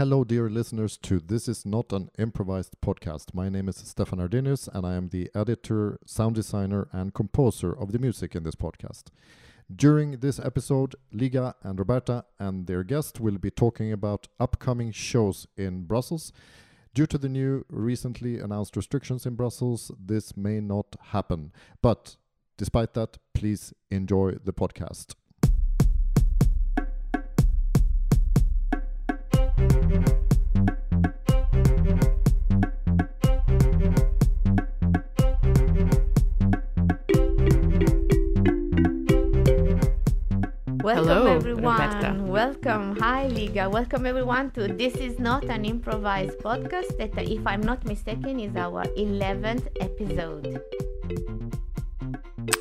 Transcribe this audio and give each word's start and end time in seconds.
Hello, 0.00 0.24
dear 0.24 0.48
listeners, 0.48 0.96
to 0.96 1.20
This 1.20 1.46
Is 1.46 1.66
Not 1.66 1.92
an 1.92 2.08
Improvised 2.18 2.74
Podcast. 2.80 3.34
My 3.34 3.50
name 3.50 3.68
is 3.68 3.76
Stefan 3.76 4.18
Ardinius, 4.18 4.66
and 4.72 4.86
I 4.86 4.94
am 4.94 5.10
the 5.10 5.30
editor, 5.34 5.98
sound 6.06 6.36
designer, 6.36 6.88
and 6.90 7.12
composer 7.12 7.78
of 7.78 7.92
the 7.92 7.98
music 7.98 8.34
in 8.34 8.42
this 8.42 8.54
podcast. 8.54 9.08
During 9.70 10.12
this 10.20 10.38
episode, 10.38 10.96
Liga 11.12 11.54
and 11.62 11.78
Roberta 11.78 12.24
and 12.38 12.66
their 12.66 12.82
guest 12.82 13.20
will 13.20 13.36
be 13.36 13.50
talking 13.50 13.92
about 13.92 14.26
upcoming 14.40 14.90
shows 14.90 15.46
in 15.58 15.84
Brussels. 15.84 16.32
Due 16.94 17.04
to 17.04 17.18
the 17.18 17.28
new 17.28 17.66
recently 17.68 18.38
announced 18.38 18.76
restrictions 18.76 19.26
in 19.26 19.34
Brussels, 19.34 19.92
this 20.02 20.34
may 20.34 20.60
not 20.60 20.96
happen. 21.08 21.52
But 21.82 22.16
despite 22.56 22.94
that, 22.94 23.18
please 23.34 23.74
enjoy 23.90 24.36
the 24.42 24.54
podcast. 24.54 25.14
Welcome 40.82 41.04
Hello, 41.04 41.26
everyone. 41.26 41.64
Roberta. 41.78 42.22
Welcome. 42.22 42.96
Hi 43.00 43.26
Liga. 43.26 43.68
Welcome 43.68 44.06
everyone 44.06 44.50
to 44.52 44.68
This 44.68 44.94
is 44.96 45.18
not 45.18 45.44
an 45.44 45.64
improvised 45.64 46.38
podcast 46.38 46.96
that 46.98 47.16
if 47.18 47.46
I'm 47.46 47.60
not 47.60 47.84
mistaken 47.84 48.40
is 48.40 48.56
our 48.56 48.84
11th 48.96 49.68
episode. 49.80 50.60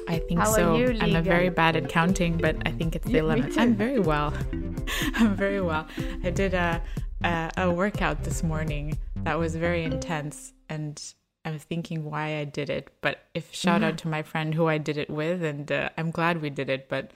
I 0.08 0.20
think 0.20 0.40
How 0.40 0.46
so. 0.52 0.76
you, 0.76 0.98
I'm 1.00 1.16
a 1.16 1.22
very 1.22 1.50
bad 1.50 1.76
at 1.76 1.88
counting, 1.90 2.38
but 2.38 2.56
I 2.66 2.72
think 2.72 2.96
it's 2.96 3.06
the 3.14 3.14
Yeah, 3.14 3.22
me 3.36 3.42
11th. 3.42 3.54
too. 3.54 3.60
I'm 3.60 3.76
very 3.76 4.00
well. 4.00 4.34
I'm 5.16 5.36
very 5.36 5.62
well. 5.62 5.88
I 6.24 6.30
did 6.32 6.54
a, 6.54 6.82
a 7.24 7.52
a 7.58 7.72
workout 7.72 8.24
this 8.24 8.44
morning 8.44 8.98
that 9.24 9.38
was 9.38 9.56
very 9.56 9.84
intense, 9.84 10.54
and 10.68 11.02
I'm 11.46 11.60
thinking 11.60 12.04
why 12.06 12.38
I 12.40 12.44
did 12.46 12.70
it. 12.70 12.90
But 13.02 13.20
if 13.34 13.54
shout 13.54 13.84
out 13.84 13.98
to 14.00 14.08
my 14.08 14.24
friend 14.24 14.54
who 14.56 14.68
I 14.68 14.78
did 14.78 14.98
it 14.98 15.10
with, 15.10 15.44
and 15.44 15.72
uh, 15.72 15.90
I'm 15.98 16.12
glad 16.12 16.42
we 16.42 16.50
did 16.50 16.70
it. 16.70 16.90
But 16.90 17.12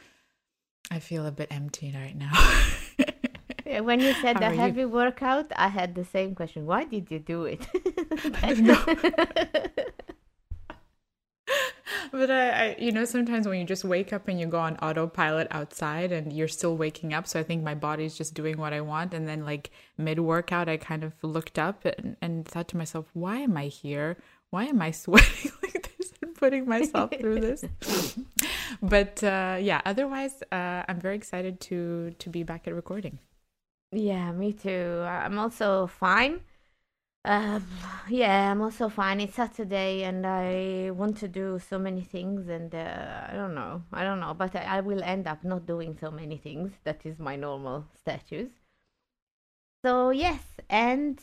I 0.92 1.00
feel 1.00 1.26
a 1.26 1.32
bit 1.32 1.48
empty 1.52 1.94
right 1.96 2.16
now. 2.16 2.34
When 3.82 4.02
you 4.02 4.14
said 4.14 4.36
How 4.36 4.40
the 4.42 4.46
are 4.48 4.54
you? 4.54 4.60
heavy 4.60 4.86
workout, 4.86 5.52
I 5.56 5.70
had 5.70 5.96
the 5.96 6.06
same 6.06 6.36
question. 6.36 6.66
Why 6.68 6.84
did 6.84 7.10
you 7.10 7.18
do 7.20 7.46
it? 7.46 7.66
But 12.12 12.30
I, 12.30 12.50
I, 12.50 12.76
you 12.78 12.92
know, 12.92 13.06
sometimes 13.06 13.48
when 13.48 13.60
you 13.60 13.66
just 13.66 13.84
wake 13.84 14.14
up 14.14 14.28
and 14.28 14.40
you 14.40 14.46
go 14.46 14.60
on 14.60 14.76
autopilot 14.78 15.48
outside 15.50 16.12
and 16.12 16.32
you're 16.32 16.48
still 16.48 16.78
waking 16.78 17.12
up, 17.12 17.28
so 17.28 17.40
I 17.40 17.44
think 17.44 17.64
my 17.64 17.74
body's 17.74 18.16
just 18.16 18.36
doing 18.36 18.60
what 18.60 18.72
I 18.72 18.82
want. 18.82 19.16
And 19.16 19.28
then, 19.28 19.44
like 19.46 19.72
mid 19.98 20.20
workout, 20.20 20.70
I 20.70 20.78
kind 20.78 21.04
of 21.04 21.14
looked 21.24 21.58
up 21.58 21.86
and, 21.86 22.16
and 22.22 22.48
thought 22.48 22.68
to 22.70 22.78
myself, 22.78 23.08
"Why 23.14 23.38
am 23.40 23.58
I 23.58 23.66
here? 23.66 24.18
Why 24.52 24.66
am 24.66 24.80
I 24.80 24.92
sweating 24.92 25.52
like 25.64 25.92
this 25.93 25.93
and 26.22 26.36
putting 26.44 26.68
myself 26.68 27.12
through 27.20 27.40
this?" 27.40 27.64
but 28.82 29.24
uh, 29.24 29.58
yeah, 29.60 29.82
otherwise, 29.86 30.44
uh, 30.52 30.84
I'm 30.88 31.00
very 31.00 31.16
excited 31.16 31.60
to 31.62 32.12
to 32.20 32.30
be 32.30 32.44
back 32.44 32.68
at 32.68 32.76
recording. 32.76 33.20
yeah, 33.92 34.32
me 34.32 34.54
too. 34.54 35.04
I'm 35.06 35.38
also 35.40 35.88
fine. 35.88 36.42
Um, 37.26 37.66
yeah, 38.10 38.52
I'm 38.52 38.62
also 38.62 38.90
fine. 38.90 39.22
It's 39.22 39.36
Saturday 39.36 40.04
and 40.04 40.26
I 40.28 40.92
want 40.92 41.18
to 41.20 41.28
do 41.30 41.58
so 41.58 41.80
many 41.80 42.02
things 42.02 42.50
and 42.50 42.74
uh, 42.76 43.28
I 43.30 43.34
don't 43.34 43.56
know. 43.56 43.84
I 43.94 44.04
don't 44.04 44.20
know, 44.20 44.34
but 44.34 44.56
I, 44.56 44.78
I 44.78 44.82
will 44.82 45.02
end 45.04 45.26
up 45.28 45.44
not 45.44 45.66
doing 45.66 45.98
so 46.00 46.12
many 46.12 46.38
things. 46.38 46.74
That 46.84 47.06
is 47.06 47.20
my 47.20 47.38
normal 47.38 47.86
status. 47.98 48.50
So, 49.86 50.10
yes, 50.10 50.42
and 50.70 51.20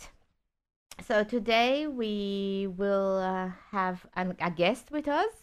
so 1.07 1.25
today 1.25 1.87
we 1.87 2.69
will 2.77 3.19
uh, 3.19 3.51
have 3.71 4.07
an, 4.15 4.37
a 4.41 4.51
guest 4.51 4.91
with 4.91 5.09
us. 5.09 5.35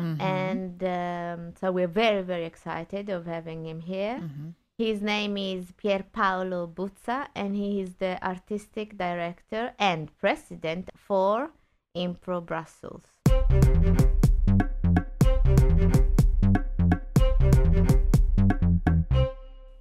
Mhm. 0.00 0.20
And 0.20 0.82
um, 0.82 1.54
so 1.60 1.70
we're 1.70 1.86
very, 1.86 2.22
very 2.22 2.44
excited 2.44 3.08
of 3.08 3.26
having 3.26 3.64
him 3.64 3.80
here. 3.80 4.18
Mhm. 4.20 4.54
His 4.76 5.00
name 5.00 5.36
is 5.36 5.70
pier 5.76 6.02
paolo 6.12 6.66
Buzza, 6.66 7.28
and 7.36 7.54
he 7.54 7.80
is 7.80 7.94
the 7.96 8.18
artistic 8.26 8.98
director 8.98 9.72
and 9.78 10.10
president 10.18 10.90
for 10.96 11.52
Impro 11.96 12.44
Brussels. 12.44 13.04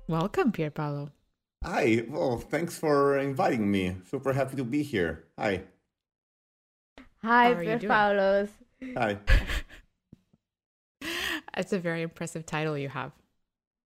welcome, 0.07 0.51
Pierpaolo. 0.51 1.09
Hi, 1.63 2.03
well, 2.09 2.37
thanks 2.37 2.77
for 2.77 3.17
inviting 3.17 3.71
me. 3.71 3.97
Super 4.09 4.33
happy 4.33 4.55
to 4.57 4.63
be 4.63 4.83
here. 4.83 5.25
Hi. 5.37 5.63
Hi, 7.23 7.49
How 7.49 7.55
are 7.55 7.63
you 7.63 7.75
doing? 7.75 8.05
Pierpaolo. 8.05 8.49
Hi. 8.97 9.19
It's 11.55 11.73
a 11.73 11.79
very 11.79 12.01
impressive 12.01 12.45
title 12.45 12.77
you 12.77 12.89
have. 12.89 13.11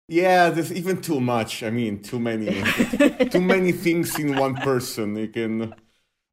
Yeah, 0.08 0.50
there's 0.50 0.72
even 0.72 1.00
too 1.00 1.20
much. 1.20 1.62
I 1.62 1.70
mean, 1.70 2.02
too 2.02 2.18
many 2.20 2.62
too 3.30 3.40
many 3.40 3.72
things 3.72 4.18
in 4.18 4.36
one 4.36 4.56
person. 4.56 5.16
You 5.16 5.28
can 5.28 5.74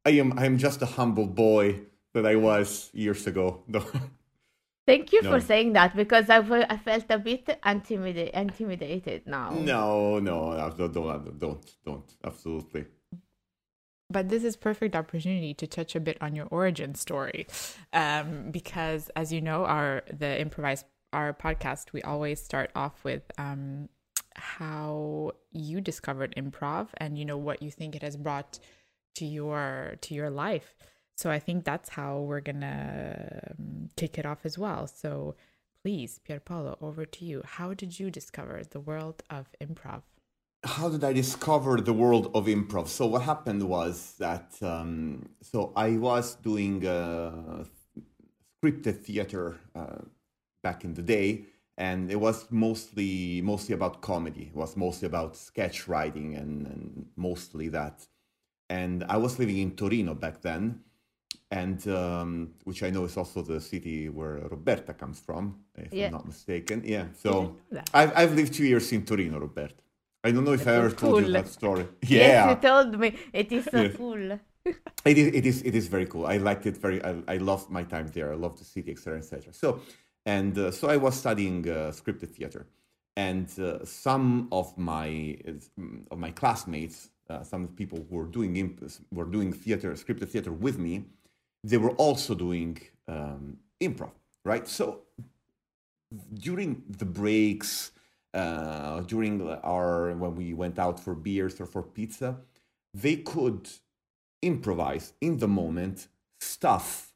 I 0.06 0.10
am 0.12 0.38
I 0.38 0.46
am 0.46 0.58
just 0.58 0.82
a 0.82 0.86
humble 0.86 1.26
boy 1.26 1.82
that 2.14 2.26
I 2.26 2.36
was 2.36 2.90
years 2.94 3.26
ago. 3.26 3.64
No. 4.86 4.92
Thank 4.94 5.12
you 5.12 5.22
No. 5.22 5.30
for 5.30 5.40
saying 5.40 5.74
that 5.74 5.94
because 5.94 6.28
I, 6.28 6.38
I 6.38 6.76
felt 6.76 7.04
a 7.10 7.18
bit 7.18 7.46
intimida- 7.64 8.30
intimidated 8.30 9.26
now. 9.26 9.50
no, 9.50 10.18
no, 10.18 10.72
don't 10.76 10.92
don't 10.92 11.38
don't 11.38 11.72
don't. 11.84 12.14
Absolutely. 12.24 12.86
But 14.10 14.28
this 14.28 14.44
is 14.44 14.56
perfect 14.56 14.94
opportunity 14.94 15.54
to 15.54 15.66
touch 15.66 15.96
a 15.96 16.00
bit 16.00 16.18
on 16.20 16.34
your 16.36 16.46
origin 16.50 16.94
story, 16.94 17.46
um, 17.94 18.50
because 18.50 19.08
as 19.16 19.32
you 19.32 19.40
know, 19.40 19.64
our 19.64 20.02
the 20.12 20.38
improvised 20.40 20.84
our 21.14 21.32
podcast 21.32 21.92
we 21.92 22.02
always 22.02 22.40
start 22.42 22.70
off 22.74 23.04
with 23.04 23.22
um, 23.38 23.88
how 24.34 25.32
you 25.50 25.80
discovered 25.80 26.34
improv 26.36 26.88
and 26.96 27.18
you 27.18 27.24
know 27.24 27.36
what 27.36 27.62
you 27.62 27.70
think 27.70 27.94
it 27.94 28.02
has 28.02 28.16
brought 28.16 28.58
to 29.14 29.24
your 29.24 29.94
to 30.02 30.14
your 30.14 30.28
life. 30.30 30.74
So 31.16 31.30
I 31.30 31.38
think 31.38 31.64
that's 31.64 31.90
how 31.90 32.20
we're 32.20 32.40
gonna 32.40 33.50
um, 33.50 33.90
kick 33.96 34.18
it 34.18 34.26
off 34.26 34.44
as 34.44 34.58
well. 34.58 34.86
So 34.86 35.36
please, 35.82 36.20
Pierpaolo, 36.26 36.76
over 36.80 37.04
to 37.04 37.24
you. 37.24 37.42
How 37.44 37.74
did 37.74 37.98
you 37.98 38.10
discover 38.10 38.62
the 38.64 38.80
world 38.80 39.22
of 39.30 39.48
improv? 39.60 40.02
how 40.64 40.88
did 40.88 41.02
I 41.02 41.12
discover 41.12 41.80
the 41.80 41.92
world 41.92 42.30
of 42.34 42.46
improv? 42.46 42.88
So 42.88 43.06
what 43.06 43.22
happened 43.22 43.62
was 43.62 44.14
that 44.18 44.54
um, 44.62 45.28
so 45.40 45.72
I 45.74 45.96
was 45.96 46.36
doing 46.36 46.86
uh, 46.86 47.64
scripted 48.62 49.00
theater 49.00 49.58
uh, 49.74 50.02
back 50.62 50.84
in 50.84 50.94
the 50.94 51.02
day, 51.02 51.46
and 51.76 52.10
it 52.10 52.20
was 52.20 52.46
mostly 52.50 53.40
mostly 53.42 53.74
about 53.74 54.02
comedy. 54.02 54.50
It 54.52 54.56
was 54.56 54.76
mostly 54.76 55.06
about 55.06 55.36
sketch 55.36 55.88
writing 55.88 56.36
and, 56.36 56.66
and 56.66 57.06
mostly 57.16 57.68
that. 57.68 58.06
And 58.70 59.04
I 59.08 59.16
was 59.16 59.38
living 59.38 59.58
in 59.58 59.76
Torino 59.76 60.14
back 60.14 60.42
then, 60.42 60.80
and 61.52 61.86
um, 61.88 62.48
which 62.64 62.82
I 62.82 62.90
know 62.90 63.04
is 63.04 63.16
also 63.16 63.42
the 63.42 63.60
city 63.60 64.08
where 64.08 64.36
Roberta 64.50 64.94
comes 64.94 65.20
from, 65.20 65.42
if 65.76 65.92
Yeah. 65.92 66.06
I'm 66.06 66.12
not 66.12 66.26
mistaken. 66.26 66.82
Yeah. 66.84 67.06
So 67.22 67.30
didn't 67.30 67.44
know 67.44 67.56
that. 67.76 67.90
I've 68.00 68.12
I've 68.20 68.34
lived 68.34 68.52
two 68.54 68.64
years 68.72 68.90
in 68.92 69.04
Torino, 69.04 69.38
Roberta. 69.38 69.74
I 70.24 70.30
don't 70.32 70.44
know 70.44 70.54
if 70.60 70.66
I 70.66 70.74
ever 70.80 70.90
told 70.90 71.22
you 71.22 71.32
that 71.32 71.48
story. 71.48 71.84
Yeah, 72.14 72.26
Yes, 72.26 72.48
you 72.50 72.56
told 72.70 72.98
me. 73.02 73.08
It 73.32 73.52
is 73.52 73.64
so 73.74 73.82
Yes. 73.82 73.96
cool. 73.96 74.38
it 75.10 75.16
is. 75.22 75.26
It 75.38 75.44
is. 75.46 75.62
It 75.62 75.74
is 75.74 75.86
very 75.88 76.06
cool. 76.06 76.24
I 76.34 76.38
liked 76.48 76.64
it 76.70 76.76
very. 76.84 76.98
I, 77.10 77.12
I 77.34 77.38
loved 77.50 77.68
my 77.78 77.84
time 77.94 78.06
there. 78.16 78.28
I 78.32 78.36
loved 78.44 78.58
the 78.62 78.64
city, 78.64 78.90
etc., 78.92 79.18
etc. 79.18 79.52
So, 79.52 79.68
and 80.24 80.56
uh, 80.58 80.70
so 80.70 80.84
I 80.94 80.96
was 80.96 81.14
studying 81.24 81.68
uh, 81.68 81.74
scripted 82.00 82.30
theater, 82.36 82.62
and 83.16 83.48
uh, 83.58 83.84
some 83.84 84.26
of 84.52 84.66
my 84.78 85.36
of 86.12 86.18
my 86.26 86.30
classmates, 86.40 87.10
uh, 87.28 87.42
some 87.42 87.62
people 87.80 87.98
who 88.08 88.16
were 88.18 88.30
doing 88.38 88.56
imp- 88.56 88.82
were 89.18 89.30
doing 89.36 89.52
theater, 89.64 89.90
scripted 90.04 90.28
theater 90.34 90.52
with 90.52 90.78
me, 90.78 90.94
they 91.64 91.76
were 91.76 91.92
also 91.92 92.34
doing 92.34 92.78
um, 93.08 93.58
improv, 93.80 94.10
right? 94.44 94.66
So 94.66 95.02
during 96.34 96.82
the 96.88 97.04
breaks, 97.04 97.92
uh, 98.34 99.00
during 99.00 99.48
our 99.62 100.12
when 100.14 100.34
we 100.34 100.54
went 100.54 100.78
out 100.78 100.98
for 100.98 101.14
beers 101.14 101.60
or 101.60 101.66
for 101.66 101.82
pizza, 101.82 102.38
they 102.94 103.16
could 103.16 103.68
improvise 104.42 105.12
in 105.20 105.38
the 105.38 105.48
moment 105.48 106.08
stuff 106.40 107.12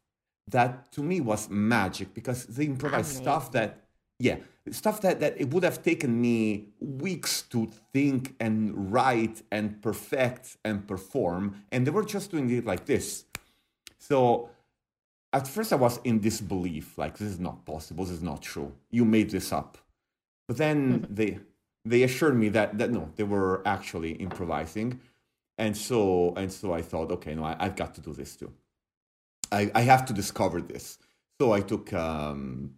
that 0.49 0.93
to 0.93 1.03
me 1.03 1.21
was 1.21 1.51
magic 1.51 2.15
because 2.15 2.47
they 2.47 2.65
improvised 2.67 3.17
stuff 3.17 3.51
that 3.51 3.81
yeah 4.21 4.37
stuff 4.71 5.01
that 5.01 5.19
that 5.19 5.41
it 5.41 5.53
would 5.53 5.65
have 5.65 5.83
taken 5.83 6.21
me 6.21 6.69
weeks 6.81 7.43
to 7.43 7.69
think 7.93 8.35
and 8.39 8.93
write 8.93 9.43
and 9.51 9.83
perfect 9.83 10.57
and 10.65 10.87
perform 10.87 11.63
and 11.73 11.85
they 11.87 11.91
were 11.91 12.05
just 12.05 12.31
doing 12.31 12.49
it 12.51 12.65
like 12.65 12.87
this 12.87 13.25
so 14.09 14.51
at 15.33 15.49
first 15.49 15.73
I 15.73 15.77
was 15.77 15.99
in 16.05 16.21
disbelief, 16.21 16.97
like 16.97 17.19
this 17.19 17.29
is 17.29 17.41
not 17.41 17.65
possible, 17.65 18.05
this 18.05 18.15
is 18.15 18.23
not 18.23 18.43
true. 18.43 18.73
You 18.91 19.05
made 19.05 19.31
this 19.31 19.53
up. 19.53 19.79
But 20.49 20.57
then 20.59 21.07
they 21.11 21.41
they 21.85 22.03
assured 22.03 22.37
me 22.37 22.49
that 22.51 22.79
that 22.79 22.91
no, 22.91 23.11
they 23.17 23.25
were 23.25 23.63
actually 23.67 24.13
improvising. 24.13 25.01
and 25.59 25.77
so 25.77 26.35
and 26.37 26.53
so 26.53 26.73
I 26.73 26.83
thought, 26.83 27.11
okay, 27.13 27.35
no, 27.35 27.45
I, 27.45 27.57
have 27.61 27.77
got 27.77 27.95
to 27.97 28.01
do 28.01 28.13
this 28.13 28.37
too. 28.37 28.53
I, 29.51 29.71
I 29.75 29.83
have 29.83 30.05
to 30.07 30.13
discover 30.13 30.61
this. 30.61 30.99
So 31.41 31.53
I 31.53 31.61
took 31.61 31.93
um, 31.93 32.75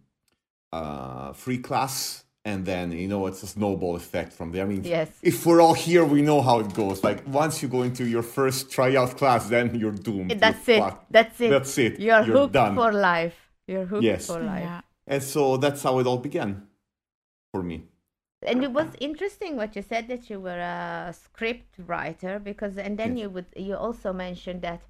a 0.71 1.33
free 1.33 1.57
class, 1.59 2.23
and 2.45 2.65
then 2.65 2.91
you 2.91 3.07
know 3.07 3.27
it's 3.27 3.43
a 3.43 3.47
snowball 3.47 3.95
effect 3.95 4.33
from 4.33 4.51
there. 4.51 4.63
I 4.63 4.67
mean, 4.67 4.83
yes. 4.83 5.09
if 5.21 5.45
we're 5.45 5.61
all 5.61 5.73
here, 5.73 6.05
we 6.05 6.21
know 6.21 6.41
how 6.41 6.59
it 6.59 6.73
goes. 6.73 7.03
Like 7.03 7.25
once 7.27 7.61
you 7.61 7.67
go 7.67 7.83
into 7.83 8.05
your 8.05 8.23
first 8.23 8.71
tryout 8.71 9.17
class, 9.17 9.49
then 9.49 9.75
you're 9.75 9.91
doomed. 9.91 10.31
That's 10.31 10.67
it. 10.67 10.83
That's 11.09 11.39
it. 11.41 11.49
That's 11.49 11.77
it. 11.77 11.99
You're, 11.99 12.23
you're 12.25 12.37
hooked 12.37 12.53
done. 12.53 12.75
for 12.75 12.91
life. 12.91 13.35
You're 13.67 13.85
hooked 13.85 14.03
yes. 14.03 14.27
for 14.27 14.39
life. 14.39 14.63
Yeah. 14.63 14.81
And 15.07 15.23
so 15.23 15.57
that's 15.57 15.83
how 15.83 15.99
it 15.99 16.07
all 16.07 16.17
began 16.17 16.67
for 17.51 17.63
me. 17.63 17.83
And 18.43 18.63
it 18.63 18.71
was 18.71 18.87
interesting 19.01 19.57
what 19.57 19.75
you 19.75 19.81
said 19.81 20.07
that 20.07 20.29
you 20.29 20.39
were 20.39 20.59
a 20.59 21.13
script 21.13 21.75
writer 21.85 22.39
because, 22.39 22.77
and 22.77 22.97
then 22.97 23.17
Yes. 23.17 23.23
you 23.23 23.29
would 23.31 23.47
you 23.55 23.75
also 23.75 24.13
mentioned 24.13 24.61
that 24.61 24.81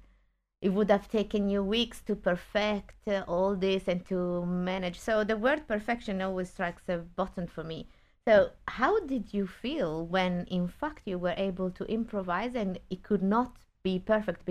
it 0.60 0.70
would 0.70 0.90
have 0.90 1.08
taken 1.08 1.48
you 1.48 1.62
weeks 1.62 2.00
to 2.02 2.14
perfect 2.14 3.08
uh, 3.08 3.24
all 3.26 3.56
this 3.56 3.88
and 3.88 4.04
to 4.06 4.44
manage. 4.44 4.98
So 4.98 5.24
the 5.24 5.36
word 5.36 5.66
perfection 5.66 6.20
always 6.20 6.50
strikes 6.50 6.82
a 6.88 6.98
button 6.98 7.46
for 7.46 7.64
me. 7.64 7.88
So 8.28 8.50
how 8.68 9.00
did 9.06 9.32
you 9.32 9.46
feel 9.46 10.06
when, 10.06 10.44
in 10.50 10.68
fact, 10.68 11.02
you 11.06 11.18
were 11.18 11.34
able 11.36 11.70
to 11.70 11.84
improvise 11.84 12.54
and 12.54 12.78
it 12.90 13.02
could 13.02 13.22
not 13.22 13.56
be 13.82 13.98
perfect? 13.98 14.48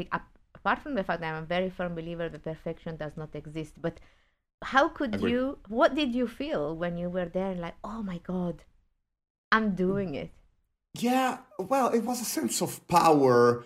Apart 0.56 0.80
from 0.80 0.96
the 0.96 1.04
fact 1.04 1.22
that 1.22 1.34
I'm 1.34 1.44
a 1.44 1.46
very 1.46 1.70
firm 1.70 1.94
believer 1.94 2.28
that 2.28 2.44
perfection 2.44 2.98
does 2.98 3.16
not 3.16 3.36
exist, 3.36 3.76
but 3.80 4.00
how 4.64 4.90
could 4.90 5.16
Agreed. 5.16 5.32
you? 5.32 5.60
What 5.68 5.96
did 5.96 6.14
you 6.16 6.28
feel 6.28 6.76
when 6.76 6.98
you 6.98 7.10
were 7.10 7.26
there? 7.26 7.52
And 7.52 7.62
like, 7.62 7.76
oh 7.84 8.02
my 8.02 8.18
god, 8.18 8.64
I'm 9.52 9.76
doing 9.76 10.16
it. 10.16 10.32
Yeah, 10.96 11.38
well, 11.60 11.90
it 11.90 12.04
was 12.04 12.20
a 12.20 12.26
sense 12.26 12.62
of 12.62 12.86
power. 12.88 13.64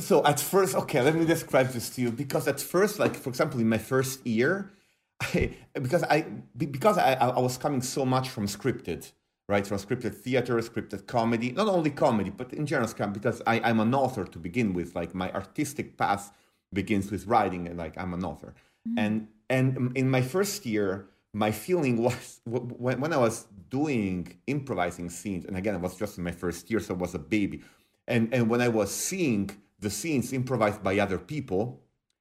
So 0.00 0.24
at 0.24 0.38
first, 0.38 0.74
okay, 0.76 1.02
let 1.02 1.14
me 1.14 1.24
describe 1.24 1.68
this 1.70 1.90
to 1.90 2.02
you 2.02 2.12
because 2.12 2.46
at 2.46 2.60
first, 2.60 2.98
like 2.98 3.16
for 3.16 3.30
example, 3.30 3.58
in 3.60 3.68
my 3.68 3.78
first 3.78 4.24
year, 4.26 4.70
I, 5.20 5.56
because 5.74 6.04
I 6.04 6.24
because 6.56 6.98
I, 6.98 7.14
I 7.14 7.40
was 7.40 7.58
coming 7.58 7.82
so 7.82 8.04
much 8.04 8.28
from 8.28 8.46
scripted, 8.46 9.10
right? 9.48 9.66
From 9.66 9.78
scripted 9.78 10.14
theater, 10.14 10.56
scripted 10.58 11.06
comedy, 11.06 11.50
not 11.50 11.66
only 11.66 11.90
comedy, 11.90 12.30
but 12.30 12.52
in 12.52 12.64
general, 12.64 12.88
because 13.08 13.42
I, 13.46 13.60
I'm 13.60 13.80
an 13.80 13.94
author 13.94 14.24
to 14.24 14.38
begin 14.38 14.72
with. 14.72 14.94
Like 14.94 15.14
my 15.14 15.32
artistic 15.32 15.96
path 15.96 16.32
begins 16.72 17.10
with 17.10 17.26
writing, 17.26 17.66
and 17.66 17.76
like 17.76 17.98
I'm 17.98 18.14
an 18.14 18.24
author. 18.24 18.54
Mm-hmm. 18.88 18.98
And 18.98 19.28
and 19.50 19.96
in 19.96 20.08
my 20.08 20.22
first 20.22 20.64
year, 20.64 21.08
my 21.34 21.50
feeling 21.50 22.00
was 22.00 22.40
when, 22.44 23.00
when 23.00 23.12
I 23.12 23.18
was 23.18 23.46
doing 23.68 24.38
improvising 24.46 25.10
scenes, 25.10 25.44
and 25.44 25.56
again, 25.56 25.74
it 25.74 25.80
was 25.80 25.96
just 25.96 26.18
in 26.18 26.24
my 26.24 26.30
first 26.30 26.70
year, 26.70 26.78
so 26.78 26.94
I 26.94 26.98
was 26.98 27.16
a 27.16 27.18
baby. 27.18 27.62
And 28.06 28.32
and 28.32 28.48
when 28.48 28.60
I 28.60 28.68
was 28.68 28.94
seeing 28.94 29.50
the 29.82 29.90
scenes 29.90 30.32
improvised 30.32 30.82
by 30.82 30.98
other 30.98 31.18
people, 31.18 31.80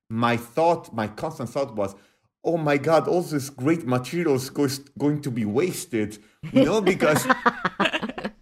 my 0.09 0.35
thought, 0.35 0.93
my 0.93 1.07
constant 1.07 1.49
thought 1.49 1.75
was, 1.75 1.95
"Oh 2.43 2.57
my 2.57 2.77
God, 2.77 3.07
all 3.07 3.21
this 3.21 3.49
great 3.49 3.87
material 3.87 4.35
is 4.35 4.49
going 4.49 5.21
to 5.21 5.31
be 5.31 5.45
wasted," 5.45 6.17
you 6.51 6.65
know, 6.65 6.81
because 6.93 7.25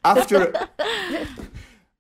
after 0.03 0.39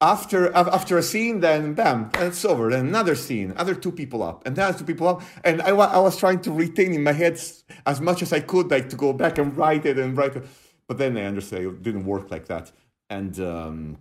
after 0.01 0.51
after 0.55 0.97
a 0.97 1.03
scene, 1.03 1.41
then 1.41 1.73
bam, 1.73 2.09
and 2.15 2.29
it's 2.29 2.43
over. 2.45 2.71
Then 2.71 2.87
another 2.87 3.15
scene, 3.15 3.53
other 3.57 3.75
two 3.75 3.91
people 3.91 4.23
up, 4.23 4.45
and 4.45 4.55
then 4.55 4.73
two 4.73 4.85
people 4.85 5.07
up, 5.07 5.21
and 5.43 5.61
I, 5.61 5.69
I 5.69 5.99
was 5.99 6.17
trying 6.17 6.39
to 6.41 6.51
retain 6.51 6.93
in 6.93 7.03
my 7.03 7.13
head 7.13 7.39
as 7.85 8.01
much 8.01 8.21
as 8.23 8.33
I 8.33 8.39
could, 8.39 8.71
like 8.71 8.89
to 8.89 8.95
go 8.95 9.13
back 9.13 9.37
and 9.37 9.55
write 9.55 9.85
it 9.85 9.99
and 9.99 10.17
write 10.17 10.37
it, 10.37 10.45
but 10.87 10.97
then 10.97 11.17
I 11.17 11.25
understand 11.25 11.65
it 11.65 11.83
didn't 11.83 12.05
work 12.05 12.31
like 12.31 12.45
that, 12.47 12.71
and 13.09 13.37
um, 13.39 13.97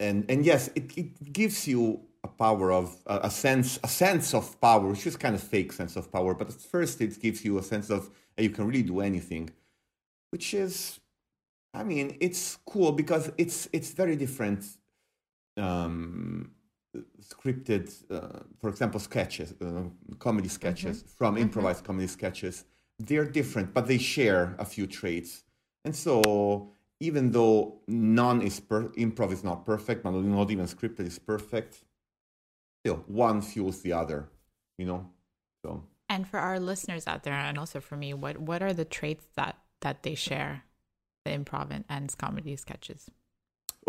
and 0.00 0.24
and 0.28 0.44
yes, 0.44 0.70
it, 0.74 0.96
it 0.96 1.32
gives 1.32 1.68
you 1.68 2.00
a 2.24 2.28
power 2.28 2.72
of 2.72 2.96
a, 3.06 3.30
sense 3.30 3.78
a 3.82 3.88
sense 3.88 4.34
of 4.34 4.60
power, 4.60 4.86
which 4.86 5.06
is 5.06 5.16
kind 5.16 5.34
of 5.34 5.42
fake 5.42 5.72
sense 5.72 5.96
of 5.96 6.10
power, 6.12 6.34
but 6.34 6.48
at 6.48 6.60
first 6.60 7.00
it 7.00 7.20
gives 7.20 7.44
you 7.44 7.58
a 7.58 7.62
sense 7.62 7.90
of 7.90 8.10
you 8.38 8.50
can 8.50 8.66
really 8.66 8.82
do 8.82 9.00
anything, 9.00 9.50
which 10.30 10.54
is, 10.54 11.00
I 11.74 11.84
mean, 11.84 12.16
it's 12.20 12.58
cool 12.64 12.92
because 12.92 13.32
it's 13.38 13.68
it's 13.72 13.90
very 13.90 14.16
different 14.16 14.64
um, 15.56 16.52
scripted, 17.20 17.92
uh, 18.10 18.40
for 18.60 18.68
example, 18.68 19.00
sketches, 19.00 19.54
uh, 19.60 19.84
comedy 20.18 20.48
sketches 20.48 21.04
from 21.16 21.36
improvised 21.36 21.84
comedy 21.84 22.06
sketches. 22.06 22.64
They're 22.98 23.24
different, 23.24 23.74
but 23.74 23.86
they 23.86 23.98
share 23.98 24.54
a 24.58 24.64
few 24.64 24.86
traits. 24.86 25.44
And 25.84 25.94
so, 25.94 26.70
even 27.00 27.32
though 27.32 27.80
none 27.88 28.42
is 28.42 28.60
per- 28.60 28.90
improv 28.90 29.32
is 29.32 29.42
not 29.42 29.66
perfect, 29.66 30.04
not, 30.04 30.14
not 30.14 30.50
even 30.50 30.66
scripted 30.66 31.06
is 31.06 31.18
perfect, 31.18 31.82
still 32.82 33.04
one 33.06 33.42
fuels 33.42 33.80
the 33.82 33.92
other. 33.92 34.28
You 34.78 34.86
know, 34.86 35.10
so 35.64 35.84
And 36.08 36.26
for 36.26 36.38
our 36.38 36.58
listeners 36.58 37.06
out 37.06 37.22
there, 37.22 37.34
and 37.34 37.58
also 37.58 37.80
for 37.80 37.96
me, 37.96 38.14
what 38.14 38.38
what 38.38 38.62
are 38.62 38.72
the 38.72 38.84
traits 38.84 39.26
that 39.36 39.58
that 39.80 40.02
they 40.02 40.14
share, 40.14 40.64
the 41.24 41.30
improv 41.32 41.70
and, 41.70 41.84
and 41.88 42.16
comedy 42.18 42.56
sketches? 42.56 43.10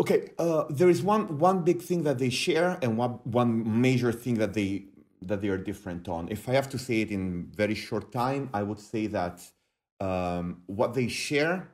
Okay, 0.00 0.30
uh, 0.38 0.64
there 0.70 0.90
is 0.90 1.02
one 1.02 1.38
one 1.38 1.62
big 1.62 1.80
thing 1.82 2.02
that 2.04 2.18
they 2.18 2.30
share, 2.30 2.78
and 2.82 2.96
one 2.96 3.18
one 3.24 3.80
major 3.80 4.12
thing 4.12 4.34
that 4.34 4.54
they 4.54 4.86
that 5.22 5.40
they 5.40 5.48
are 5.48 5.58
different 5.58 6.08
on. 6.08 6.28
If 6.28 6.48
I 6.48 6.52
have 6.52 6.68
to 6.70 6.78
say 6.78 7.00
it 7.00 7.10
in 7.10 7.50
very 7.56 7.74
short 7.74 8.12
time, 8.12 8.50
I 8.52 8.62
would 8.62 8.80
say 8.80 9.06
that 9.08 9.40
um, 10.00 10.62
what 10.66 10.94
they 10.94 11.08
share 11.08 11.70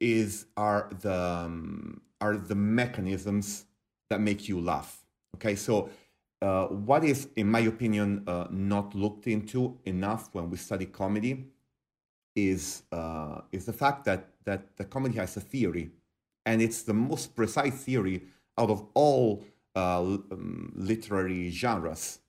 is 0.00 0.46
are 0.56 0.90
the 1.00 1.14
um, 1.14 2.00
are 2.20 2.36
the 2.36 2.54
mechanisms 2.54 3.66
that 4.08 4.20
make 4.20 4.48
you 4.48 4.60
laugh. 4.60 5.04
Okay, 5.36 5.54
so 5.54 5.90
uh, 6.42 6.66
what 6.66 7.04
is, 7.04 7.28
in 7.36 7.50
my 7.50 7.60
opinion, 7.60 8.24
uh, 8.26 8.46
not 8.50 8.94
looked 8.94 9.26
into 9.26 9.78
enough 9.84 10.30
when 10.32 10.48
we 10.48 10.56
study 10.56 10.86
comedy 10.86 11.46
is 12.34 12.82
uh, 12.92 13.42
is 13.52 13.66
the 13.66 13.72
fact 13.72 14.04
that 14.04 14.28
that 14.44 14.76
the 14.76 14.84
comedy 14.84 15.16
has 15.16 15.36
a 15.36 15.40
theory, 15.40 15.90
and 16.46 16.62
it's 16.62 16.82
the 16.82 16.94
most 16.94 17.36
precise 17.36 17.84
theory 17.84 18.22
out 18.56 18.70
of 18.70 18.86
all 18.94 19.44
uh, 19.76 20.00
um, 20.00 20.72
literary 20.76 21.50
genres, 21.50 22.20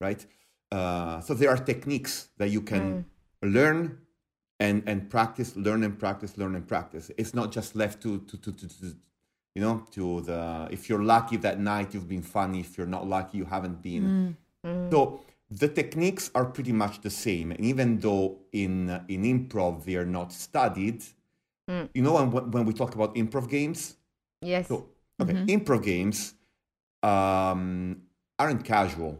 right? 0.00 0.24
Uh, 0.72 1.20
so 1.20 1.34
there 1.34 1.50
are 1.50 1.56
techniques 1.56 2.28
that 2.38 2.50
you 2.50 2.62
can 2.62 3.04
learn 3.42 3.98
and 4.60 4.82
and 4.86 5.10
practice, 5.10 5.56
learn 5.56 5.82
and 5.84 5.98
practice, 5.98 6.38
learn 6.38 6.54
and 6.54 6.66
practice. 6.66 7.10
It's 7.18 7.34
not 7.34 7.52
just 7.52 7.76
left 7.76 8.02
to 8.02 8.20
to, 8.20 8.36
to, 8.38 8.52
to 8.52 8.96
you 9.58 9.64
know 9.64 9.82
to 9.90 10.20
the 10.20 10.68
if 10.70 10.88
you're 10.88 11.02
lucky 11.02 11.36
that 11.36 11.58
night 11.58 11.92
you've 11.92 12.10
been 12.16 12.22
funny. 12.38 12.60
If 12.60 12.78
you're 12.78 12.92
not 12.96 13.04
lucky, 13.16 13.38
you 13.38 13.44
haven't 13.56 13.82
been. 13.82 14.04
Mm. 14.64 14.70
Mm. 14.70 14.90
So 14.92 15.20
the 15.50 15.66
techniques 15.80 16.30
are 16.36 16.44
pretty 16.44 16.74
much 16.82 16.94
the 17.00 17.10
same, 17.10 17.50
and 17.50 17.62
even 17.72 17.98
though 17.98 18.26
in 18.52 18.72
in 19.08 19.20
improv 19.32 19.84
they 19.84 19.96
are 19.96 20.10
not 20.18 20.32
studied, 20.32 20.98
mm. 21.68 21.88
you 21.92 22.02
know, 22.02 22.14
when 22.14 22.50
when 22.54 22.64
we 22.68 22.72
talk 22.72 22.94
about 22.94 23.16
improv 23.16 23.50
games, 23.50 23.80
Yes. 24.52 24.68
so 24.68 24.76
okay, 25.20 25.32
mm-hmm. 25.32 25.54
improv 25.54 25.82
games 25.82 26.18
um, 27.02 27.96
aren't 28.38 28.64
casual. 28.64 29.12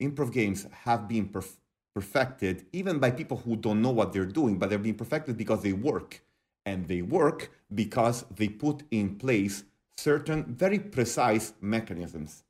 Improv 0.00 0.30
games 0.32 0.60
have 0.86 1.08
been 1.08 1.26
perf- 1.34 1.58
perfected 1.96 2.56
even 2.72 3.00
by 3.04 3.10
people 3.10 3.38
who 3.44 3.56
don't 3.56 3.82
know 3.82 3.94
what 3.98 4.12
they're 4.12 4.32
doing, 4.40 4.54
but 4.56 4.70
they're 4.70 4.86
being 4.88 5.00
perfected 5.04 5.36
because 5.36 5.60
they 5.66 5.72
work, 5.90 6.22
and 6.64 6.86
they 6.86 7.02
work 7.02 7.50
because 7.82 8.24
they 8.38 8.48
put 8.48 8.84
in 8.92 9.16
place 9.16 9.64
certain 10.00 10.44
very 10.44 10.78
precise 10.78 11.52
mechanisms. 11.60 12.44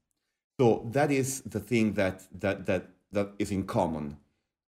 So 0.59 0.87
that 0.93 1.11
is 1.11 1.41
the 1.43 1.61
thing 1.61 1.95
that 1.95 2.23
that 2.41 2.67
that 2.67 2.89
that 3.13 3.29
is 3.39 3.51
in 3.51 3.65
common, 3.65 4.17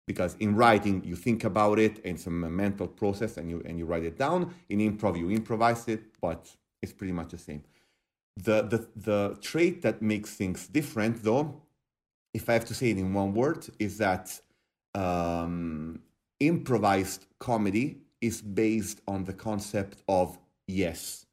because 0.07 0.35
in 0.39 0.55
writing 0.55 1.03
you 1.05 1.15
think 1.15 1.43
about 1.43 1.79
it, 1.79 1.99
in 1.99 2.17
some 2.17 2.55
mental 2.55 2.87
process, 2.87 3.37
and 3.37 3.49
you 3.49 3.61
and 3.65 3.77
you 3.79 3.85
write 3.85 4.03
it 4.03 4.17
down. 4.17 4.53
In 4.69 4.79
improv 4.79 5.17
you 5.17 5.29
improvise 5.29 5.87
it, 5.87 6.01
but 6.21 6.41
it's 6.81 6.93
pretty 6.93 7.13
much 7.13 7.29
the 7.29 7.37
same. 7.37 7.63
The 8.35 8.63
the 8.63 8.87
the 8.95 9.37
trait 9.41 9.81
that 9.83 10.01
makes 10.01 10.33
things 10.33 10.67
different, 10.67 11.23
though, 11.23 11.61
if 12.33 12.49
I 12.49 12.53
have 12.53 12.65
to 12.65 12.73
say 12.73 12.89
it 12.89 12.97
in 12.97 13.13
one 13.13 13.33
word, 13.33 13.67
is 13.79 13.97
that 13.99 14.41
um, 14.93 16.01
improvised 16.39 17.25
comedy 17.39 17.97
is 18.21 18.41
based 18.41 19.01
on 19.07 19.23
the 19.23 19.33
concept 19.33 20.01
of 20.07 20.37
yes, 20.67 21.24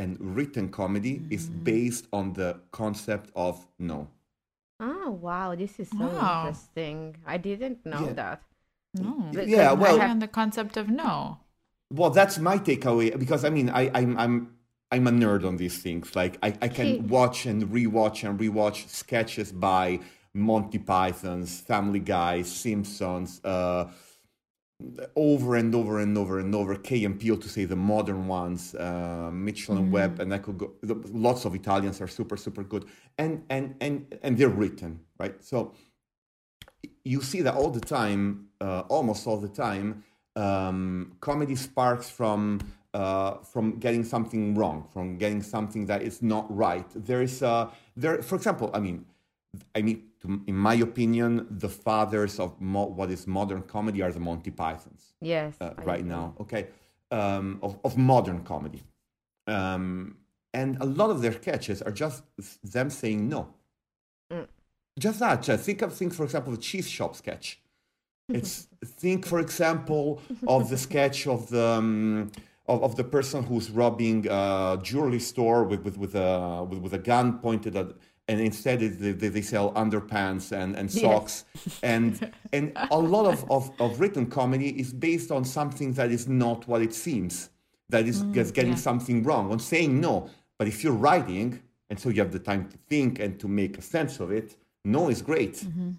and 0.00 0.16
written 0.36 0.66
comedy 0.70 1.14
is 1.30 1.44
based 1.72 2.06
on 2.12 2.32
the 2.32 2.50
concept 2.72 3.30
of 3.36 3.54
no. 3.78 4.08
Oh 4.80 5.10
wow, 5.26 5.54
this 5.54 5.78
is 5.78 5.88
so 5.90 5.98
Wow. 5.98 6.46
interesting. 6.48 7.16
I 7.26 7.36
didn't 7.36 7.84
know 7.84 8.06
Yeah. 8.06 8.12
that. 8.22 8.38
No. 8.94 9.12
Because 9.30 9.48
Yeah, 9.48 9.72
well- 9.72 9.98
Well, 9.98 10.10
on 10.10 10.18
the 10.20 10.32
concept 10.40 10.74
of 10.82 10.88
no. 10.88 11.38
Well, 11.92 12.10
that's 12.18 12.38
my 12.38 12.56
takeaway 12.68 13.08
because 13.18 13.44
I 13.44 13.50
mean, 13.50 13.68
I, 13.80 13.82
I'm 13.98 14.16
I'm 14.24 14.34
I'm 14.92 15.06
a 15.06 15.10
nerd 15.22 15.42
on 15.46 15.56
these 15.62 15.76
things. 15.82 16.16
Like 16.16 16.38
I, 16.42 16.48
I 16.66 16.68
can 16.68 17.06
watch 17.08 17.38
and 17.46 17.58
rewatch 17.78 18.18
and 18.28 18.38
rewatch 18.40 18.88
sketches 18.88 19.52
by 19.52 20.00
Monty 20.32 20.78
Python's, 20.78 21.60
Family 21.60 22.00
Guy, 22.00 22.42
Simpsons, 22.42 23.40
uh, 23.44 23.84
over 25.16 25.56
and 25.56 25.74
over 25.74 25.98
and 25.98 26.16
over 26.18 26.38
and 26.38 26.54
over. 26.54 26.74
Key 26.76 27.04
and 27.04 27.18
Peele 27.18 27.36
to 27.38 27.48
say 27.48 27.64
the 27.64 27.76
modern 27.76 28.26
ones, 28.28 28.74
uh, 28.74 29.30
Mitchell 29.32 29.76
and 29.76 29.92
Webb, 29.92 30.20
and 30.20 30.32
I 30.32 30.38
could 30.38 30.58
go. 30.58 30.72
the- 30.82 30.94
Lots 31.12 31.44
of 31.44 31.54
Italians 31.54 32.00
are 32.00 32.08
super 32.08 32.36
super 32.36 32.62
good, 32.62 32.84
and 33.18 33.44
and 33.50 33.74
and 33.80 34.18
and 34.22 34.36
they're 34.38 34.48
written 34.48 35.00
right. 35.18 35.42
So 35.44 35.74
you 37.04 37.22
see 37.22 37.40
that 37.42 37.54
all 37.54 37.70
the 37.70 37.80
time, 37.80 38.48
uh, 38.60 38.80
almost 38.88 39.26
all 39.26 39.38
the 39.38 39.48
time. 39.48 40.04
Um, 40.36 41.16
comedy 41.20 41.56
sparks 41.56 42.08
from 42.08 42.60
uh, 42.94 43.34
from 43.52 43.78
getting 43.78 44.04
something 44.04 44.54
wrong, 44.54 44.88
from 44.92 45.16
getting 45.18 45.42
something 45.42 45.86
that 45.86 46.02
is 46.02 46.22
not 46.22 46.44
right. 46.54 46.86
There 46.94 47.22
is 47.22 47.42
a 47.42 47.70
there, 47.96 48.22
for 48.22 48.36
example, 48.36 48.70
I 48.72 48.80
mean, 48.80 49.04
I 49.74 49.82
mean, 49.82 50.02
to, 50.20 50.40
in 50.46 50.56
my 50.56 50.74
opinion, 50.74 51.46
the 51.50 51.68
fathers 51.68 52.38
of 52.38 52.60
mo- 52.60 52.86
what 52.86 53.10
is 53.10 53.26
modern 53.26 53.62
comedy 53.62 54.02
are 54.02 54.12
the 54.12 54.20
Monty 54.20 54.50
Pythons 54.50 55.12
Yes. 55.20 55.54
uh, 55.60 55.74
right 55.84 56.00
agree. 56.00 56.08
now. 56.10 56.34
Okay, 56.40 56.68
um, 57.10 57.58
of 57.62 57.78
of 57.84 57.96
modern 57.96 58.44
comedy, 58.44 58.82
um, 59.46 60.16
and 60.54 60.76
a 60.80 60.84
lot 60.84 61.10
of 61.10 61.20
their 61.22 61.32
sketches 61.32 61.82
are 61.82 61.92
just 61.92 62.22
them 62.62 62.90
saying 62.90 63.28
no. 63.28 63.48
Mm. 64.32 64.46
Just 64.98 65.18
that. 65.20 65.42
Just 65.42 65.64
think 65.64 65.82
of 65.82 65.92
think 65.94 66.14
for 66.14 66.24
example 66.24 66.52
the 66.52 66.58
cheese 66.58 66.88
shop 66.88 67.16
sketch. 67.16 67.60
It's 68.32 68.68
think 69.02 69.26
for 69.26 69.40
example 69.40 70.20
of 70.46 70.70
the 70.70 70.76
sketch 70.76 71.26
of 71.26 71.48
the. 71.50 71.66
Um, 71.78 72.30
of, 72.68 72.84
of 72.84 72.94
the 72.94 73.02
person 73.02 73.42
who's 73.42 73.68
robbing 73.68 74.28
a 74.30 74.78
jewelry 74.80 75.18
store 75.18 75.64
with, 75.64 75.82
with, 75.82 75.98
with, 75.98 76.14
a, 76.14 76.62
with, 76.62 76.78
with 76.78 76.92
a 76.92 76.98
gun 76.98 77.38
pointed 77.40 77.74
at 77.74 77.88
and 78.30 78.40
instead 78.40 78.80
it, 78.80 79.00
they, 79.00 79.28
they 79.28 79.42
sell 79.42 79.72
underpants 79.72 80.52
and, 80.52 80.76
and 80.76 80.88
Yes. 80.94 81.02
socks. 81.02 81.44
And 81.82 82.32
and 82.52 82.72
a 82.90 82.98
lot 82.98 83.26
of, 83.32 83.38
of, 83.50 83.62
of 83.80 83.98
written 84.00 84.26
comedy 84.26 84.70
is 84.82 84.92
based 84.92 85.30
on 85.32 85.44
something 85.44 85.92
that 85.94 86.10
is 86.12 86.28
not 86.28 86.68
what 86.68 86.80
it 86.80 86.94
seems 86.94 87.50
that 87.88 88.06
is 88.06 88.22
mm, 88.22 88.32
just 88.32 88.54
getting 88.54 88.76
yeah. 88.78 88.88
something 88.90 89.24
wrong. 89.24 89.50
On 89.50 89.58
saying 89.58 90.00
no 90.00 90.30
but 90.58 90.68
if 90.68 90.84
you're 90.84 91.00
writing 91.06 91.48
and 91.88 91.98
so 91.98 92.08
you 92.08 92.20
have 92.24 92.30
the 92.30 92.44
time 92.50 92.68
to 92.72 92.76
think 92.90 93.18
and 93.18 93.40
to 93.40 93.48
make 93.48 93.76
a 93.78 93.82
sense 93.82 94.20
of 94.20 94.30
it 94.30 94.56
no 94.84 95.08
is 95.14 95.20
great. 95.22 95.54
Mm-hmm. 95.54 95.90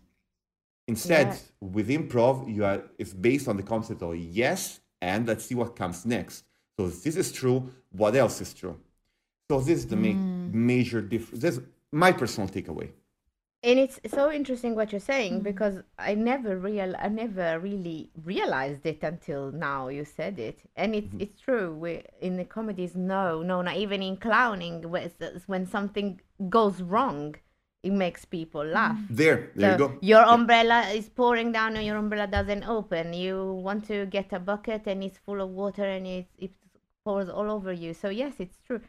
Instead 0.88 1.27
Yeah. 1.27 1.38
with 1.75 1.88
improv 1.89 2.33
you 2.55 2.63
are 2.63 2.81
it's 2.97 3.13
based 3.13 3.47
on 3.50 3.57
the 3.57 3.67
concept 3.73 4.01
of 4.01 4.15
yes 4.15 4.79
and 5.01 5.27
let's 5.27 5.43
see 5.47 5.55
what 5.61 5.75
comes 5.75 6.05
next. 6.05 6.45
So 6.77 6.85
if 6.85 7.03
this 7.03 7.17
is 7.17 7.29
true 7.33 7.59
what 8.01 8.15
else 8.15 8.39
is 8.45 8.53
true? 8.53 8.77
So 9.50 9.59
this 9.59 9.79
is 9.79 9.88
the 9.93 9.97
ma- 9.97 10.19
mm. 10.19 10.53
major 10.53 11.01
difference 11.01 11.59
my 11.91 12.12
personal 12.12 12.50
takeaway 12.50 12.89
and 13.63 13.77
it's 13.77 14.00
so 14.07 14.31
interesting 14.31 14.74
what 14.75 14.91
you're 14.91 15.00
saying 15.00 15.41
because 15.41 15.75
I 16.00 16.15
never 16.15 16.57
real 16.57 16.95
I 16.98 17.10
never 17.10 17.60
really 17.60 18.10
realized 18.24 18.86
it 18.86 19.03
until 19.03 19.51
now 19.51 19.89
you 19.89 20.03
said 20.05 20.39
it 20.39 20.60
and 20.75 20.95
it's 20.95 21.07
Mm-hmm. 21.10 21.21
it's 21.21 21.39
true 21.41 21.74
we 21.74 22.01
in 22.21 22.38
the 22.38 22.45
comedies 22.45 22.95
no 22.95 23.41
no 23.43 23.62
not 23.62 23.75
even 23.77 24.01
in 24.01 24.17
clowning 24.17 24.89
where 24.89 25.12
when 25.48 25.65
something 25.67 26.19
goes 26.50 26.81
wrong 26.81 27.36
it 27.83 27.91
makes 27.91 28.25
people 28.25 28.63
laugh 28.63 28.98
there 29.10 29.51
there 29.55 29.71
you 29.74 29.77
go 29.77 29.98
Your 30.01 30.24
umbrella 30.38 30.81
is 31.00 31.10
pouring 31.10 31.51
down 31.51 31.75
and 31.75 31.86
your 31.86 31.98
umbrella 31.98 32.27
doesn't 32.27 32.63
open. 32.77 33.13
You 33.13 33.53
want 33.53 33.86
to 33.88 34.05
get 34.05 34.31
a 34.33 34.39
bucket 34.39 34.83
and 34.88 35.03
it's 35.03 35.17
full 35.17 35.41
of 35.41 35.50
water 35.50 35.83
and 35.83 36.05
it, 36.05 36.27
it 36.38 36.51
pours 37.03 37.27
all 37.29 37.50
over 37.50 37.74
you. 37.74 37.93
So 37.95 38.10
yes, 38.10 38.33
it's 38.39 38.57
true. 38.67 38.81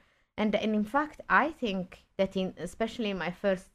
And 0.42 0.52
and 0.64 0.74
in 0.80 0.86
fact, 0.96 1.18
I 1.44 1.46
think 1.62 1.84
that 2.18 2.32
in 2.36 2.48
especially 2.68 3.10
in 3.14 3.18
my 3.26 3.32
first 3.44 3.68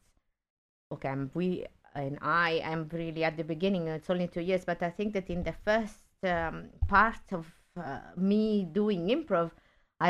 okay, 0.94 1.10
I'm, 1.16 1.24
we 1.34 1.66
and 1.96 2.16
I 2.22 2.50
am 2.72 2.80
really 2.92 3.24
at 3.30 3.36
the 3.38 3.48
beginning. 3.54 3.84
It's 3.88 4.10
only 4.10 4.28
two 4.36 4.46
years, 4.50 4.64
but 4.72 4.80
I 4.90 4.92
think 4.98 5.10
that 5.14 5.28
in 5.36 5.42
the 5.50 5.56
first 5.68 6.00
um, 6.34 6.56
part 6.96 7.26
of 7.32 7.44
uh, 7.78 8.00
me 8.32 8.68
doing 8.80 9.02
improv, 9.16 9.52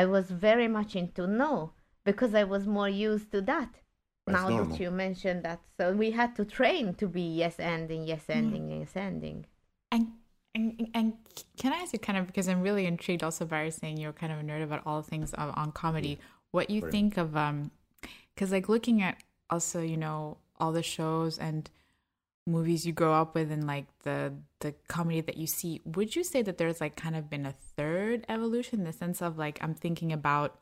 I 0.00 0.02
was 0.14 0.26
very 0.48 0.68
much 0.78 0.96
into 0.96 1.26
no 1.26 1.52
because 2.04 2.32
I 2.34 2.44
was 2.44 2.66
more 2.66 2.88
used 3.10 3.30
to 3.34 3.40
that 3.52 3.72
That's 4.26 4.38
now 4.38 4.48
normal. 4.48 4.66
that 4.66 4.80
you 4.80 4.90
mentioned 4.90 5.40
that 5.48 5.60
so 5.76 5.92
we 5.92 6.10
had 6.20 6.30
to 6.38 6.44
train 6.58 6.94
to 7.00 7.06
be 7.06 7.26
yes 7.42 7.56
anding 7.58 8.02
yes 8.12 8.24
anding 8.28 8.64
yes 8.80 8.92
anding 8.94 9.44
And, 9.92 10.06
and 10.54 10.68
and 10.98 11.08
can 11.60 11.70
I 11.72 11.78
ask 11.82 11.92
you 11.92 12.02
kind 12.08 12.18
of 12.20 12.26
because 12.30 12.46
I'm 12.52 12.62
really 12.68 12.86
intrigued 12.94 13.22
also 13.28 13.44
by 13.54 13.62
saying 13.80 13.94
you're 13.98 14.18
kind 14.22 14.32
of 14.34 14.38
a 14.42 14.44
nerd 14.48 14.62
about 14.68 14.82
all 14.88 15.02
things 15.12 15.28
on, 15.42 15.48
on 15.62 15.68
comedy. 15.72 16.18
What 16.52 16.70
you 16.70 16.80
Very 16.80 16.92
think 16.92 17.16
of 17.16 17.36
um, 17.36 17.70
because 18.34 18.52
like 18.52 18.68
looking 18.68 19.02
at 19.02 19.16
also 19.50 19.80
you 19.80 19.96
know 19.96 20.38
all 20.58 20.72
the 20.72 20.82
shows 20.82 21.38
and 21.38 21.70
movies 22.46 22.86
you 22.86 22.92
grow 22.92 23.12
up 23.12 23.34
with 23.34 23.52
and 23.52 23.66
like 23.66 23.86
the 24.04 24.32
the 24.60 24.74
comedy 24.88 25.20
that 25.20 25.36
you 25.36 25.46
see. 25.46 25.80
Would 25.84 26.16
you 26.16 26.24
say 26.24 26.42
that 26.42 26.58
there's 26.58 26.80
like 26.80 26.96
kind 26.96 27.14
of 27.16 27.28
been 27.28 27.46
a 27.46 27.52
third 27.76 28.24
evolution 28.28 28.80
in 28.80 28.84
the 28.86 28.92
sense 28.92 29.20
of 29.20 29.36
like 29.38 29.58
I'm 29.62 29.74
thinking 29.74 30.12
about 30.12 30.58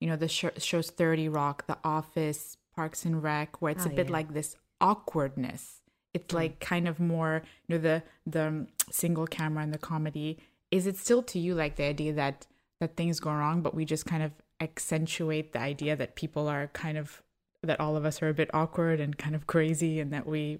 you 0.00 0.08
know 0.08 0.16
the 0.16 0.28
sh- 0.28 0.44
shows 0.58 0.90
30 0.90 1.28
Rock, 1.28 1.66
The 1.66 1.78
Office, 1.84 2.56
Parks 2.74 3.04
and 3.04 3.22
Rec, 3.22 3.60
where 3.60 3.72
it's 3.72 3.86
Ah, 3.86 3.90
a 3.90 3.92
bit 3.92 4.06
yeah. 4.06 4.12
like 4.12 4.32
this 4.34 4.56
awkwardness. 4.80 5.82
It's 6.14 6.32
like 6.32 6.60
kind 6.60 6.88
of 6.88 6.98
more, 6.98 7.42
you 7.66 7.74
know, 7.76 7.82
the 7.82 8.02
the 8.26 8.46
um, 8.48 8.68
single 8.90 9.26
camera 9.26 9.62
and 9.62 9.72
the 9.74 9.78
comedy. 9.78 10.38
Is 10.70 10.86
it 10.86 10.96
still 10.96 11.22
to 11.24 11.38
you 11.38 11.54
like 11.54 11.76
the 11.76 11.84
idea 11.84 12.12
that 12.14 12.46
that 12.80 12.96
things 12.96 13.20
go 13.20 13.30
wrong, 13.30 13.60
but 13.62 13.74
we 13.74 13.84
just 13.84 14.06
kind 14.06 14.22
of 14.22 14.32
accentuate 14.60 15.52
the 15.52 15.60
idea 15.60 15.96
that 15.96 16.16
people 16.16 16.48
are 16.48 16.68
kind 16.68 16.98
of 16.98 17.22
that 17.62 17.80
all 17.80 17.96
of 17.96 18.04
us 18.04 18.22
are 18.22 18.28
a 18.28 18.34
bit 18.34 18.50
awkward 18.54 19.00
and 19.00 19.18
kind 19.18 19.34
of 19.34 19.46
crazy, 19.46 20.00
and 20.00 20.12
that 20.12 20.26
we 20.26 20.58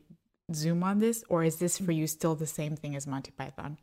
zoom 0.52 0.82
on 0.82 0.98
this, 0.98 1.24
or 1.28 1.44
is 1.44 1.56
this 1.56 1.78
for 1.78 1.92
you 1.92 2.06
still 2.06 2.34
the 2.34 2.46
same 2.46 2.76
thing 2.76 2.96
as 2.96 3.06
Monty 3.06 3.30
Python? 3.30 3.78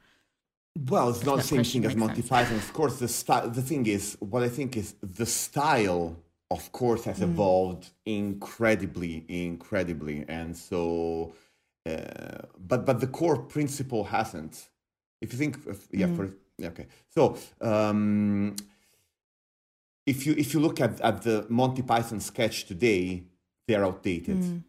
Well, 0.89 1.09
it's 1.09 1.23
not 1.23 1.37
the 1.37 1.43
same 1.43 1.63
thing 1.63 1.85
as 1.85 1.95
Monty 1.95 2.15
sense. 2.21 2.29
Python. 2.29 2.55
Of 2.57 2.73
course, 2.73 2.99
the 2.99 3.07
style. 3.07 3.49
The 3.49 3.61
thing 3.61 3.85
is, 3.85 4.17
what 4.19 4.43
I 4.43 4.49
think 4.49 4.75
is 4.75 4.95
the 5.01 5.25
style, 5.25 6.17
of 6.49 6.71
course, 6.71 7.03
has 7.05 7.21
evolved 7.21 7.91
incredibly, 8.05 9.25
incredibly, 9.27 10.25
and 10.27 10.57
so, 10.57 11.33
uh, 11.85 12.47
but 12.57 12.85
but 12.85 12.99
the 12.99 13.07
core 13.07 13.37
principle 13.37 14.05
hasn't. 14.05 14.69
If 15.21 15.31
you 15.31 15.39
think, 15.39 15.65
of, 15.67 15.87
yeah, 15.91 16.07
for 16.07 16.33
yeah, 16.57 16.69
okay. 16.69 16.87
So, 17.09 17.37
um, 17.61 18.55
if 20.05 20.25
you 20.25 20.33
if 20.37 20.53
you 20.53 20.59
look 20.59 20.81
at 20.81 20.99
at 21.01 21.21
the 21.23 21.45
Monty 21.49 21.81
Python 21.81 22.19
sketch 22.19 22.65
today, 22.65 23.23
they're 23.67 23.85
outdated. 23.85 24.63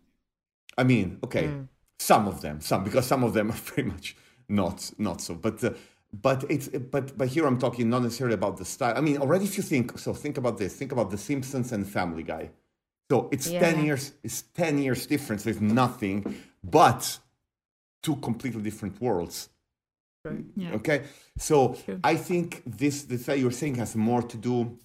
I 0.76 0.85
mean, 0.85 1.19
okay, 1.25 1.50
some 1.99 2.26
of 2.26 2.41
them, 2.41 2.61
some 2.61 2.85
because 2.85 3.07
some 3.07 3.25
of 3.25 3.33
them 3.33 3.50
are 3.50 3.59
pretty 3.64 3.88
much 3.88 4.17
not 4.49 4.91
not 4.99 5.21
so. 5.21 5.35
But 5.35 5.62
uh, 5.64 5.71
but 6.12 6.45
it's 6.49 6.69
but 6.69 7.17
but 7.17 7.29
here 7.29 7.47
I'm 7.47 7.59
talking 7.59 7.88
not 7.91 8.03
necessarily 8.03 8.35
about 8.35 8.57
the 8.57 8.64
style. 8.64 8.95
I 8.97 9.00
mean, 9.00 9.19
already 9.19 9.45
if 9.45 9.57
you 9.57 9.62
think 9.62 9.99
so, 9.99 10.14
think 10.14 10.38
about 10.38 10.59
this. 10.59 10.75
Think 10.75 10.93
about 10.93 11.11
The 11.11 11.19
Simpsons 11.19 11.73
and 11.73 11.88
Family 11.88 12.23
Guy. 12.23 12.50
So 13.11 13.29
it's 13.33 13.50
ten 13.50 13.85
years. 13.85 14.12
It's 14.23 14.43
ten 14.43 14.79
years 14.79 15.07
difference. 15.07 15.43
There's 15.45 15.61
nothing, 15.61 16.37
but 16.62 17.19
two 18.03 18.17
completely 18.17 18.62
different 18.62 19.00
worlds. 19.00 19.50
Yeah. 20.57 20.73
Okay, 20.73 21.03
so 21.37 21.76
True. 21.85 22.00
I 22.03 22.17
think 22.17 22.62
this 22.64 23.03
this 23.03 23.26
that 23.26 23.38
you're 23.38 23.50
saying 23.50 23.75
has 23.75 23.95
more 23.95 24.23
to 24.23 24.37
do 24.38 24.79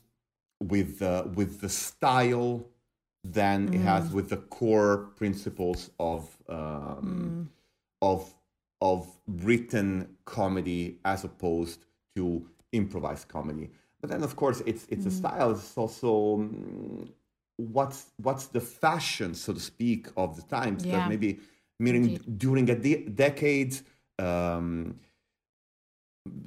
with 0.60 1.01
uh, 1.01 1.24
with 1.36 1.62
the 1.62 1.70
style 1.70 2.66
than 3.24 3.74
it 3.74 3.80
has 3.82 4.12
with 4.12 4.30
the 4.30 4.38
core 4.38 5.10
principles 5.16 5.92
of 6.00 6.38
um, 6.48 7.50
of 8.01 8.34
of 8.82 9.08
written 9.28 10.16
comedy 10.25 11.00
as 11.06 11.24
opposed 11.24 11.86
to 12.16 12.48
improvised 12.72 13.28
comedy. 13.28 13.70
But 14.01 14.10
then, 14.10 14.24
of 14.24 14.36
course, 14.36 14.62
it's 14.66 14.86
it's 14.89 15.06
a 15.06 15.12
style. 15.12 15.51
It's 15.51 15.78
also 15.78 16.38
mm, 16.38 17.10
what's 17.58 18.12
what's 18.22 18.48
the 18.48 18.62
fashion, 18.62 19.34
so 19.36 19.54
to 19.54 19.60
speak, 19.60 20.08
of 20.16 20.36
the 20.36 20.44
times. 20.44 20.84
Because 20.84 21.00
Yeah. 21.00 21.10
maybe 21.10 21.39
meaning 21.80 22.20
during 22.38 22.70
a 22.70 22.75
de- 22.75 23.06
decade. 23.10 23.78
Um, 24.18 25.00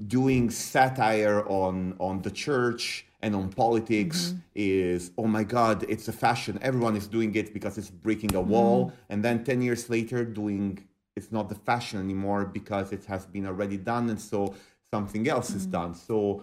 doing 0.07 0.51
satire 0.51 1.47
on 1.49 1.97
on 1.99 2.23
the 2.23 2.31
church 2.31 3.07
and 3.21 3.35
on 3.35 3.49
politics 3.51 4.35
is 4.55 5.11
oh 5.17 5.27
my 5.27 5.45
god 5.45 5.85
it's 5.89 6.09
a 6.09 6.13
fashion. 6.13 6.59
Everyone 6.63 6.97
is 6.97 7.07
doing 7.07 7.35
it 7.35 7.53
because 7.53 7.79
it's 7.79 7.91
breaking 7.91 8.35
a 8.35 8.41
wall. 8.41 8.93
And 9.09 9.25
then 9.25 9.45
10 9.45 9.63
years 9.63 9.89
later 9.91 10.25
doing 10.25 10.85
it's 11.17 11.31
not 11.31 11.49
the 11.49 11.55
fashion 11.55 12.01
anymore 12.01 12.45
because 12.45 12.93
it 12.93 13.05
has 13.05 13.27
been 13.27 13.47
already 13.47 13.77
done 13.77 14.09
and 14.11 14.21
so 14.21 14.55
something 14.93 15.29
else 15.29 15.51
is 15.51 15.67
done. 15.67 15.95
So 15.95 16.43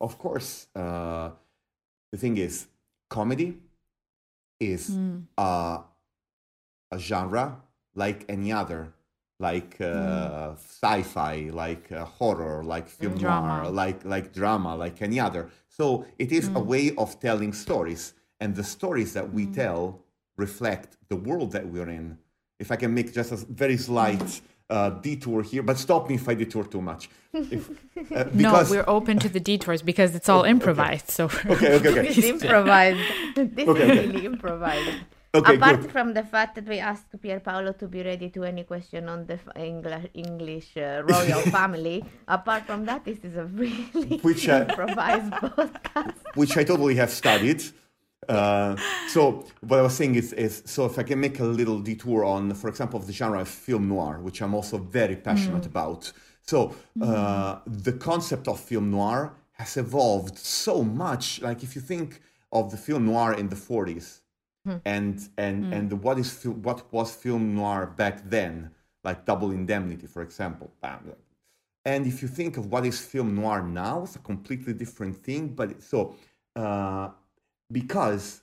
of 0.00 0.18
course 0.18 0.66
uh, 0.74 1.30
the 2.12 2.18
thing 2.18 2.36
is 2.36 2.66
comedy 3.08 3.58
is 4.58 4.96
uh, 5.38 5.78
a 6.90 6.98
genre 6.98 7.62
like 7.94 8.24
any 8.28 8.52
other 8.52 8.92
like 9.40 9.80
uh, 9.80 10.52
sci-fi 10.54 11.50
like 11.52 11.90
uh, 11.92 12.04
horror 12.04 12.62
like 12.62 12.86
film 12.88 13.16
Drama. 13.16 13.62
noir 13.62 13.70
like 13.70 14.04
like 14.04 14.32
drama 14.32 14.76
like 14.76 15.00
any 15.02 15.18
other 15.18 15.48
so 15.68 16.04
it 16.18 16.30
is 16.30 16.48
a 16.54 16.60
way 16.60 16.94
of 16.96 17.18
telling 17.20 17.52
stories 17.52 18.14
and 18.40 18.54
the 18.54 18.62
stories 18.62 19.12
that 19.14 19.32
we 19.32 19.46
tell 19.46 19.82
reflect 20.36 20.96
the 21.08 21.16
world 21.16 21.52
that 21.52 21.66
we're 21.66 21.88
in 21.88 22.18
if 22.58 22.70
i 22.70 22.76
can 22.76 22.92
make 22.94 23.12
just 23.12 23.32
a 23.32 23.36
very 23.36 23.76
slight 23.76 24.40
uh, 24.70 24.90
detour 24.90 25.42
here, 25.42 25.62
but 25.62 25.76
stop 25.76 26.08
me 26.08 26.14
if 26.14 26.28
I 26.28 26.34
detour 26.34 26.64
too 26.64 26.80
much. 26.80 27.10
If, 27.34 27.68
uh, 28.12 28.24
no, 28.32 28.64
we're 28.70 28.84
open 28.86 29.18
to 29.18 29.28
the 29.28 29.40
detours 29.40 29.82
because 29.82 30.14
it's 30.14 30.28
all 30.28 30.44
improvised. 30.54 31.10
So 31.10 31.24
okay, 31.24 31.74
okay, 31.74 31.88
okay. 31.88 32.08
It's 32.08 32.18
improvised. 32.18 33.00
this 33.34 33.68
Okay, 33.68 33.82
is 33.82 33.90
okay. 33.90 34.06
really 34.06 34.26
improvised. 34.26 35.00
Okay, 35.32 35.54
Apart 35.54 35.82
good. 35.82 35.92
from 35.92 36.12
the 36.12 36.24
fact 36.24 36.56
that 36.56 36.66
we 36.66 36.80
asked 36.80 37.12
Pierpaolo 37.22 37.78
to 37.78 37.86
be 37.86 38.02
ready 38.02 38.30
to 38.30 38.42
any 38.42 38.64
question 38.64 39.08
on 39.08 39.26
the 39.26 39.38
English, 39.54 40.08
English 40.12 40.76
uh, 40.76 41.02
royal 41.04 41.40
family, 41.58 42.04
apart 42.26 42.64
from 42.66 42.84
that, 42.86 43.04
this 43.04 43.18
is 43.22 43.36
a 43.36 43.44
really 43.44 44.18
Which, 44.22 44.48
uh, 44.48 44.66
improvised 44.68 45.30
podcast. 45.56 46.16
which 46.34 46.56
I 46.56 46.64
totally 46.64 46.96
have 46.96 47.10
studied. 47.10 47.62
Uh, 48.28 48.76
so 49.08 49.46
what 49.60 49.78
I 49.78 49.82
was 49.82 49.94
saying 49.94 50.16
is, 50.16 50.32
is, 50.32 50.64
so 50.66 50.84
if 50.86 50.98
I 50.98 51.04
can 51.04 51.20
make 51.20 51.38
a 51.38 51.44
little 51.44 51.78
detour 51.78 52.24
on, 52.24 52.52
for 52.54 52.68
example, 52.68 52.98
of 52.98 53.06
the 53.06 53.12
genre 53.12 53.40
of 53.40 53.48
film 53.48 53.88
noir, 53.88 54.18
which 54.20 54.42
I'm 54.42 54.52
also 54.54 54.78
very 54.78 55.14
passionate 55.14 55.64
about. 55.66 56.12
So 56.42 56.74
uh, 57.00 57.60
the 57.66 57.92
concept 57.92 58.48
of 58.48 58.58
film 58.58 58.90
noir 58.90 59.32
has 59.52 59.76
evolved 59.76 60.36
so 60.38 60.82
much. 60.82 61.40
Like 61.40 61.62
if 61.62 61.76
you 61.76 61.82
think 61.82 62.20
of 62.52 62.72
the 62.72 62.76
film 62.76 63.06
noir 63.06 63.34
in 63.34 63.48
the 63.48 63.56
40s, 63.56 64.20
and 64.84 65.28
and 65.36 65.72
and 65.72 66.02
what 66.02 66.18
is 66.18 66.44
what 66.44 66.92
was 66.92 67.14
film 67.14 67.54
noir 67.54 67.86
back 67.86 68.28
then, 68.28 68.70
like 69.04 69.24
Double 69.24 69.50
Indemnity, 69.50 70.06
for 70.06 70.22
example. 70.22 70.72
And 71.84 72.06
if 72.06 72.22
you 72.22 72.28
think 72.28 72.56
of 72.56 72.66
what 72.66 72.84
is 72.84 73.00
film 73.00 73.34
noir 73.34 73.62
now, 73.62 74.02
it's 74.02 74.16
a 74.16 74.20
completely 74.20 74.74
different 74.74 75.16
thing. 75.16 75.48
But 75.48 75.82
so, 75.82 76.14
uh, 76.54 77.10
because 77.72 78.42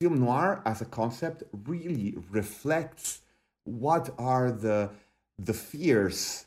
film 0.00 0.20
noir 0.20 0.62
as 0.64 0.80
a 0.80 0.86
concept 0.86 1.44
really 1.66 2.16
reflects 2.30 3.20
what 3.64 4.14
are 4.18 4.50
the 4.50 4.90
the 5.38 5.54
fears 5.54 6.46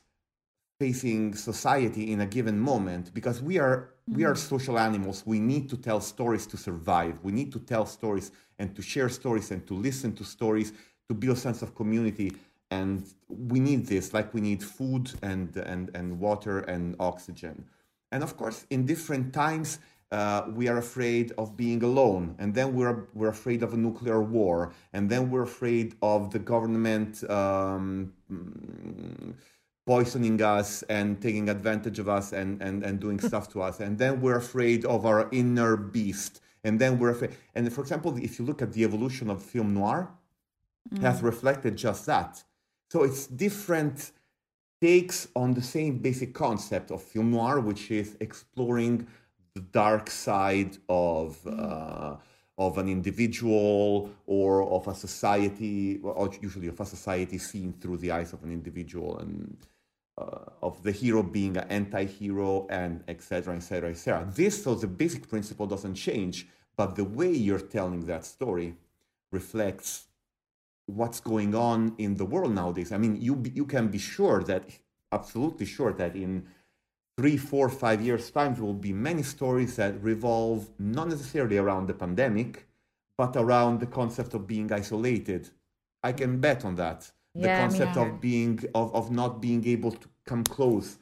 facing 0.79 1.34
society 1.36 2.12
in 2.12 2.22
a 2.22 2.25
given 2.25 2.60
moment 2.60 3.13
because 3.13 3.41
we 3.41 3.58
are 3.58 3.89
we 4.08 4.24
are 4.24 4.36
social 4.36 4.77
animals. 4.77 5.24
We 5.25 5.39
need 5.39 5.70
to 5.70 5.77
tell 5.77 6.00
stories 6.00 6.46
to 6.48 6.58
survive. 6.58 7.20
We 7.24 7.32
need 7.32 7.51
to 7.53 7.60
tell 7.60 7.86
stories 7.86 8.32
and 8.60 8.75
to 8.75 8.82
share 8.82 9.10
stories 9.10 9.51
and 9.51 9.65
to 9.67 9.74
listen 9.74 10.13
to 10.15 10.24
stories 10.24 10.74
to 11.08 11.15
build 11.15 11.38
a 11.38 11.39
sense 11.39 11.62
of 11.62 11.75
community. 11.75 12.34
And 12.72 13.05
we 13.27 13.60
need 13.60 13.88
this 13.88 14.13
like 14.13 14.34
we 14.34 14.41
need 14.41 14.63
food 14.63 15.12
and 15.22 15.55
and 15.58 15.91
and 15.96 16.20
water 16.20 16.60
and 16.60 16.96
oxygen. 17.00 17.65
And 18.12 18.22
of 18.24 18.38
course 18.38 18.65
in 18.70 18.86
different 18.86 19.34
times 19.34 19.79
uh, 20.12 20.44
we 20.53 20.67
are 20.67 20.77
afraid 20.77 21.32
of 21.38 21.58
being 21.58 21.84
alone. 21.84 22.36
And 22.38 22.53
then 22.53 22.75
we're 22.75 23.08
we're 23.13 23.29
afraid 23.29 23.63
of 23.63 23.74
a 23.74 23.77
nuclear 23.77 24.22
war. 24.22 24.74
And 24.94 25.10
then 25.10 25.32
we're 25.32 25.44
afraid 25.44 25.96
of 26.01 26.32
the 26.32 26.39
government 26.39 27.27
um, 27.29 28.13
poisoning 29.86 30.42
us 30.42 30.84
and 30.84 31.22
taking 31.22 31.50
advantage 31.50 32.00
of 32.00 32.10
us 32.10 32.34
and, 32.34 32.62
and, 32.62 32.84
and 32.84 33.00
doing 33.00 33.20
stuff 33.30 33.48
to 33.54 33.62
us. 33.62 33.80
And 33.80 33.98
then 33.98 34.22
we're 34.22 34.38
afraid 34.38 34.86
of 34.86 35.06
our 35.06 35.30
inner 35.32 35.77
beast. 35.77 36.42
And 36.63 36.80
then 36.80 36.98
we're 36.98 37.12
afraid. 37.12 37.36
And 37.54 37.72
for 37.72 37.82
example, 37.82 38.18
if 38.18 38.39
you 38.39 38.46
look 38.46 38.62
at 38.62 38.74
the 38.74 38.84
evolution 38.84 39.30
of 39.30 39.44
film 39.44 39.74
noir, 39.74 40.12
has 41.01 41.22
reflected 41.22 41.75
just 41.75 42.06
that. 42.06 42.44
So 42.92 43.04
it's 43.04 43.27
different 43.27 44.12
takes 44.82 45.27
on 45.36 45.54
the 45.54 45.62
same 45.62 45.98
basic 45.98 46.34
concept 46.34 46.92
of 46.92 47.01
film 47.01 47.32
noir, 47.32 47.60
which 47.60 47.92
is 47.92 48.15
exploring 48.20 49.08
the 49.54 49.62
dark 49.62 50.10
side 50.10 50.77
of 50.89 51.38
uh, 51.48 52.15
of 52.58 52.77
an 52.77 52.88
individual 52.88 54.10
or 54.25 54.63
of 54.63 54.88
a 54.88 54.96
society, 54.96 56.00
or 56.04 56.30
usually 56.42 56.68
of 56.68 56.80
a 56.80 56.86
society 56.86 57.38
seen 57.38 57.74
through 57.74 57.98
the 57.98 58.12
eyes 58.12 58.32
of 58.32 58.44
an 58.44 58.51
individual, 58.51 59.18
and 59.18 59.58
Uh, 60.18 60.46
of 60.62 60.82
the 60.82 60.94
hero 60.94 61.22
being 61.22 61.58
an 61.58 61.68
anti-hero, 61.70 62.66
and 62.70 63.04
etc. 63.10 63.54
etc. 63.54 63.90
etc. 63.90 64.26
This, 64.34 64.64
so 64.64 64.74
the 64.74 64.88
basic 64.88 65.28
principle 65.28 65.68
doesn't 65.68 65.96
change, 65.96 66.48
but 66.78 66.96
the 66.96 67.04
way 67.04 67.30
you're 67.30 67.60
telling 67.60 68.06
that 68.06 68.24
story 68.24 68.78
reflects 69.34 70.06
what's 70.86 71.20
going 71.20 71.54
on 71.54 71.96
in 71.98 72.16
the 72.16 72.24
world 72.24 72.54
nowadays. 72.54 72.94
I 72.94 72.98
mean, 72.98 73.20
you 73.20 73.44
you 73.54 73.66
can 73.66 73.90
be 73.90 73.98
sure 73.98 74.42
that 74.44 74.64
absolutely 75.12 75.66
sure 75.66 75.92
that 75.92 76.16
in 76.16 76.48
three, 77.18 77.36
four, 77.36 77.68
five 77.68 78.01
years 78.01 78.32
time 78.32 78.54
there 78.56 78.64
will 78.64 78.74
be 78.74 78.94
many 78.94 79.24
stories 79.24 79.75
that 79.75 80.01
revolve 80.01 80.70
not 80.80 81.10
necessarily 81.10 81.58
around 81.58 81.88
the 81.88 81.94
pandemic, 81.94 82.68
but 83.18 83.36
around 83.36 83.82
the 83.82 83.88
concept 84.00 84.34
of 84.34 84.48
being 84.48 84.72
isolated. 84.72 85.50
I 86.04 86.14
can 86.14 86.40
bet 86.40 86.64
on 86.64 86.75
that. 86.75 87.12
The 87.36 87.48
Yeah, 87.48 87.58
concept 87.58 87.94
too. 87.96 88.00
of 88.02 88.22
being 88.22 88.60
of, 88.74 88.96
of 88.96 89.12
not 89.12 89.42
being 89.42 89.66
able 89.68 89.92
to 89.92 90.08
come 90.26 90.44
close, 90.44 90.98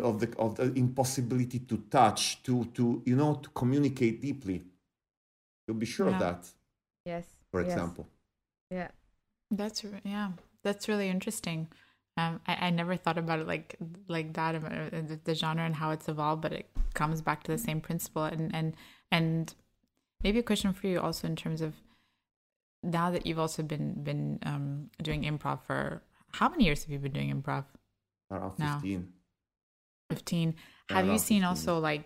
of 0.00 0.20
the 0.20 0.34
of 0.38 0.56
the 0.56 0.72
impossibility 0.74 1.58
to 1.60 1.76
touch, 1.90 2.42
to 2.44 2.64
to 2.76 3.02
you 3.04 3.16
know 3.16 3.34
to 3.34 3.48
communicate 3.50 4.20
deeply. 4.22 4.62
You'll 5.66 5.76
be 5.76 5.86
sure 5.86 6.08
of 6.08 6.18
that, 6.18 6.44
Yes. 7.04 7.26
for 7.50 7.60
yes, 7.60 7.68
example. 7.68 8.06
Yeah. 8.70 8.88
That's 9.50 9.84
yeah, 10.04 10.30
that's 10.62 10.88
really 10.88 11.08
interesting. 11.08 11.68
Um, 12.16 12.40
I, 12.46 12.66
I 12.66 12.70
never 12.70 12.96
thought 12.96 13.18
about 13.18 13.40
it 13.40 13.46
like 13.46 13.76
like 14.08 14.32
that 14.34 14.54
about 14.54 14.72
uh, 14.72 14.90
the, 14.90 15.20
the 15.24 15.34
genre 15.34 15.64
and 15.64 15.76
how 15.76 15.90
it's 15.90 16.08
evolved, 16.08 16.42
but 16.42 16.52
it 16.52 16.68
comes 16.94 17.20
back 17.22 17.42
to 17.44 17.52
the 17.52 17.58
same 17.58 17.80
principle. 17.80 18.24
And 18.24 18.54
and 18.54 18.74
and 19.12 19.54
maybe 20.22 20.38
a 20.40 20.42
question 20.42 20.72
for 20.72 20.86
you 20.86 21.00
also 21.00 21.28
in 21.28 21.36
terms 21.36 21.60
of 21.60 21.74
now 22.84 23.10
that 23.10 23.26
you've 23.26 23.38
also 23.38 23.62
been 23.62 24.02
been 24.04 24.38
um, 24.44 24.90
doing 25.02 25.22
improv 25.24 25.60
for 25.62 26.02
how 26.32 26.48
many 26.48 26.64
years 26.64 26.82
have 26.82 26.90
you 26.90 26.98
been 26.98 27.12
doing 27.12 27.32
improv? 27.32 27.64
Around 28.30 28.58
No. 28.58 28.66
15. 28.80 29.08
Fifteen. 30.10 30.54
Yeah, 30.90 30.96
Have 30.96 31.06
you 31.06 31.18
seen 31.18 31.42
15. 31.42 31.44
also 31.44 31.78
like 31.78 32.04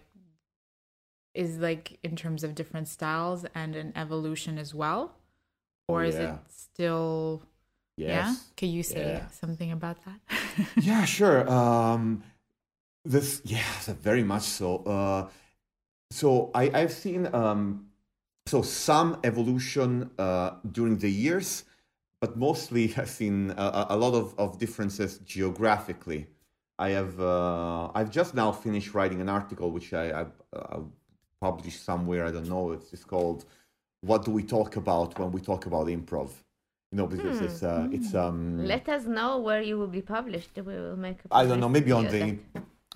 is 1.34 1.58
like 1.58 1.98
in 2.02 2.16
terms 2.16 2.42
of 2.44 2.54
different 2.54 2.88
styles 2.88 3.44
and 3.54 3.76
an 3.76 3.92
evolution 3.96 4.58
as 4.58 4.74
well, 4.74 5.14
or 5.86 6.02
Oh, 6.02 6.06
is 6.08 6.16
it 6.16 6.34
still? 6.48 7.42
Yes. 7.96 8.08
Yeah. 8.08 8.34
Can 8.56 8.68
you 8.70 8.82
say 8.82 9.12
Yeah. 9.12 9.28
something 9.30 9.72
about 9.72 9.98
that? 10.04 10.20
yeah, 10.76 11.04
sure. 11.04 11.48
Um, 11.50 12.22
this, 13.04 13.42
yeah, 13.44 13.64
very 14.02 14.22
much 14.22 14.42
so. 14.42 14.78
Uh, 14.84 15.28
so 16.10 16.50
I, 16.54 16.70
I've 16.72 16.92
seen 16.92 17.32
um, 17.34 17.87
so 18.48 18.62
some 18.62 19.18
evolution 19.24 20.10
uh, 20.18 20.50
during 20.72 20.96
the 20.98 21.10
years, 21.10 21.64
but 22.20 22.36
mostly 22.36 22.94
I've 22.96 23.10
seen 23.10 23.50
a, 23.56 23.86
a- 23.90 23.96
lot 23.96 24.14
of, 24.14 24.34
of 24.38 24.58
differences 24.58 25.18
geographically. 25.18 26.26
I 26.78 26.90
have 26.90 27.20
uh, 27.20 27.90
I've 27.94 28.10
just 28.10 28.34
now 28.34 28.50
finished 28.52 28.94
writing 28.94 29.20
an 29.20 29.28
article 29.28 29.70
which 29.72 29.92
I, 29.92 30.06
I, 30.20 30.26
I 30.54 30.78
published 31.40 31.84
somewhere. 31.84 32.24
I 32.24 32.30
don't 32.30 32.48
know. 32.48 32.72
It's, 32.72 32.92
it's 32.92 33.04
called 33.04 33.44
"What 34.00 34.24
Do 34.24 34.30
We 34.30 34.44
Talk 34.44 34.76
About 34.76 35.18
When 35.18 35.32
We 35.32 35.40
Talk 35.40 35.66
About 35.66 35.86
Improv." 35.88 36.30
You 36.90 36.98
know, 36.98 37.06
because 37.08 37.40
it's 37.40 37.62
uh, 37.64 37.88
it's 37.90 38.14
um. 38.14 38.64
Let 38.64 38.88
us 38.88 39.04
know 39.04 39.38
where 39.40 39.60
you 39.60 39.76
will 39.76 39.92
be 40.00 40.00
published. 40.00 40.50
We 40.54 40.62
will 40.84 40.96
make. 40.96 41.18
a 41.24 41.34
I 41.34 41.44
don't 41.46 41.60
know. 41.60 41.68
Maybe 41.68 41.90
on 41.90 42.06
the 42.06 42.38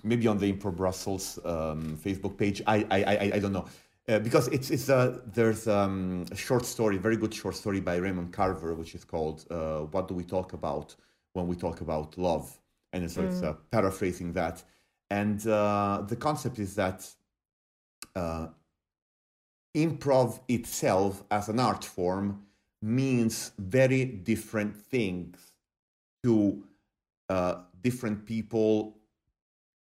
maybe 0.01 0.27
on 0.27 0.37
the 0.37 0.51
Improv 0.53 0.77
Brussels 0.77 1.37
um, 1.43 1.97
Facebook 2.05 2.37
page. 2.37 2.61
I 2.65 2.77
I 2.89 2.99
I, 3.03 3.31
I 3.35 3.39
don't 3.39 3.53
know 3.53 3.67
uh, 4.07 4.19
because 4.19 4.47
it's 4.49 4.69
it's 4.69 4.89
uh, 4.89 5.19
there's 5.25 5.67
um, 5.67 6.25
a 6.31 6.35
short 6.35 6.65
story, 6.65 6.97
very 6.97 7.17
good 7.17 7.33
short 7.33 7.55
story 7.55 7.79
by 7.79 7.95
Raymond 7.95 8.33
Carver, 8.33 8.73
which 8.73 8.95
is 8.95 9.05
called 9.05 9.45
uh, 9.49 9.79
"What 9.79 10.07
Do 10.07 10.13
We 10.13 10.23
Talk 10.23 10.53
About 10.53 10.95
When 11.33 11.47
We 11.47 11.55
Talk 11.55 11.81
About 11.81 12.17
Love," 12.17 12.59
and 12.91 13.09
so 13.09 13.21
it's 13.21 13.41
uh, 13.41 13.53
paraphrasing 13.71 14.33
that. 14.33 14.63
And 15.09 15.45
uh, 15.47 16.03
the 16.07 16.15
concept 16.15 16.59
is 16.59 16.75
that 16.75 17.07
uh, 18.15 18.47
improv 19.75 20.39
itself 20.47 21.23
as 21.31 21.49
an 21.49 21.59
art 21.59 21.85
form 21.85 22.45
means 22.81 23.51
very 23.57 24.05
different 24.05 24.75
things 24.75 25.37
to 26.23 26.63
uh, 27.29 27.55
different 27.81 28.25
people 28.25 28.97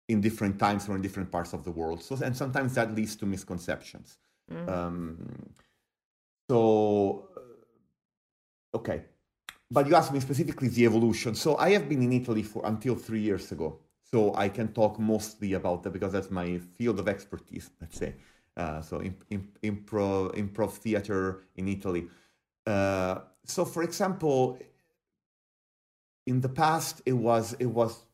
in 0.08 0.22
different 0.22 0.60
times 0.60 0.88
or 0.88 0.96
in 0.96 1.02
different 1.02 1.32
parts 1.32 1.54
of 1.54 1.64
the 1.64 1.72
world. 1.72 2.04
So, 2.04 2.18
and 2.24 2.36
sometimes 2.36 2.76
that 2.76 2.94
leads 2.94 3.16
to 3.18 3.26
misconceptions. 3.26 4.18
Mm. 4.52 4.70
Um, 4.70 5.54
so, 6.50 7.30
uh, 7.36 8.78
okay. 8.78 9.04
But 9.72 9.88
you 9.88 9.96
asked 9.96 10.14
me 10.14 10.20
specifically 10.20 10.68
the 10.68 10.86
evolution. 10.86 11.34
So 11.34 11.58
I 11.58 11.72
have 11.72 11.90
been 11.90 12.04
in 12.04 12.14
Italy 12.14 12.44
for 12.44 12.62
until 12.66 12.96
three 12.96 13.22
years 13.22 13.52
ago. 13.52 13.80
So 14.12 14.36
I 14.36 14.50
can 14.50 14.68
talk 14.74 15.00
mostly 15.00 15.54
about 15.54 15.82
that 15.84 15.90
because 15.90 16.14
that's 16.14 16.30
my 16.30 16.60
field 16.78 17.00
of 17.00 17.08
expertise, 17.08 17.72
let's 17.82 17.98
say. 17.98 18.14
Uh, 18.56 18.82
so 18.82 19.02
imp- 19.02 19.26
imp- 19.32 19.60
improv, 19.62 20.36
improv 20.36 20.72
theater 20.74 21.44
in 21.56 21.68
Italy. 21.68 22.08
Uh, 22.66 23.20
so, 23.44 23.66
for 23.66 23.84
example, 23.84 24.58
in 26.26 26.42
the 26.42 26.50
past, 26.50 27.02
it 27.06 27.14
was 27.14 27.54
it 27.60 27.66
was 27.66 28.05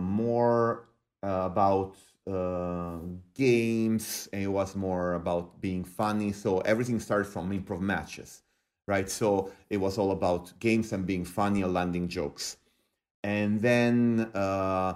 more 0.00 0.88
uh, 1.22 1.42
about 1.52 1.96
uh, 2.30 2.98
games, 3.34 4.28
and 4.32 4.42
it 4.42 4.48
was 4.48 4.76
more 4.76 5.14
about 5.14 5.60
being 5.60 5.84
funny. 5.84 6.32
So 6.32 6.60
everything 6.60 7.00
started 7.00 7.26
from 7.26 7.50
improv 7.50 7.80
matches, 7.80 8.42
right? 8.86 9.08
So 9.08 9.50
it 9.68 9.78
was 9.78 9.98
all 9.98 10.12
about 10.12 10.58
games 10.60 10.92
and 10.92 11.06
being 11.06 11.24
funny 11.24 11.62
and 11.62 11.74
landing 11.74 12.08
jokes. 12.08 12.56
And 13.22 13.60
then 13.60 14.30
uh, 14.34 14.94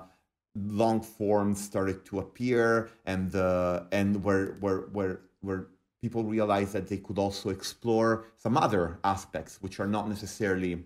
long 0.57 1.01
forms 1.01 1.63
started 1.63 2.05
to 2.07 2.21
appear, 2.21 2.91
and 3.05 3.31
the 3.31 3.87
and 3.93 4.23
where 4.25 4.55
where 4.61 4.83
where 4.93 5.21
where 5.41 5.67
people 6.01 6.25
realized 6.25 6.73
that 6.73 6.89
they 6.89 6.99
could 6.99 7.19
also 7.19 7.51
explore 7.51 8.27
some 8.37 8.57
other 8.57 8.99
aspects, 9.05 9.61
which 9.63 9.81
are 9.81 9.87
not 9.87 10.09
necessarily 10.09 10.85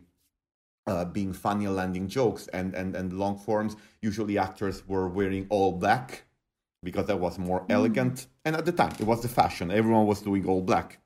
uh, 0.88 1.04
being 1.04 1.32
funny 1.32 1.66
and 1.66 1.76
landing 1.76 2.08
jokes. 2.08 2.48
And 2.48 2.74
and 2.74 2.96
and 2.96 3.12
long 3.12 3.38
forms 3.38 3.76
usually 4.02 4.38
actors 4.38 4.82
were 4.88 5.08
wearing 5.08 5.46
all 5.50 5.72
black 5.72 6.24
because 6.82 7.06
that 7.06 7.18
was 7.18 7.38
more 7.38 7.64
elegant. 7.68 8.26
And 8.44 8.56
at 8.56 8.64
the 8.64 8.72
time, 8.72 8.92
it 8.98 9.06
was 9.06 9.22
the 9.22 9.28
fashion. 9.28 9.70
Everyone 9.70 10.06
was 10.06 10.22
doing 10.22 10.46
all 10.46 10.62
black 10.62 10.98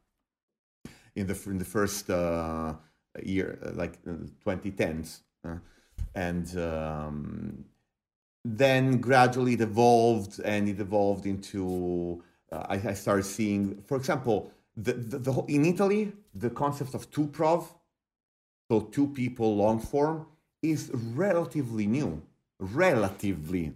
in 1.15 1.27
the 1.27 1.39
in 1.47 1.59
the 1.59 1.65
first 1.65 2.11
uh, 2.11 2.75
year, 3.23 3.59
uh, 3.65 3.73
like 3.75 3.99
uh, 4.09 4.13
2010s, 4.45 5.21
uh, 5.45 5.57
and 6.15 6.57
um, 6.59 7.65
then 8.45 8.99
gradually 9.01 9.55
it 9.55 9.61
evolved, 9.61 10.41
and 10.45 10.69
it 10.69 10.81
evolved 10.81 11.27
into. 11.27 12.23
Uh, 12.51 12.67
I, 12.69 12.75
I, 12.91 12.93
started 12.93 13.23
seeing, 13.23 13.81
for 13.87 13.97
example, 13.97 14.53
the, 14.77 14.93
the, 14.93 15.19
the 15.19 15.33
in 15.49 15.65
Italy, 15.65 16.13
the 16.35 16.51
concept 16.51 16.95
of 16.95 17.11
two 17.11 17.27
prov, 17.29 17.75
so 18.73 18.81
two 18.81 19.09
people 19.09 19.57
long 19.57 19.79
form, 19.79 20.27
is 20.63 20.91
relatively 20.95 21.87
new. 21.87 22.23
Relatively 22.59 23.73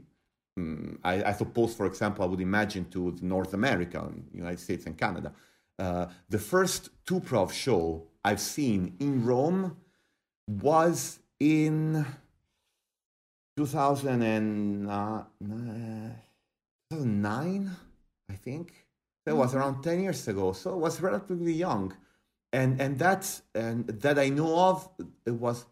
Mm, 0.58 0.98
I, 1.04 1.22
I, 1.22 1.32
suppose, 1.32 1.74
for 1.74 1.84
example, 1.84 2.24
I 2.24 2.28
would 2.28 2.40
imagine 2.40 2.86
to 2.86 3.14
North 3.20 3.52
America, 3.52 4.10
United 4.32 4.58
States 4.58 4.86
and 4.86 4.96
Canada. 4.96 5.32
Uh, 5.78 6.06
the 6.30 6.38
first 6.38 6.88
two 7.04 7.20
prov 7.20 7.52
show 7.52 8.06
I've 8.24 8.40
seen 8.40 8.96
in 8.98 9.22
Rome 9.26 9.76
was 10.48 11.18
in 11.38 12.06
2009, 13.58 14.88
uh, 14.88 15.24
I 18.30 18.34
think. 18.34 18.72
That 19.26 19.36
was 19.36 19.50
mm-hmm. 19.50 19.58
around 19.58 19.82
10 19.82 20.00
years 20.00 20.26
ago, 20.26 20.52
so 20.52 20.72
it 20.72 20.78
was 20.78 21.02
relatively 21.02 21.52
young. 21.52 21.92
And, 22.56 22.80
and, 22.80 22.98
that, 22.98 23.22
and 23.54 23.86
that 24.04 24.18
I 24.18 24.28
know 24.28 24.58
of, 24.70 24.88
it 25.26 25.36
was 25.46 25.66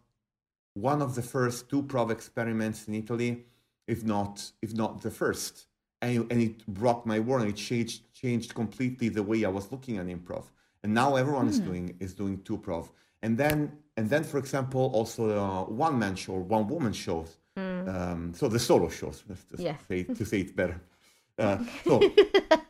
one 0.75 1.01
of 1.01 1.15
the 1.15 1.23
first 1.23 1.69
two 1.71 1.83
prov 1.83 2.11
experiments 2.11 2.87
in 2.89 2.95
Italy 2.95 3.45
if 3.87 4.05
not 4.05 4.53
if 4.63 4.75
not 4.75 5.03
the 5.03 5.11
first. 5.11 5.67
And, 6.03 6.31
and 6.31 6.43
it 6.43 6.67
broke 6.67 7.07
my 7.07 7.21
world. 7.21 7.47
It 7.49 7.57
changed 7.57 8.13
changed 8.13 8.55
completely 8.55 9.09
the 9.09 9.23
way 9.23 9.45
I 9.45 9.49
was 9.49 9.71
looking 9.73 9.99
at 9.99 10.07
improv. 10.07 10.45
And 10.83 10.93
now 10.93 11.17
everyone 11.17 11.47
mm. 11.47 11.51
is 11.51 11.59
hmm. 11.59 11.65
doing 11.65 11.97
is 12.01 12.15
doing 12.15 12.43
two 12.43 12.59
prov. 12.59 12.91
And 13.23 13.39
then 13.39 13.73
and 13.97 14.11
then 14.11 14.25
for 14.25 14.39
example 14.39 14.91
also 14.93 15.23
uh, 15.39 15.65
one 15.65 15.99
man 15.99 16.17
show 16.17 16.35
or 16.35 16.41
one 16.41 16.67
woman 16.69 16.93
shows. 16.93 17.39
Mm. 17.57 17.95
Um, 17.95 18.35
so 18.35 18.49
the 18.49 18.59
solo 18.59 18.89
shows. 18.89 19.23
To, 19.29 19.63
yes. 19.63 19.81
say, 19.89 20.03
to 20.03 20.25
say 20.25 20.41
it 20.41 20.57
better. 20.57 20.81
Uh, 21.37 21.59
so 21.85 22.01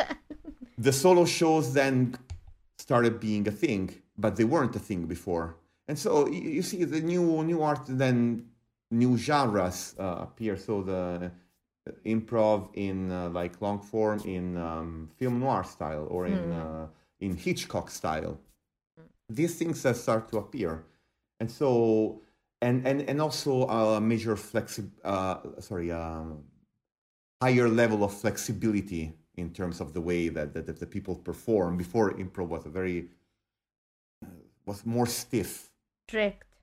the 0.79 0.91
solo 0.91 1.27
shows 1.27 1.75
then 1.75 2.17
started 2.79 3.21
being 3.21 3.47
a 3.47 3.51
thing, 3.51 3.95
but 4.17 4.37
they 4.37 4.45
weren't 4.45 4.77
a 4.77 4.79
thing 4.79 5.07
before. 5.07 5.57
And 5.89 5.99
so 5.99 6.27
you, 6.29 6.51
you 6.51 6.63
see 6.63 6.85
the 6.85 7.01
new 7.01 7.43
new 7.45 7.63
art 7.63 7.83
then 7.89 8.47
new 8.91 9.17
genres 9.17 9.95
uh, 9.99 10.17
appear. 10.21 10.57
So 10.57 10.83
the 10.83 11.33
improv 12.07 12.69
in 12.75 13.11
uh, 13.11 13.29
like 13.31 13.61
long 13.61 13.81
form 13.81 14.21
in 14.25 14.57
um, 14.57 15.11
film 15.17 15.41
noir 15.41 15.65
style 15.65 16.07
or 16.11 16.27
in 16.27 16.39
mm. 16.39 16.89
in 17.21 17.37
Hitchcock 17.37 17.91
style. 17.91 18.39
These 19.29 19.57
things 19.57 19.81
start 19.81 20.31
to 20.31 20.39
appear, 20.39 20.85
and 21.41 21.51
so 21.51 22.21
and 22.63 22.87
and 22.87 23.03
and 23.03 23.21
also 23.21 23.67
a 23.69 24.01
major 24.01 24.37
flexi 24.37 24.89
uh, 25.05 25.37
sorry 25.61 25.93
um, 25.93 26.45
higher 27.43 27.69
level 27.69 28.05
of 28.05 28.13
flexibility 28.13 29.13
in 29.37 29.51
terms 29.51 29.81
of 29.81 29.93
the 29.93 30.01
way 30.01 30.29
that, 30.29 30.55
that, 30.55 30.65
that 30.67 30.79
the 30.79 30.87
people 30.87 31.17
perform 31.17 31.77
before 31.77 32.13
improv 32.15 32.49
was 32.49 32.65
a 32.67 32.69
very 32.69 33.09
was 34.67 34.85
more 34.87 35.07
stiff 35.07 35.71
strict 36.09 36.55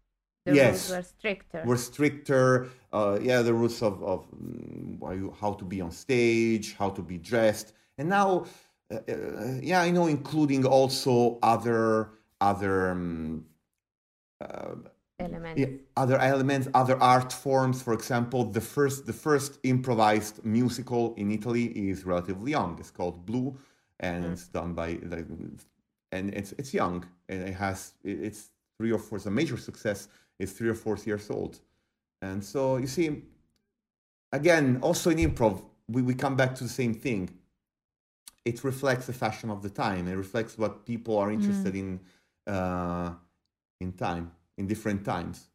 the 0.46 0.56
yes. 0.56 0.90
rules 0.90 0.98
were 0.98 1.04
stricter. 1.04 1.64
Were 1.66 1.78
stricter. 1.78 2.70
Uh, 2.92 3.20
yeah, 3.22 3.42
the 3.42 3.54
rules 3.54 3.82
of, 3.82 4.04
of 4.04 4.26
mm, 4.32 5.34
how 5.40 5.54
to 5.54 5.64
be 5.64 5.82
on 5.82 5.92
stage, 5.92 6.74
how 6.74 6.90
to 6.90 7.02
be 7.02 7.18
dressed, 7.18 7.74
and 7.98 8.10
now, 8.10 8.46
uh, 8.92 8.96
uh, 9.08 9.60
yeah, 9.62 9.82
I 9.82 9.92
know, 9.92 10.08
including 10.08 10.66
also 10.66 11.38
other 11.44 12.10
other 12.42 12.92
um, 12.92 13.46
uh, 14.42 14.76
elements. 15.20 15.62
Yeah, 15.62 15.68
other 15.96 16.18
elements, 16.18 16.68
other 16.74 17.02
art 17.02 17.32
forms. 17.32 17.84
For 17.84 17.94
example, 17.94 18.44
the 18.44 18.62
first 18.62 19.06
the 19.06 19.14
first 19.14 19.60
improvised 19.64 20.44
musical 20.44 21.14
in 21.16 21.32
Italy 21.32 21.66
is 21.66 22.04
relatively 22.04 22.52
young. 22.52 22.78
It's 22.80 22.92
called 22.92 23.28
Blue, 23.28 23.56
and 24.00 24.26
mm. 24.26 24.34
it's 24.34 24.48
done 24.48 24.74
by 24.74 24.98
and 26.12 26.34
it's 26.34 26.52
it's 26.54 26.74
young 26.74 27.06
and 27.30 27.48
it 27.48 27.54
has 27.54 27.94
it's 28.04 28.50
three 28.78 28.92
or 28.92 29.00
four. 29.00 29.18
It's 29.18 29.26
a 29.26 29.32
major 29.32 29.58
success 29.58 30.08
is 30.40 30.52
three 30.52 30.70
or 30.70 30.74
four 30.74 30.98
years 31.06 31.30
old. 31.30 31.60
And 32.22 32.44
so 32.44 32.78
you 32.78 32.88
see, 32.88 33.24
again, 34.32 34.80
also 34.82 35.10
in 35.10 35.18
improv, 35.18 35.64
we, 35.88 36.02
we 36.02 36.14
come 36.14 36.36
back 36.36 36.56
to 36.56 36.64
the 36.64 36.70
same 36.70 36.94
thing. 36.94 37.30
It 38.44 38.64
reflects 38.64 39.06
the 39.06 39.14
fashion 39.14 39.50
of 39.50 39.62
the 39.62 39.70
time. 39.70 40.08
It 40.08 40.16
reflects 40.16 40.58
what 40.58 40.86
people 40.86 41.18
are 41.18 41.32
interested 41.32 41.74
mm. 41.74 41.80
in 41.80 42.00
uh, 42.54 43.14
in 43.80 43.94
time, 43.94 44.32
in 44.58 44.68
different 44.68 45.06
times. 45.06 45.48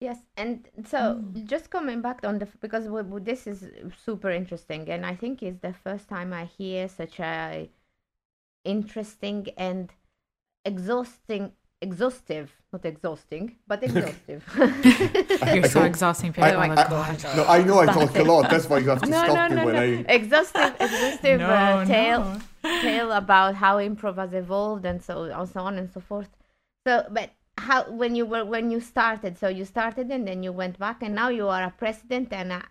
Yes, 0.00 0.16
and 0.38 0.66
so 0.86 0.98
mm. 0.98 1.44
just 1.44 1.68
coming 1.68 2.00
back 2.00 2.20
on 2.24 2.38
the 2.38 2.48
because 2.60 2.88
we, 2.88 3.02
we, 3.02 3.20
this 3.20 3.46
is 3.46 3.68
super 4.06 4.30
interesting, 4.30 4.88
and 4.88 5.04
I 5.04 5.14
think 5.14 5.42
it's 5.42 5.60
the 5.60 5.74
first 5.74 6.08
time 6.08 6.32
I 6.32 6.46
hear 6.46 6.88
such 6.88 7.20
a 7.20 7.68
interesting 8.64 9.48
and 9.56 9.92
exhausting 10.64 11.52
exhaustive, 11.80 12.52
not 12.72 12.84
exhausting, 12.84 13.56
but 13.66 13.82
exhaustive. 13.82 14.44
You're 15.54 15.64
so 15.64 15.82
exhausting, 15.82 16.32
people. 16.32 16.44
I, 16.44 16.66
I, 16.66 16.84
I, 16.84 17.36
no, 17.36 17.44
I 17.46 17.62
know 17.62 17.78
I 17.80 17.86
talk 17.86 18.14
a 18.16 18.22
lot. 18.22 18.50
That's 18.50 18.68
why 18.68 18.78
you 18.78 18.88
have 18.90 19.02
to 19.02 19.10
no, 19.10 19.24
stop 19.24 19.50
no, 19.50 19.56
me 19.56 19.56
no, 19.56 19.66
when 19.66 19.76
I 19.76 19.84
exhaustive, 20.12 20.74
exhaustive 20.78 21.40
uh, 21.40 21.84
tale, 21.84 22.40
tale 22.62 23.12
about 23.12 23.54
how 23.54 23.78
improv 23.78 24.16
has 24.16 24.32
evolved 24.34 24.84
and 24.84 25.02
so 25.02 25.24
and 25.24 25.48
so 25.48 25.60
on 25.60 25.78
and 25.78 25.90
so 25.90 26.00
forth. 26.00 26.28
So, 26.86 27.06
but 27.10 27.30
how 27.58 27.90
when 27.90 28.14
you 28.14 28.26
were 28.26 28.44
when 28.44 28.70
you 28.70 28.80
started? 28.80 29.38
So 29.38 29.48
you 29.48 29.64
started 29.64 30.10
and 30.10 30.26
then 30.26 30.42
you 30.42 30.52
went 30.52 30.78
back, 30.78 31.02
and 31.02 31.14
now 31.14 31.28
you 31.28 31.48
are 31.48 31.62
a 31.64 31.70
president 31.70 32.32
and 32.32 32.52
a, 32.52 32.62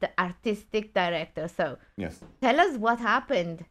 the 0.00 0.10
artistic 0.18 0.92
director. 0.92 1.48
So 1.48 1.78
yes, 1.96 2.20
tell 2.40 2.60
us 2.60 2.76
what 2.76 2.98
happened 2.98 3.64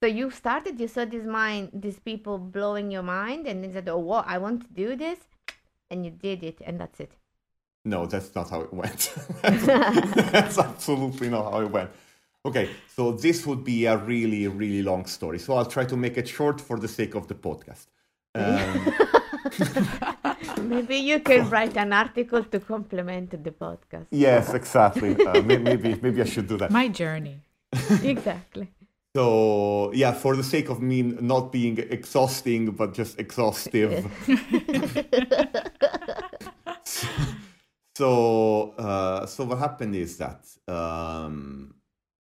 so 0.00 0.06
you 0.06 0.30
started, 0.30 0.80
you 0.80 0.88
saw 0.88 1.04
this 1.04 1.24
mind, 1.24 1.70
these 1.72 1.98
people 1.98 2.38
blowing 2.38 2.90
your 2.90 3.02
mind, 3.02 3.46
and 3.46 3.64
you 3.64 3.72
said, 3.72 3.88
"Oh, 3.88 3.98
what? 3.98 4.26
I 4.26 4.38
want 4.38 4.62
to 4.62 4.68
do 4.68 4.96
this," 4.96 5.18
and 5.90 6.04
you 6.04 6.10
did 6.10 6.42
it, 6.42 6.60
and 6.64 6.80
that's 6.80 7.00
it. 7.00 7.12
No, 7.84 8.06
that's 8.06 8.34
not 8.34 8.50
how 8.50 8.62
it 8.62 8.72
went. 8.72 9.12
that's 9.42 10.58
absolutely 10.58 11.28
not 11.28 11.52
how 11.52 11.60
it 11.60 11.70
went. 11.70 11.90
Okay, 12.46 12.70
so 12.94 13.12
this 13.12 13.46
would 13.46 13.64
be 13.64 13.86
a 13.86 13.96
really, 13.96 14.46
really 14.48 14.82
long 14.82 15.06
story. 15.06 15.38
So 15.38 15.54
I'll 15.54 15.66
try 15.66 15.84
to 15.86 15.96
make 15.96 16.18
it 16.18 16.28
short 16.28 16.60
for 16.60 16.78
the 16.78 16.88
sake 16.88 17.14
of 17.14 17.28
the 17.28 17.34
podcast. 17.34 17.86
Um, 18.36 18.92
maybe 20.68 20.96
you 20.96 21.20
can 21.20 21.48
write 21.50 21.76
an 21.76 21.92
article 21.92 22.42
to 22.42 22.58
complement 22.58 23.30
the 23.30 23.50
podcast. 23.50 24.06
Yes, 24.10 24.52
exactly. 24.52 25.14
Uh, 25.24 25.40
maybe, 25.42 25.94
maybe 26.02 26.20
I 26.20 26.24
should 26.24 26.48
do 26.48 26.56
that. 26.56 26.72
My 26.72 26.88
journey. 26.88 27.38
exactly. 28.02 28.72
So 29.14 29.92
yeah, 29.94 30.12
for 30.12 30.34
the 30.34 30.42
sake 30.42 30.68
of 30.70 30.82
me 30.82 31.02
not 31.02 31.52
being 31.52 31.78
exhausting, 31.78 32.72
but 32.72 32.94
just 32.94 33.20
exhaustive. 33.20 34.10
so 37.94 38.74
uh, 38.76 39.24
so 39.26 39.44
what 39.44 39.58
happened 39.58 39.94
is 39.94 40.16
that 40.18 40.44
um, 40.66 41.76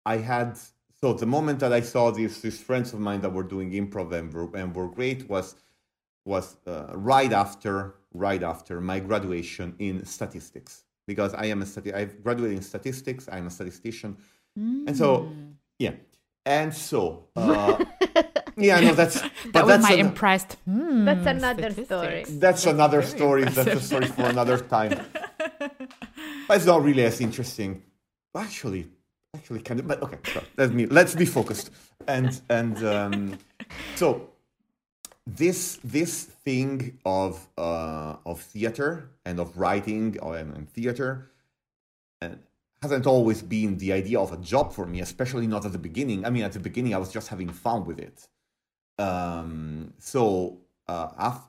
I 0.06 0.18
had 0.18 0.58
so 1.02 1.12
the 1.12 1.26
moment 1.26 1.60
that 1.60 1.74
I 1.74 1.82
saw 1.82 2.12
these 2.12 2.42
these 2.42 2.62
friends 2.62 2.94
of 2.94 3.02
mine 3.02 3.20
that 3.22 3.34
were 3.34 3.44
doing 3.44 3.72
improv 3.72 4.14
and 4.14 4.34
were, 4.34 4.50
and 4.56 4.74
were 4.74 4.88
great 4.88 5.30
was 5.30 5.56
was 6.24 6.56
uh, 6.66 6.94
right 6.94 7.34
after 7.34 7.96
right 8.14 8.42
after 8.42 8.80
my 8.80 9.02
graduation 9.02 9.76
in 9.80 10.06
statistics 10.06 10.86
because 11.08 11.34
I 11.34 11.48
am 11.48 11.62
a 11.62 11.66
stati- 11.66 11.94
I've 11.94 12.24
graduated 12.24 12.56
in 12.56 12.64
statistics. 12.64 13.28
I'm 13.30 13.48
a 13.48 13.50
statistician, 13.50 14.16
mm. 14.58 14.88
and 14.88 14.96
so 14.96 15.24
mm. 15.24 15.56
yeah 15.78 15.92
and 16.50 16.74
so, 16.74 17.28
uh, 17.36 17.78
yeah, 18.58 18.80
no, 18.80 18.94
that's 18.96 19.22
that 19.54 19.66
was 19.68 19.84
my 19.84 19.94
an, 19.94 20.00
impressed. 20.00 20.58
Hmm, 20.66 21.06
that's 21.06 21.28
another 21.28 21.72
story. 21.72 22.24
That's, 22.24 22.38
that's 22.38 22.66
another 22.66 23.04
story. 23.04 23.44
Impressive. 23.44 23.66
That's 23.66 23.84
a 23.84 23.86
story 23.86 24.08
for 24.08 24.24
another 24.24 24.58
time. 24.58 25.00
but 26.48 26.58
it's 26.58 26.66
not 26.66 26.82
really 26.82 27.06
as 27.06 27.22
interesting. 27.22 27.84
Actually, 28.36 28.88
actually, 29.36 29.62
kind 29.62 29.80
of. 29.80 29.88
But 29.88 30.02
okay, 30.02 30.18
so 30.34 30.44
let 30.58 30.74
me 30.74 30.88
let's 30.88 31.14
be 31.14 31.26
focused. 31.26 31.70
And 32.08 32.42
and 32.50 32.84
um, 32.84 33.38
so 33.96 34.30
this 35.28 35.80
this 35.84 36.24
thing 36.24 36.98
of 37.06 37.48
uh, 37.60 38.16
of 38.26 38.42
theater 38.42 39.12
and 39.24 39.40
of 39.40 39.56
writing 39.56 40.18
or, 40.20 40.36
and, 40.36 40.56
and 40.58 40.68
theater 40.68 41.10
and 41.12 41.39
hasn't 42.82 43.06
always 43.06 43.42
been 43.42 43.78
the 43.78 43.92
idea 43.94 44.20
of 44.20 44.32
a 44.32 44.38
job 44.38 44.74
for 44.74 44.86
me, 44.86 45.02
especially 45.02 45.48
not 45.48 45.66
at 45.66 45.74
the 45.74 45.78
beginning. 45.78 46.26
I 46.26 46.30
mean, 46.30 46.44
at 46.44 46.54
the 46.54 46.60
beginning, 46.60 46.96
I 46.96 46.98
was 46.98 47.12
just 47.12 47.28
having 47.28 47.50
fun 47.50 47.86
with 47.86 48.00
it. 48.00 48.28
Um, 48.98 49.94
so 49.98 50.60
uh, 50.88 51.40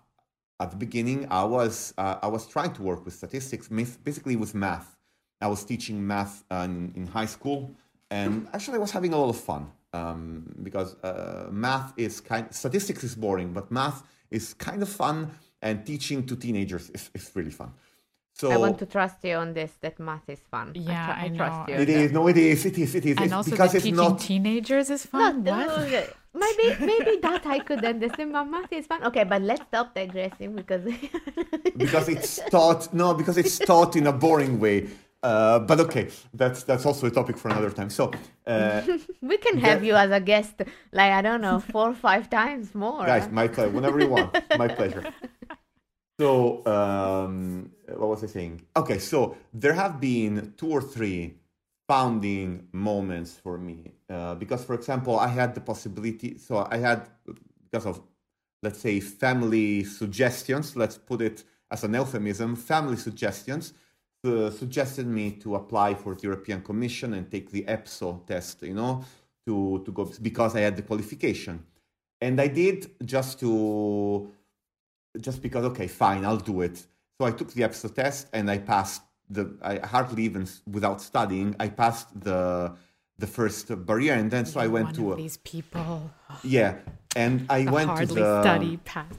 at 0.61 0.71
the 0.71 0.77
beginning, 0.77 1.27
I 1.31 1.45
was 1.45 1.95
uh, 1.97 2.17
I 2.23 2.29
was 2.29 2.47
trying 2.47 2.73
to 2.75 2.83
work 2.83 3.05
with 3.05 3.15
statistics, 3.15 3.69
basically 3.69 4.37
with 4.37 4.55
math. 4.55 4.97
I 5.41 5.47
was 5.47 5.65
teaching 5.65 6.07
math 6.07 6.45
uh, 6.51 6.67
in, 6.67 6.93
in 6.95 7.07
high 7.07 7.27
school, 7.27 7.71
and 8.11 8.49
actually, 8.53 8.77
I 8.77 8.81
was 8.81 8.91
having 8.91 9.13
a 9.13 9.17
lot 9.17 9.31
of 9.31 9.41
fun 9.41 9.71
um, 9.93 10.55
because 10.63 10.97
uh, 11.03 11.49
math 11.51 11.93
is 11.97 12.21
kind. 12.21 12.47
Statistics 12.55 13.05
is 13.05 13.15
boring, 13.15 13.53
but 13.53 13.71
math 13.71 14.03
is 14.31 14.53
kind 14.55 14.83
of 14.83 14.89
fun, 14.89 15.31
and 15.63 15.87
teaching 15.87 16.27
to 16.27 16.37
teenagers 16.37 16.91
is, 16.91 17.11
is 17.15 17.31
really 17.35 17.51
fun. 17.51 17.73
So 18.41 18.51
I 18.51 18.57
want 18.57 18.79
to 18.79 18.87
trust 18.87 19.23
you 19.23 19.35
on 19.35 19.53
this. 19.53 19.73
That 19.83 20.01
math 20.01 20.27
is 20.27 20.41
fun. 20.51 20.73
Yeah, 20.75 21.15
I, 21.15 21.25
I, 21.25 21.27
I 21.27 21.29
trust 21.29 21.69
you. 21.69 21.75
It 21.75 21.91
is. 21.91 22.11
No, 22.11 22.27
it 22.27 22.39
is. 22.39 22.65
It 22.65 22.79
is. 22.79 22.95
It 22.95 23.05
is. 23.05 23.17
And 23.19 23.27
it's 23.27 23.35
also, 23.35 23.51
because 23.51 23.75
it's 23.75 23.85
teaching 23.85 23.97
not 23.97 24.19
teenagers 24.19 24.89
is 24.89 25.05
fun. 25.05 25.43
No, 25.43 25.53
what? 25.53 26.17
maybe 26.33 26.67
maybe 26.91 27.19
that 27.21 27.45
I 27.45 27.59
could 27.59 27.85
understand. 27.85 28.33
But 28.33 28.45
math 28.45 28.73
is 28.73 28.87
fun. 28.87 29.05
Okay, 29.05 29.25
but 29.25 29.43
let's 29.43 29.61
stop 29.69 29.95
digressing 29.95 30.57
because 30.57 30.85
because 31.77 32.09
it's 32.09 32.41
taught. 32.51 32.95
No, 32.95 33.13
because 33.13 33.37
it's 33.37 33.59
taught 33.59 33.95
in 33.95 34.07
a 34.07 34.13
boring 34.13 34.59
way. 34.59 34.89
Uh, 35.23 35.59
but 35.59 35.79
okay, 35.79 36.09
that's 36.33 36.63
that's 36.63 36.87
also 36.87 37.09
a 37.09 37.11
topic 37.11 37.37
for 37.37 37.49
another 37.51 37.71
time. 37.71 37.91
So 37.91 38.11
uh, 38.47 38.81
we 39.21 39.37
can 39.37 39.59
have 39.59 39.81
that, 39.81 39.87
you 39.87 39.95
as 39.97 40.11
a 40.11 40.21
guest, 40.21 40.63
like 40.93 41.13
I 41.13 41.21
don't 41.21 41.43
know, 41.43 41.61
four 41.61 41.91
or 41.91 41.95
five 41.95 42.31
times 42.31 42.75
more. 42.75 43.05
Guys, 43.05 43.31
my 43.31 43.49
pleasure. 43.49 43.69
Whenever 43.69 44.01
you 44.01 44.09
want, 44.09 44.33
my 44.57 44.69
pleasure. 44.69 45.05
So 46.21 46.67
um, 46.67 47.71
what 47.97 48.09
was 48.09 48.25
I 48.25 48.27
saying? 48.27 48.63
Okay, 48.77 48.99
so 48.99 49.37
there 49.53 49.75
have 49.75 50.01
been 50.01 50.55
two 50.57 50.71
or 50.71 50.83
three 50.83 51.35
founding 51.89 52.69
moments 52.73 53.33
for 53.35 53.59
me 53.59 53.93
uh, 54.09 54.35
because, 54.37 54.65
for 54.65 54.75
example, 54.75 55.19
I 55.19 55.29
had 55.29 55.55
the 55.55 55.61
possibility. 55.61 56.39
So 56.39 56.67
I 56.71 56.79
had 56.79 57.09
because 57.65 57.87
of 57.87 58.01
let's 58.63 58.81
say 58.81 59.01
family 59.01 59.85
suggestions. 59.85 60.77
Let's 60.77 60.99
put 60.99 61.21
it 61.23 61.45
as 61.71 61.85
an 61.85 61.95
euphemism. 61.95 62.57
Family 62.57 62.97
suggestions 62.97 63.73
uh, 64.25 64.51
suggested 64.51 65.07
me 65.07 65.33
to 65.33 65.55
apply 65.55 65.95
for 65.95 66.15
the 66.15 66.23
European 66.23 66.63
Commission 66.63 67.15
and 67.15 67.31
take 67.31 67.51
the 67.51 67.63
EPSO 67.63 68.27
test, 68.27 68.63
you 68.63 68.75
know, 68.75 69.05
to, 69.47 69.83
to 69.85 69.93
go 69.93 70.11
because 70.21 70.55
I 70.57 70.61
had 70.61 70.77
the 70.77 70.83
qualification. 70.83 71.65
And 72.21 72.39
I 72.41 72.49
did 72.49 72.91
just 73.05 73.41
to, 73.41 74.31
just 75.19 75.41
because, 75.41 75.65
okay, 75.67 75.87
fine, 75.87 76.25
I'll 76.25 76.37
do 76.37 76.61
it. 76.61 76.87
So 77.21 77.27
I 77.27 77.33
took 77.33 77.53
the 77.53 77.61
EPSO 77.61 77.95
test 77.95 78.29
and 78.33 78.51
I 78.51 78.57
passed 78.57 79.03
the, 79.29 79.55
I 79.61 79.77
hardly 79.87 80.23
even 80.23 80.49
without 80.67 81.03
studying, 81.03 81.55
I 81.61 81.69
passed 81.69 82.09
the, 82.19 82.75
the 83.19 83.27
first 83.27 83.67
barrier 83.85 84.15
and 84.15 84.31
then 84.31 84.47
so 84.47 84.59
I 84.59 84.69
went 84.69 84.95
to 84.95 85.13
of 85.13 85.19
these 85.19 85.37
people. 85.37 86.11
Yeah. 86.43 86.77
And 87.15 87.45
I 87.51 87.71
went 87.71 87.95
to 87.99 88.07
the 88.07 88.41
study 88.41 88.79
pass 88.79 89.13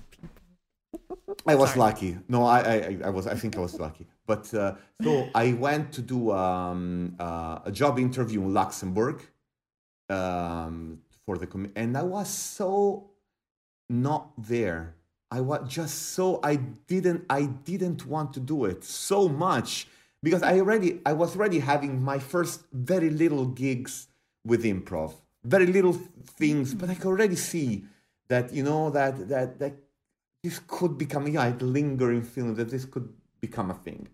I 1.46 1.54
was 1.54 1.70
Sorry. 1.70 1.80
lucky. 1.80 2.18
No, 2.28 2.44
I, 2.44 2.60
I, 2.60 2.98
I 3.06 3.10
was. 3.10 3.28
I 3.28 3.36
think 3.36 3.56
I 3.56 3.60
was 3.60 3.80
lucky. 3.80 4.08
But 4.26 4.52
uh, 4.54 4.76
so 5.04 5.30
I 5.36 5.54
went 5.54 5.92
to 5.94 6.02
do 6.02 6.32
um, 6.32 7.16
uh, 7.20 7.60
a 7.66 7.72
job 7.72 8.00
interview 8.00 8.42
in 8.42 8.54
Luxembourg 8.54 9.22
um, 10.10 11.00
for 11.26 11.38
the 11.38 11.48
com- 11.48 11.72
and 11.76 11.96
I 11.96 12.04
was 12.04 12.30
so 12.30 13.12
not 13.90 14.32
there. 14.38 14.96
I 15.32 15.40
was 15.40 15.68
just 15.70 16.10
so 16.14 16.42
I 16.44 16.58
didn't 16.58 17.26
I 17.30 17.46
didn't 17.46 18.06
want 18.06 18.34
to 18.34 18.42
do 18.42 18.66
it 18.66 18.84
so 18.84 19.30
much 19.30 19.88
because 20.22 20.44
I 20.44 20.60
already 20.60 21.00
I 21.06 21.14
was 21.14 21.36
already 21.36 21.60
having 21.60 22.04
my 22.04 22.20
first 22.20 22.66
very 22.74 23.10
little 23.10 23.46
gigs 23.46 24.08
with 24.46 24.66
improv, 24.66 25.14
very 25.44 25.68
little 25.68 25.94
things, 25.94 26.74
but 26.74 26.90
I 26.90 26.96
could 26.96 27.08
already 27.08 27.38
see 27.38 27.86
that 28.28 28.54
you 28.54 28.64
know 28.64 28.90
that 28.90 29.30
that 29.30 29.60
that 29.60 29.74
this 30.44 30.60
could 30.68 30.98
become 30.98 31.28
yeah, 31.28 31.44
I 31.44 31.46
had 31.46 31.62
lingering 31.62 32.24
feeling 32.24 32.56
that 32.56 32.70
this 32.70 32.84
could 32.84 33.08
become 33.40 33.72
a 33.72 33.76
thing. 33.76 34.10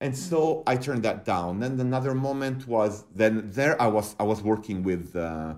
And 0.00 0.16
so 0.16 0.62
I 0.66 0.76
turned 0.76 1.04
that 1.04 1.24
down. 1.24 1.60
Then 1.60 1.80
another 1.80 2.14
moment 2.14 2.66
was 2.66 3.04
then 3.14 3.50
there 3.52 3.80
I 3.80 3.86
was 3.86 4.16
I 4.18 4.24
was 4.24 4.42
working 4.42 4.82
with 4.82 5.14
uh, 5.14 5.54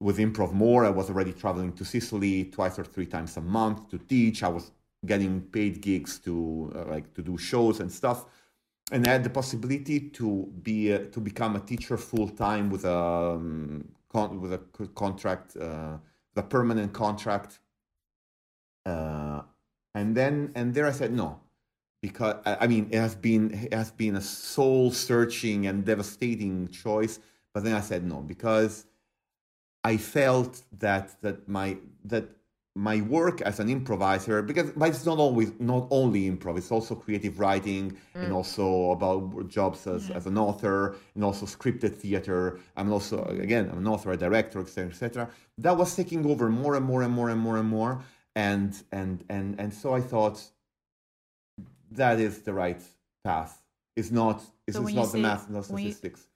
with 0.00 0.18
improv 0.18 0.52
more. 0.52 0.84
I 0.86 0.90
was 0.90 1.10
already 1.10 1.32
traveling 1.32 1.72
to 1.74 1.84
Sicily 1.84 2.46
twice 2.46 2.78
or 2.78 2.84
three 2.84 3.06
times 3.06 3.36
a 3.36 3.42
month 3.42 3.90
to 3.90 3.98
teach. 3.98 4.42
I 4.42 4.48
was 4.48 4.72
getting 5.06 5.42
paid 5.42 5.80
gigs 5.82 6.18
to 6.20 6.72
uh, 6.76 6.84
like 6.90 7.14
to 7.14 7.22
do 7.22 7.38
shows 7.38 7.80
and 7.80 7.92
stuff. 7.92 8.26
And 8.92 9.06
I 9.06 9.12
had 9.12 9.24
the 9.24 9.30
possibility 9.30 10.00
to 10.10 10.52
be 10.62 10.94
uh, 10.94 11.00
to 11.12 11.20
become 11.20 11.56
a 11.56 11.60
teacher 11.60 11.98
full 11.98 12.28
time 12.28 12.70
with 12.70 12.84
a 12.84 12.96
um, 12.96 13.88
con- 14.12 14.40
with 14.40 14.54
a 14.54 14.60
contract, 14.94 15.56
uh, 15.56 15.98
a 16.36 16.42
permanent 16.42 16.92
contract 16.94 17.60
uh, 18.86 19.42
and 19.94 20.16
then 20.16 20.52
and 20.56 20.74
there 20.74 20.86
I 20.86 20.92
said 20.92 21.12
no, 21.12 21.40
because 22.02 22.36
I 22.46 22.66
mean 22.68 22.88
it 22.92 22.98
has 22.98 23.14
been 23.16 23.52
it 23.54 23.74
has 23.74 23.92
been 23.92 24.16
a 24.16 24.22
soul 24.22 24.92
searching 24.92 25.66
and 25.68 25.84
devastating 25.84 26.68
choice. 26.68 27.20
But 27.54 27.64
then 27.64 27.74
I 27.74 27.80
said 27.82 28.04
no 28.04 28.22
because 28.22 28.86
I 29.84 29.96
felt 29.96 30.62
that 30.78 31.20
that 31.22 31.48
my 31.48 31.76
that 32.04 32.24
my 32.74 33.00
work 33.02 33.40
as 33.40 33.58
an 33.58 33.68
improviser 33.68 34.40
because 34.40 34.70
but 34.70 34.88
it's 34.90 35.04
not 35.04 35.18
always 35.18 35.52
not 35.58 35.88
only 35.90 36.30
improv 36.30 36.56
it's 36.56 36.70
also 36.70 36.94
creative 36.94 37.40
writing 37.40 37.90
mm. 37.90 38.22
and 38.22 38.32
also 38.32 38.92
about 38.92 39.48
jobs 39.48 39.84
as, 39.88 40.10
as 40.10 40.26
an 40.26 40.38
author 40.38 40.94
and 41.16 41.24
also 41.24 41.44
scripted 41.44 41.92
theater 41.92 42.60
i'm 42.76 42.92
also 42.92 43.24
again 43.24 43.68
i'm 43.72 43.78
an 43.78 43.88
author 43.88 44.12
a 44.12 44.16
director 44.16 44.60
etc 44.60 44.90
etc 44.90 45.28
that 45.56 45.76
was 45.76 45.96
taking 45.96 46.24
over 46.24 46.48
more 46.48 46.76
and 46.76 46.86
more 46.86 47.02
and 47.02 47.12
more 47.12 47.30
and 47.30 47.40
more 47.40 47.56
and 47.56 47.68
more 47.68 48.00
and 48.38 48.84
and 48.92 49.24
and 49.28 49.58
and 49.58 49.74
so 49.74 49.92
I 49.92 50.00
thought 50.00 50.40
that 51.90 52.20
is 52.20 52.42
the 52.42 52.54
right 52.54 52.80
path. 53.24 53.60
It's 53.96 54.12
not. 54.12 54.40
It's, 54.66 54.76
so 54.76 54.86
it's 54.86 54.94
not 54.94 55.10
the 55.10 55.18
math, 55.18 55.50
not 55.50 55.64
statistics. 55.64 56.20
You, 56.20 56.26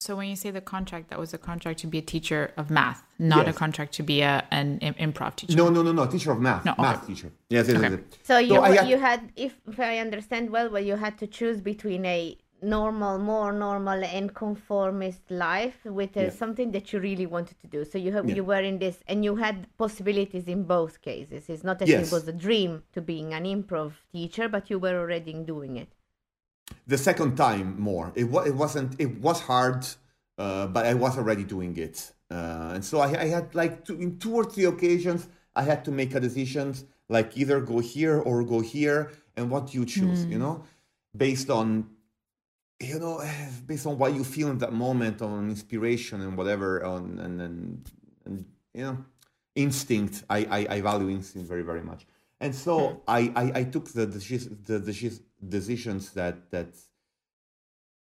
so 0.00 0.16
when 0.16 0.28
you 0.28 0.36
say 0.36 0.50
the 0.50 0.62
contract, 0.62 1.10
that 1.10 1.18
was 1.18 1.34
a 1.34 1.38
contract 1.38 1.80
to 1.80 1.86
be 1.86 1.98
a 1.98 2.02
teacher 2.02 2.52
of 2.56 2.70
math, 2.70 3.02
not 3.18 3.46
yes. 3.46 3.54
a 3.54 3.58
contract 3.58 3.92
to 3.94 4.02
be 4.02 4.22
a 4.22 4.42
an 4.50 4.78
improv 4.80 5.36
teacher. 5.36 5.54
No, 5.54 5.68
no, 5.68 5.82
no, 5.82 5.92
no, 5.92 6.06
teacher 6.06 6.32
of 6.32 6.40
math, 6.40 6.64
no, 6.64 6.72
okay. 6.72 6.82
math 6.82 7.06
teacher. 7.06 7.30
Yes, 7.50 7.68
yes, 7.68 7.76
okay. 7.76 7.90
yes. 7.90 8.00
So 8.22 8.38
you 8.38 8.54
so 8.54 8.62
had, 8.62 8.88
you 8.88 8.96
had, 8.96 9.32
if, 9.36 9.60
if 9.68 9.78
I 9.78 9.98
understand 9.98 10.48
well, 10.48 10.70
well, 10.70 10.82
you 10.82 10.96
had 10.96 11.18
to 11.18 11.26
choose 11.26 11.60
between 11.60 12.06
a 12.06 12.38
normal, 12.62 13.18
more 13.18 13.52
normal 13.52 14.02
and 14.02 14.34
conformist 14.34 15.20
life 15.30 15.84
with 15.84 16.16
uh, 16.16 16.20
yeah. 16.22 16.30
something 16.30 16.70
that 16.72 16.94
you 16.94 17.00
really 17.00 17.26
wanted 17.26 17.60
to 17.60 17.66
do. 17.66 17.84
So 17.84 17.98
you 17.98 18.12
have, 18.12 18.26
yeah. 18.26 18.36
you 18.36 18.44
were 18.44 18.62
in 18.62 18.78
this, 18.78 19.00
and 19.06 19.22
you 19.22 19.36
had 19.36 19.66
possibilities 19.76 20.48
in 20.48 20.64
both 20.64 21.02
cases. 21.02 21.50
It's 21.50 21.62
not 21.62 21.78
that 21.78 21.88
yes. 21.88 22.08
it 22.08 22.12
was 22.12 22.26
a 22.26 22.32
dream 22.32 22.84
to 22.94 23.02
being 23.02 23.34
an 23.34 23.44
improv 23.44 23.92
teacher, 24.12 24.48
but 24.48 24.70
you 24.70 24.78
were 24.78 24.98
already 24.98 25.34
doing 25.34 25.76
it. 25.76 25.88
The 26.86 26.98
second 26.98 27.36
time 27.36 27.80
more. 27.80 28.12
It. 28.14 28.24
It 28.24 28.54
wasn't. 28.54 29.00
It 29.00 29.20
was 29.20 29.40
hard, 29.40 29.86
uh, 30.38 30.66
but 30.66 30.86
I 30.86 30.94
was 30.94 31.16
already 31.16 31.44
doing 31.44 31.76
it, 31.76 32.12
uh, 32.30 32.72
and 32.74 32.84
so 32.84 33.00
I, 33.00 33.08
I 33.20 33.26
had 33.26 33.54
like 33.54 33.84
two, 33.84 33.94
in 33.94 34.18
two 34.18 34.34
or 34.34 34.44
three 34.44 34.64
occasions 34.64 35.28
I 35.54 35.62
had 35.62 35.84
to 35.86 35.90
make 35.90 36.14
a 36.14 36.20
decision, 36.20 36.74
like 37.08 37.36
either 37.36 37.60
go 37.60 37.78
here 37.80 38.18
or 38.18 38.44
go 38.44 38.60
here, 38.60 39.10
and 39.36 39.50
what 39.50 39.74
you 39.74 39.84
choose? 39.84 40.24
Mm. 40.24 40.30
You 40.30 40.38
know, 40.38 40.64
based 41.16 41.50
on 41.50 41.88
you 42.80 42.98
know, 42.98 43.22
based 43.66 43.86
on 43.86 43.98
what 43.98 44.14
you 44.14 44.24
feel 44.24 44.48
in 44.48 44.58
that 44.58 44.72
moment, 44.72 45.22
on 45.22 45.50
inspiration 45.50 46.20
and 46.20 46.36
whatever, 46.36 46.84
on 46.84 47.18
and 47.18 47.40
and, 47.40 47.90
and 48.24 48.44
you 48.74 48.82
know, 48.82 49.04
instinct. 49.54 50.24
I, 50.30 50.38
I, 50.50 50.74
I 50.76 50.80
value 50.80 51.10
instinct 51.10 51.48
very 51.48 51.62
very 51.62 51.82
much, 51.82 52.06
and 52.40 52.54
so 52.54 52.88
hmm. 52.88 52.96
I, 53.08 53.32
I, 53.36 53.60
I 53.60 53.64
took 53.64 53.88
the 53.92 54.06
the, 54.06 54.78
the 54.78 54.78
decisions 55.48 56.12
that 56.12 56.50
that 56.50 56.74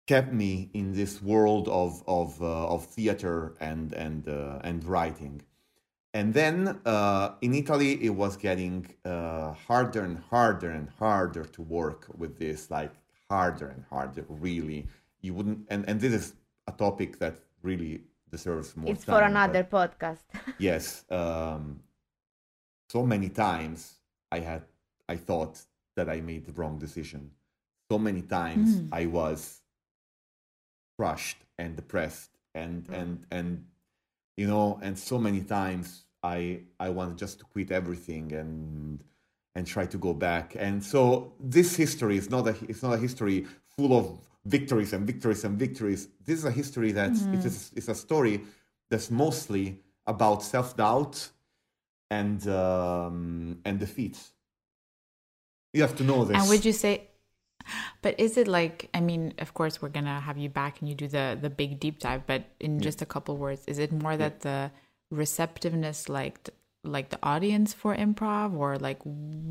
kept 0.07 0.33
me 0.33 0.71
in 0.75 0.93
this 0.93 1.23
world 1.23 1.69
of 1.69 2.03
of 2.07 2.41
uh, 2.43 2.75
of 2.75 2.87
theater 2.87 3.55
and 3.61 3.93
and 3.93 4.29
uh, 4.29 4.59
and 4.63 4.85
writing. 4.85 5.43
And 6.15 6.35
then 6.35 6.79
uh, 6.85 7.31
in 7.41 7.55
Italy, 7.55 7.93
it 8.05 8.11
was 8.11 8.37
getting 8.37 8.87
uh, 9.03 9.55
harder 9.55 10.05
and 10.05 10.19
harder 10.19 10.71
and 10.71 10.91
harder 10.99 11.45
to 11.47 11.63
work 11.63 12.07
with 12.19 12.39
this, 12.39 12.71
like 12.71 12.93
harder 13.33 13.69
and 13.69 13.83
harder 13.89 14.25
really 14.29 14.87
you 15.23 15.33
wouldn't 15.37 15.61
and 15.73 15.89
and 15.89 16.01
this 16.01 16.13
is 16.21 16.35
a 16.73 16.73
topic 16.85 17.19
that 17.19 17.35
really 17.63 18.03
deserves 18.31 18.77
more 18.77 18.91
it's 18.93 19.05
time, 19.05 19.15
for 19.15 19.23
another 19.33 19.65
podcast 19.65 20.27
yes 20.69 21.05
um 21.11 21.81
so 22.95 23.01
many 23.13 23.31
times 23.31 23.79
i 24.37 24.39
had 24.41 24.63
i 25.09 25.17
thought 25.17 25.55
that 25.97 26.09
i 26.09 26.19
made 26.21 26.45
the 26.47 26.55
wrong 26.59 26.79
decision 26.79 27.31
so 27.91 27.99
many 27.99 28.23
times 28.23 28.69
mm. 28.77 28.89
i 28.93 29.05
was 29.07 29.61
crushed 30.97 31.41
and 31.59 31.77
depressed 31.77 32.31
and 32.55 32.77
mm. 32.87 33.01
and 33.01 33.27
and 33.31 33.65
you 34.37 34.47
know 34.47 34.79
and 34.83 34.99
so 34.99 35.17
many 35.19 35.43
times 35.59 36.05
I 36.23 36.61
I 36.79 36.89
wanted 36.91 37.19
just 37.19 37.39
to 37.41 37.45
quit 37.45 37.71
everything 37.71 38.33
and 38.33 39.03
and 39.55 39.67
try 39.67 39.87
to 39.87 39.99
go 39.99 40.15
back. 40.15 40.55
And 40.59 40.83
so 40.83 41.33
this 41.39 41.77
history 41.77 42.17
is 42.17 42.31
not 42.31 42.47
a 42.47 42.55
it's 42.69 42.83
not 42.83 42.95
a 42.95 42.99
history 42.99 43.47
full 43.77 43.97
of 43.97 44.19
victories 44.45 44.93
and 44.93 45.07
victories 45.07 45.45
and 45.45 45.59
victories. 45.59 46.09
This 46.25 46.39
is 46.39 46.45
a 46.45 46.51
history 46.51 46.93
that 46.93 47.13
mm-hmm. 47.13 47.35
it 47.35 47.45
is 47.45 47.73
it's 47.75 47.89
a 47.89 47.95
story 47.95 48.43
that's 48.89 49.11
mostly 49.11 49.81
about 50.07 50.43
self 50.43 50.77
doubt 50.77 51.29
and 52.13 52.47
um, 52.47 53.59
and 53.65 53.79
defeat. 53.79 54.19
You 55.73 55.81
have 55.83 55.97
to 55.97 56.05
know 56.05 56.25
this. 56.25 56.37
And 56.37 56.49
would 56.49 56.65
you 56.65 56.73
say? 56.73 57.09
But 58.03 58.19
is 58.19 58.37
it 58.37 58.49
like? 58.49 58.91
I 58.93 59.01
mean, 59.01 59.35
of 59.39 59.55
course, 59.55 59.81
we're 59.81 59.95
gonna 59.99 60.21
have 60.21 60.37
you 60.37 60.51
back 60.51 60.81
and 60.81 60.89
you 60.89 60.95
do 60.95 61.09
the 61.09 61.39
the 61.41 61.49
big 61.49 61.81
deep 61.81 62.01
dive. 62.01 62.27
But 62.27 62.43
in 62.61 62.73
yeah. 62.75 62.85
just 62.89 63.01
a 63.03 63.07
couple 63.07 63.37
words, 63.37 63.63
is 63.67 63.79
it 63.79 63.91
more 63.93 64.13
yeah. 64.13 64.25
that 64.25 64.41
the 64.41 64.71
receptiveness, 65.11 66.09
like 66.09 66.51
like 66.85 67.09
the 67.15 67.21
audience 67.23 67.73
for 67.73 67.97
improv, 67.97 68.49
or 68.63 68.77
like 68.89 69.01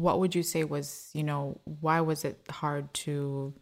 what 0.03 0.19
would 0.19 0.35
you 0.35 0.43
say 0.43 0.63
was 0.63 1.09
you 1.13 1.23
know 1.23 1.57
why 1.63 2.01
was 2.01 2.25
it 2.25 2.37
hard 2.49 2.93
to? 3.05 3.53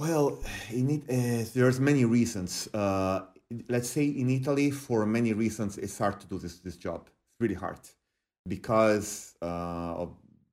Well, 0.00 0.42
in 0.72 0.86
it, 0.96 1.02
uh, 1.08 1.44
there's 1.54 1.78
many 1.78 2.04
reasons. 2.06 2.68
Uh, 2.72 3.26
let's 3.68 3.90
say 3.90 4.06
in 4.06 4.30
Italy, 4.30 4.70
for 4.70 5.04
many 5.04 5.34
reasons, 5.34 5.76
it's 5.76 5.98
hard 5.98 6.18
to 6.22 6.26
do 6.26 6.38
this 6.38 6.58
this 6.66 6.76
job. 6.76 7.00
It's 7.06 7.40
really 7.44 7.60
hard 7.66 7.78
because 8.46 9.34
uh, 9.42 10.06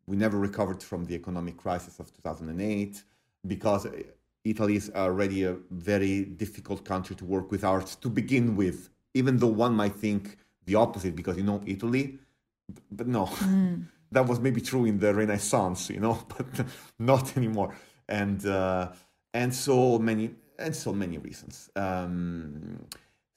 we 0.07 0.15
never 0.15 0.37
recovered 0.37 0.81
from 0.81 1.05
the 1.05 1.15
economic 1.15 1.57
crisis 1.57 1.99
of 1.99 2.13
2008. 2.13 3.03
Because 3.45 3.87
Italy 4.43 4.75
is 4.75 4.91
already 4.95 5.43
a 5.43 5.55
very 5.71 6.25
difficult 6.25 6.83
country 6.83 7.15
to 7.15 7.25
work 7.25 7.51
with 7.51 7.63
arts 7.63 7.95
to 7.95 8.09
begin 8.09 8.55
with. 8.55 8.89
Even 9.13 9.37
though 9.37 9.47
one 9.47 9.73
might 9.73 9.95
think 9.95 10.37
the 10.65 10.75
opposite, 10.75 11.15
because 11.15 11.37
you 11.37 11.43
know 11.43 11.61
Italy, 11.65 12.19
but 12.91 13.07
no. 13.07 13.25
Mm. 13.25 13.85
that 14.11 14.25
was 14.25 14.39
maybe 14.39 14.61
true 14.61 14.85
in 14.85 14.99
the 14.99 15.13
Renaissance, 15.13 15.89
you 15.89 15.99
know, 15.99 16.19
but 16.37 16.65
not 16.99 17.35
anymore. 17.37 17.75
And 18.07 18.45
uh, 18.45 18.91
and 19.33 19.53
so 19.53 19.99
many 19.99 20.31
and 20.59 20.75
so 20.75 20.93
many 20.93 21.17
reasons. 21.17 21.69
Um, 21.75 22.85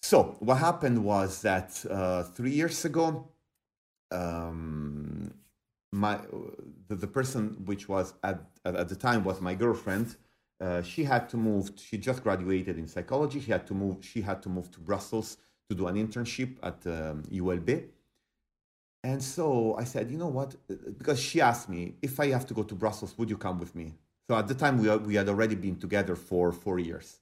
so 0.03 0.37
what 0.41 0.57
happened 0.57 1.05
was 1.05 1.43
that 1.43 1.85
uh, 1.91 2.23
three 2.23 2.53
years 2.53 2.85
ago, 2.85 3.29
um, 4.11 5.33
my 5.93 6.19
the, 6.89 6.97
the, 6.97 7.07
person 7.07 7.57
which 7.65 7.89
was 7.89 8.15
at 8.23 8.41
at 8.65 8.89
the 8.89 8.97
time 8.97 9.25
was 9.25 9.41
my 9.41 9.55
girlfriend. 9.55 10.17
Uh, 10.61 10.83
she 10.83 11.05
had 11.05 11.29
to 11.29 11.37
move. 11.37 11.71
She 11.77 11.97
just 11.99 12.23
graduated 12.23 12.79
in 12.79 12.87
psychology. 12.87 13.41
She 13.41 13.51
had 13.51 13.67
to 13.69 13.75
move. 13.75 13.97
She 14.03 14.21
had 14.21 14.43
to 14.43 14.49
move 14.49 14.71
to 14.73 14.81
Brussels 14.81 15.39
to 15.69 15.75
do 15.75 15.87
an 15.87 15.97
internship 15.97 16.57
at 16.63 16.87
um, 16.87 17.23
ULB. 17.31 17.85
And 19.03 19.23
so 19.23 19.77
I 19.79 19.85
said, 19.85 20.11
you 20.11 20.19
know 20.19 20.29
what? 20.29 20.57
Because 20.99 21.19
she 21.19 21.41
asked 21.41 21.69
me 21.69 21.95
if 22.03 22.21
I 22.21 22.27
have 22.29 22.47
to 22.49 22.55
go 22.55 22.63
to 22.63 22.75
Brussels, 22.75 23.15
would 23.17 23.31
you 23.31 23.39
come 23.39 23.59
with 23.59 23.75
me? 23.75 23.95
So 24.29 24.37
at 24.37 24.47
the 24.47 24.55
time, 24.55 24.79
we, 24.79 24.95
we 24.97 25.15
had 25.15 25.29
already 25.29 25.55
been 25.55 25.77
together 25.77 26.15
for 26.15 26.53
four 26.53 26.79
years. 26.79 27.21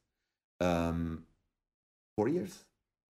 Um, 0.61 1.25
four 2.17 2.29
years? 2.29 2.65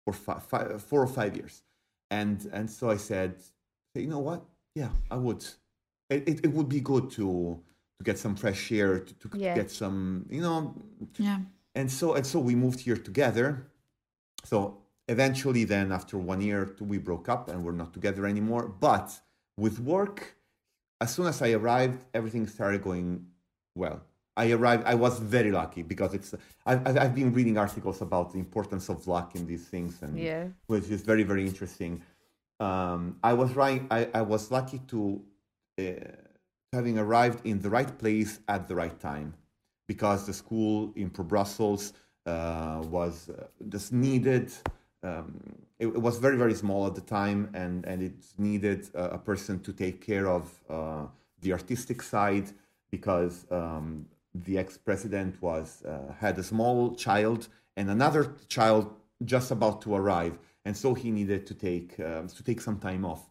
Or 0.06 0.14
five, 0.14 0.44
five, 0.44 0.84
four 0.84 1.02
or 1.02 1.08
five 1.08 1.36
years. 1.36 1.64
And, 2.12 2.50
and 2.52 2.70
so 2.70 2.90
I 2.90 2.98
said, 2.98 3.36
you 4.02 4.08
know 4.08 4.20
what? 4.20 4.46
Yeah, 4.76 4.90
I 5.10 5.18
would. 5.18 5.46
It, 6.10 6.28
it, 6.28 6.46
it 6.46 6.52
would 6.54 6.70
be 6.70 6.82
good 6.82 7.10
to 7.12 7.60
to 7.98 8.04
get 8.04 8.18
some 8.18 8.36
fresh 8.36 8.72
air, 8.72 9.00
to, 9.00 9.14
to 9.14 9.38
yeah. 9.38 9.56
get 9.56 9.72
some, 9.72 10.26
you 10.30 10.42
know. 10.42 10.76
Yeah. 11.18 11.40
And 11.76 11.92
so 11.92 12.14
and 12.14 12.26
so 12.26 12.40
we 12.40 12.56
moved 12.56 12.80
here 12.80 12.98
together. 12.98 13.68
So 14.44 14.78
eventually, 15.08 15.64
then 15.64 15.92
after 15.92 16.18
one 16.18 16.42
year, 16.42 16.76
we 16.80 16.98
broke 16.98 17.30
up 17.30 17.50
and 17.50 17.64
we're 17.64 17.72
not 17.72 17.94
together 17.94 18.26
anymore. 18.26 18.68
But 18.68 19.20
with 19.58 19.80
work, 19.80 20.36
as 21.02 21.14
soon 21.14 21.28
as 21.28 21.42
I 21.42 21.52
arrived, 21.52 22.04
everything 22.14 22.48
started 22.48 22.84
going 22.84 23.26
well. 23.76 24.02
I 24.36 24.52
arrived. 24.52 24.84
I 24.86 24.94
was 24.94 25.18
very 25.20 25.52
lucky 25.52 25.82
because 25.82 26.14
it's. 26.14 26.36
I've, 26.66 26.96
I've 26.98 27.16
been 27.16 27.34
reading 27.34 27.58
articles 27.58 28.02
about 28.02 28.34
the 28.34 28.40
importance 28.40 28.88
of 28.90 29.08
luck 29.08 29.36
in 29.36 29.48
these 29.48 29.66
things, 29.66 29.98
and 30.04 30.18
yeah. 30.18 30.46
which 30.68 30.90
is 30.90 31.02
very 31.02 31.24
very 31.24 31.46
interesting. 31.46 32.04
Um, 32.60 33.18
I 33.24 33.34
was 33.34 33.56
right. 33.56 33.84
I, 33.92 34.10
I 34.14 34.22
was 34.22 34.52
lucky 34.52 34.80
to 34.88 35.22
uh, 35.80 35.84
having 36.74 36.98
arrived 36.98 37.46
in 37.46 37.60
the 37.62 37.70
right 37.70 37.98
place 37.98 38.40
at 38.48 38.68
the 38.68 38.76
right 38.76 39.00
time, 39.00 39.34
because 39.88 40.26
the 40.26 40.34
school 40.34 40.92
in 40.96 41.10
Brussels 41.10 41.94
uh, 42.26 42.82
was 42.86 43.30
uh, 43.30 43.46
just 43.70 43.94
needed. 43.94 44.52
Um, 45.04 45.40
it, 45.80 45.88
it, 45.88 46.02
was 46.02 46.18
very 46.18 46.38
very 46.38 46.56
small 46.56 46.88
at 46.88 46.96
the 46.96 47.02
time, 47.02 47.50
and 47.54 47.86
and 47.86 48.02
it 48.02 48.26
needed 48.38 48.90
a 48.96 49.18
person 49.18 49.60
to 49.60 49.72
take 49.74 50.02
care 50.02 50.28
of 50.28 50.52
uh, 50.70 51.06
the 51.42 51.54
artistic 51.54 52.02
side 52.02 52.52
because 52.90 53.46
um, 53.52 54.06
the 54.34 54.58
ex-president 54.58 55.42
was 55.42 55.84
uh, 55.84 56.14
had 56.20 56.38
a 56.38 56.44
small 56.44 56.96
child 56.96 57.48
and 57.78 57.90
another 57.90 58.34
child 58.50 58.94
just 59.24 59.52
about 59.52 59.82
to 59.82 59.96
arrive, 59.96 60.38
and 60.68 60.76
so 60.76 60.94
he 60.94 61.10
needed 61.12 61.48
to 61.48 61.54
take 61.54 61.98
uh, 61.98 62.24
to 62.38 62.44
take 62.44 62.60
some 62.68 62.78
time 62.78 63.04
off. 63.06 63.24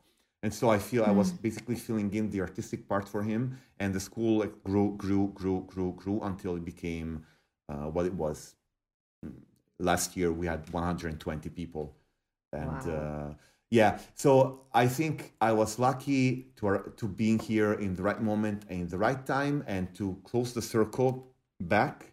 And 0.43 0.53
so 0.59 0.71
I 0.77 0.79
feel 0.79 1.03
mm. 1.05 1.09
I 1.09 1.15
was 1.21 1.31
hmm. 1.31 1.43
basically 1.47 1.79
filling 1.87 2.11
in 2.15 2.31
the 2.31 2.41
artistic 2.41 2.89
part 2.89 3.07
for 3.15 3.23
him, 3.23 3.59
and 3.81 3.89
the 3.97 4.01
school 4.01 4.39
like, 4.43 4.55
grew, 4.65 4.89
grew, 4.97 5.25
grew, 5.41 5.59
grew, 5.73 5.93
grew 6.03 6.19
until 6.23 6.57
it 6.57 6.65
became 6.65 7.11
uh, 7.69 7.89
what 7.95 8.07
it 8.07 8.15
was. 8.15 8.55
Last 9.79 10.17
year 10.17 10.33
we 10.33 10.47
had 10.47 10.63
120 10.71 11.51
people, 11.51 11.95
and 12.53 12.83
wow. 12.87 13.29
Uh, 13.31 13.35
yeah 13.71 13.99
so 14.15 14.61
i 14.73 14.87
think 14.87 15.33
i 15.41 15.53
was 15.53 15.77
lucky 15.77 16.47
to 16.55 16.93
to 16.97 17.09
being 17.09 17.37
here 17.37 17.73
in 17.73 17.97
the 17.97 18.03
right 18.09 18.23
moment 18.23 18.63
and 18.71 18.83
in 18.83 18.89
the 18.89 18.97
right 18.97 19.27
time 19.27 19.65
and 19.67 19.93
to 19.93 20.17
close 20.23 20.53
the 20.53 20.63
circle 20.63 21.27
back 21.61 22.13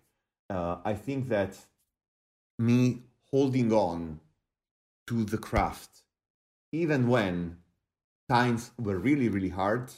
uh, 0.49 0.77
i 0.83 0.95
think 1.05 1.29
that 1.29 1.55
me 2.57 3.03
holding 3.29 3.71
on 3.71 4.19
to 5.07 5.23
the 5.25 5.37
craft 5.37 6.03
even 6.71 7.07
when 7.07 7.57
times 8.29 8.71
were 8.77 8.97
really 8.97 9.29
really 9.29 9.49
hard 9.49 9.91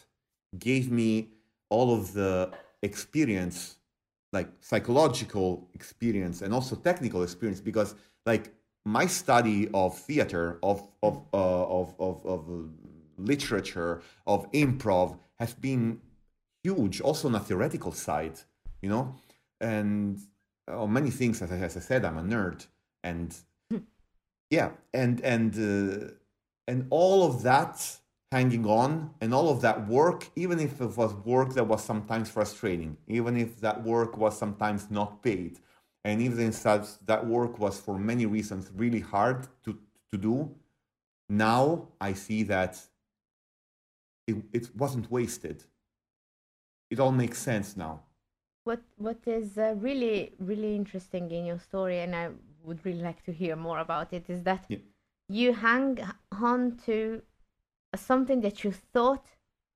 gave 0.57 0.91
me 0.91 1.29
all 1.69 1.93
of 1.93 2.13
the 2.13 2.51
experience 2.81 3.77
like 4.33 4.49
psychological 4.59 5.69
experience 5.73 6.41
and 6.41 6.53
also 6.53 6.75
technical 6.75 7.23
experience 7.23 7.61
because 7.61 7.95
like 8.25 8.53
my 8.85 9.07
study 9.07 9.67
of 9.73 9.97
theater, 9.97 10.59
of 10.61 10.87
of 11.01 11.23
uh, 11.33 11.65
of, 11.79 11.95
of, 11.99 12.25
of 12.25 12.69
literature, 13.17 14.01
of 14.27 14.49
improv 14.51 15.17
has 15.39 15.53
been 15.53 15.99
huge. 16.63 17.01
Also 17.01 17.27
on 17.27 17.35
a 17.35 17.39
theoretical 17.39 17.91
side, 17.91 18.39
you 18.81 18.89
know, 18.89 19.15
and 19.59 20.19
on 20.67 20.93
many 20.93 21.09
things. 21.09 21.41
As 21.41 21.51
I, 21.51 21.57
as 21.57 21.75
I 21.75 21.79
said, 21.79 22.05
I'm 22.05 22.17
a 22.17 22.23
nerd, 22.23 22.67
and. 23.03 23.35
Yeah, 24.57 24.69
and 25.01 25.15
and 25.33 25.51
uh, 25.71 26.11
and 26.71 26.79
all 26.89 27.19
of 27.29 27.33
that 27.43 27.75
hanging 28.31 28.65
on 28.81 28.91
and 29.21 29.29
all 29.37 29.49
of 29.49 29.59
that 29.61 29.77
work, 29.87 30.21
even 30.35 30.57
if 30.59 30.73
it 30.81 30.91
was 31.01 31.13
work 31.35 31.49
that 31.57 31.65
was 31.73 31.81
sometimes 31.91 32.27
frustrating, 32.29 32.97
even 33.07 33.33
if 33.45 33.49
that 33.65 33.77
work 33.83 34.17
was 34.17 34.33
sometimes 34.43 34.81
not 34.99 35.09
paid, 35.27 35.53
and 36.05 36.21
even 36.21 36.51
such 36.51 36.85
that 37.05 37.21
work 37.25 37.53
was 37.59 37.79
for 37.85 37.95
many 38.11 38.25
reasons 38.25 38.71
really 38.83 39.03
hard 39.15 39.39
to, 39.63 39.71
to 40.11 40.17
do 40.17 40.35
now 41.27 41.87
i 41.99 42.13
see 42.13 42.43
that 42.43 42.73
it, 44.27 44.35
it 44.53 44.75
wasn't 44.75 45.11
wasted. 45.11 45.63
It 46.89 46.99
all 46.99 47.11
makes 47.11 47.39
sense 47.39 47.77
now. 47.77 48.01
What 48.63 48.81
what 48.97 49.19
is 49.27 49.57
uh, 49.57 49.75
really 49.77 50.33
really 50.39 50.75
interesting 50.75 51.29
in 51.31 51.45
your 51.45 51.59
story 51.59 51.99
and 51.99 52.15
i 52.15 52.29
would 52.65 52.86
really 52.86 53.01
like 53.01 53.23
to 53.23 53.32
hear 53.32 53.56
more 53.56 53.80
about 53.80 54.13
it 54.13 54.30
is 54.30 54.43
that 54.43 54.65
yeah. 54.67 54.78
you 55.30 55.54
hang 55.54 55.99
on 56.32 56.78
to 56.86 57.21
something 57.95 58.41
that 58.41 58.63
you 58.63 58.71
thought 58.71 59.25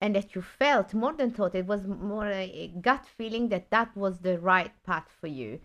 and 0.02 0.16
that 0.16 0.36
you 0.36 0.42
felt 0.42 0.94
more 0.94 1.14
than 1.14 1.32
thought 1.32 1.56
it 1.56 1.66
was 1.66 1.86
more 1.88 2.28
a 2.28 2.72
gut 2.82 3.06
feeling 3.18 3.50
that 3.50 3.70
that 3.70 3.96
was 3.96 4.20
the 4.20 4.38
right 4.40 4.72
path 4.84 5.08
for 5.20 5.28
you 5.28 5.60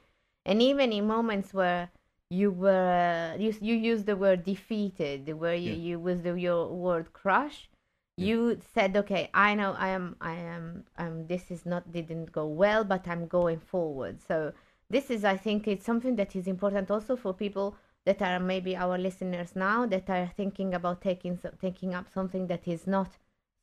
and 0.45 0.61
even 0.61 0.93
in 0.93 1.07
moments 1.07 1.55
where 1.55 1.91
you 2.31 2.51
were 2.51 3.37
you, 3.39 3.55
you 3.61 3.75
used 3.75 4.07
the 4.07 4.17
word 4.17 4.45
defeated 4.45 5.33
where 5.39 5.55
you, 5.55 5.73
yeah. 5.73 5.97
you 5.99 6.23
the 6.23 6.35
your 6.39 6.69
word 6.69 7.13
crush 7.13 7.69
yeah. 8.17 8.27
you 8.27 8.61
said 8.75 8.97
okay 8.97 9.31
i 9.35 9.55
know 9.55 9.75
i 9.79 9.89
am 9.89 10.17
i 10.21 10.35
am 10.35 10.85
um 10.99 11.27
this 11.27 11.51
is 11.51 11.65
not 11.65 11.91
didn't 11.93 12.33
go 12.33 12.47
well 12.47 12.83
but 12.85 13.07
i'm 13.07 13.27
going 13.27 13.59
forward 13.59 14.21
so 14.27 14.53
this 14.95 15.11
is 15.11 15.25
i 15.25 15.37
think 15.37 15.67
it's 15.67 15.85
something 15.85 16.17
that 16.17 16.37
is 16.37 16.47
important 16.47 16.91
also 16.91 17.17
for 17.17 17.33
people 17.35 17.77
that 18.07 18.21
are 18.23 18.39
maybe 18.39 18.77
our 18.77 18.99
listeners 18.99 19.57
now 19.57 19.87
that 19.87 20.09
are 20.11 20.31
thinking 20.37 20.75
about 20.75 21.01
taking 21.01 21.39
taking 21.61 21.95
up 21.95 22.07
something 22.13 22.47
that 22.47 22.69
is 22.69 22.87
not 22.87 23.17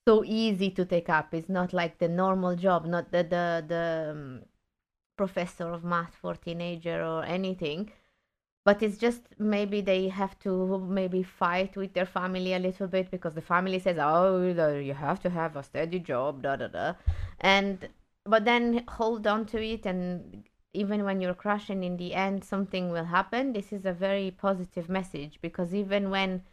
so 0.07 0.23
easy 0.25 0.71
to 0.71 0.83
take 0.85 1.09
up. 1.09 1.33
It's 1.33 1.49
not 1.49 1.73
like 1.73 1.99
the 1.99 2.07
normal 2.07 2.55
job 2.55 2.85
not 2.85 3.11
the 3.11 3.23
the 3.23 3.45
the 3.73 4.07
um, 4.11 4.41
professor 5.17 5.69
of 5.69 5.83
math 5.83 6.15
for 6.15 6.33
teenager 6.35 7.03
or 7.05 7.23
anything 7.23 7.91
but 8.65 8.81
it's 8.81 8.97
just 8.97 9.21
maybe 9.37 9.81
they 9.81 10.07
have 10.07 10.37
to 10.39 10.79
maybe 10.79 11.21
fight 11.21 11.75
with 11.75 11.93
their 11.93 12.05
family 12.05 12.53
a 12.53 12.59
little 12.59 12.87
bit 12.87 13.11
because 13.11 13.35
the 13.35 13.41
family 13.41 13.77
says 13.77 13.97
oh 13.99 14.41
you 14.79 14.93
have 14.93 15.19
to 15.21 15.29
have 15.29 15.55
a 15.55 15.63
steady 15.63 15.99
job 15.99 16.41
da 16.41 16.55
da 16.55 16.67
da 16.67 16.93
and 17.39 17.87
but 18.25 18.45
then 18.45 18.83
hold 18.87 19.27
on 19.27 19.45
to 19.45 19.63
it 19.63 19.85
and 19.85 20.43
even 20.73 21.03
when 21.03 21.19
you're 21.19 21.33
crashing 21.33 21.83
in 21.83 21.97
the 21.97 22.13
end 22.13 22.43
something 22.43 22.91
will 22.91 23.05
happen 23.05 23.53
this 23.53 23.71
is 23.73 23.85
a 23.85 23.93
very 23.93 24.31
positive 24.31 24.89
message 24.89 25.39
because 25.41 25.73
even 25.73 26.09
when 26.09 26.43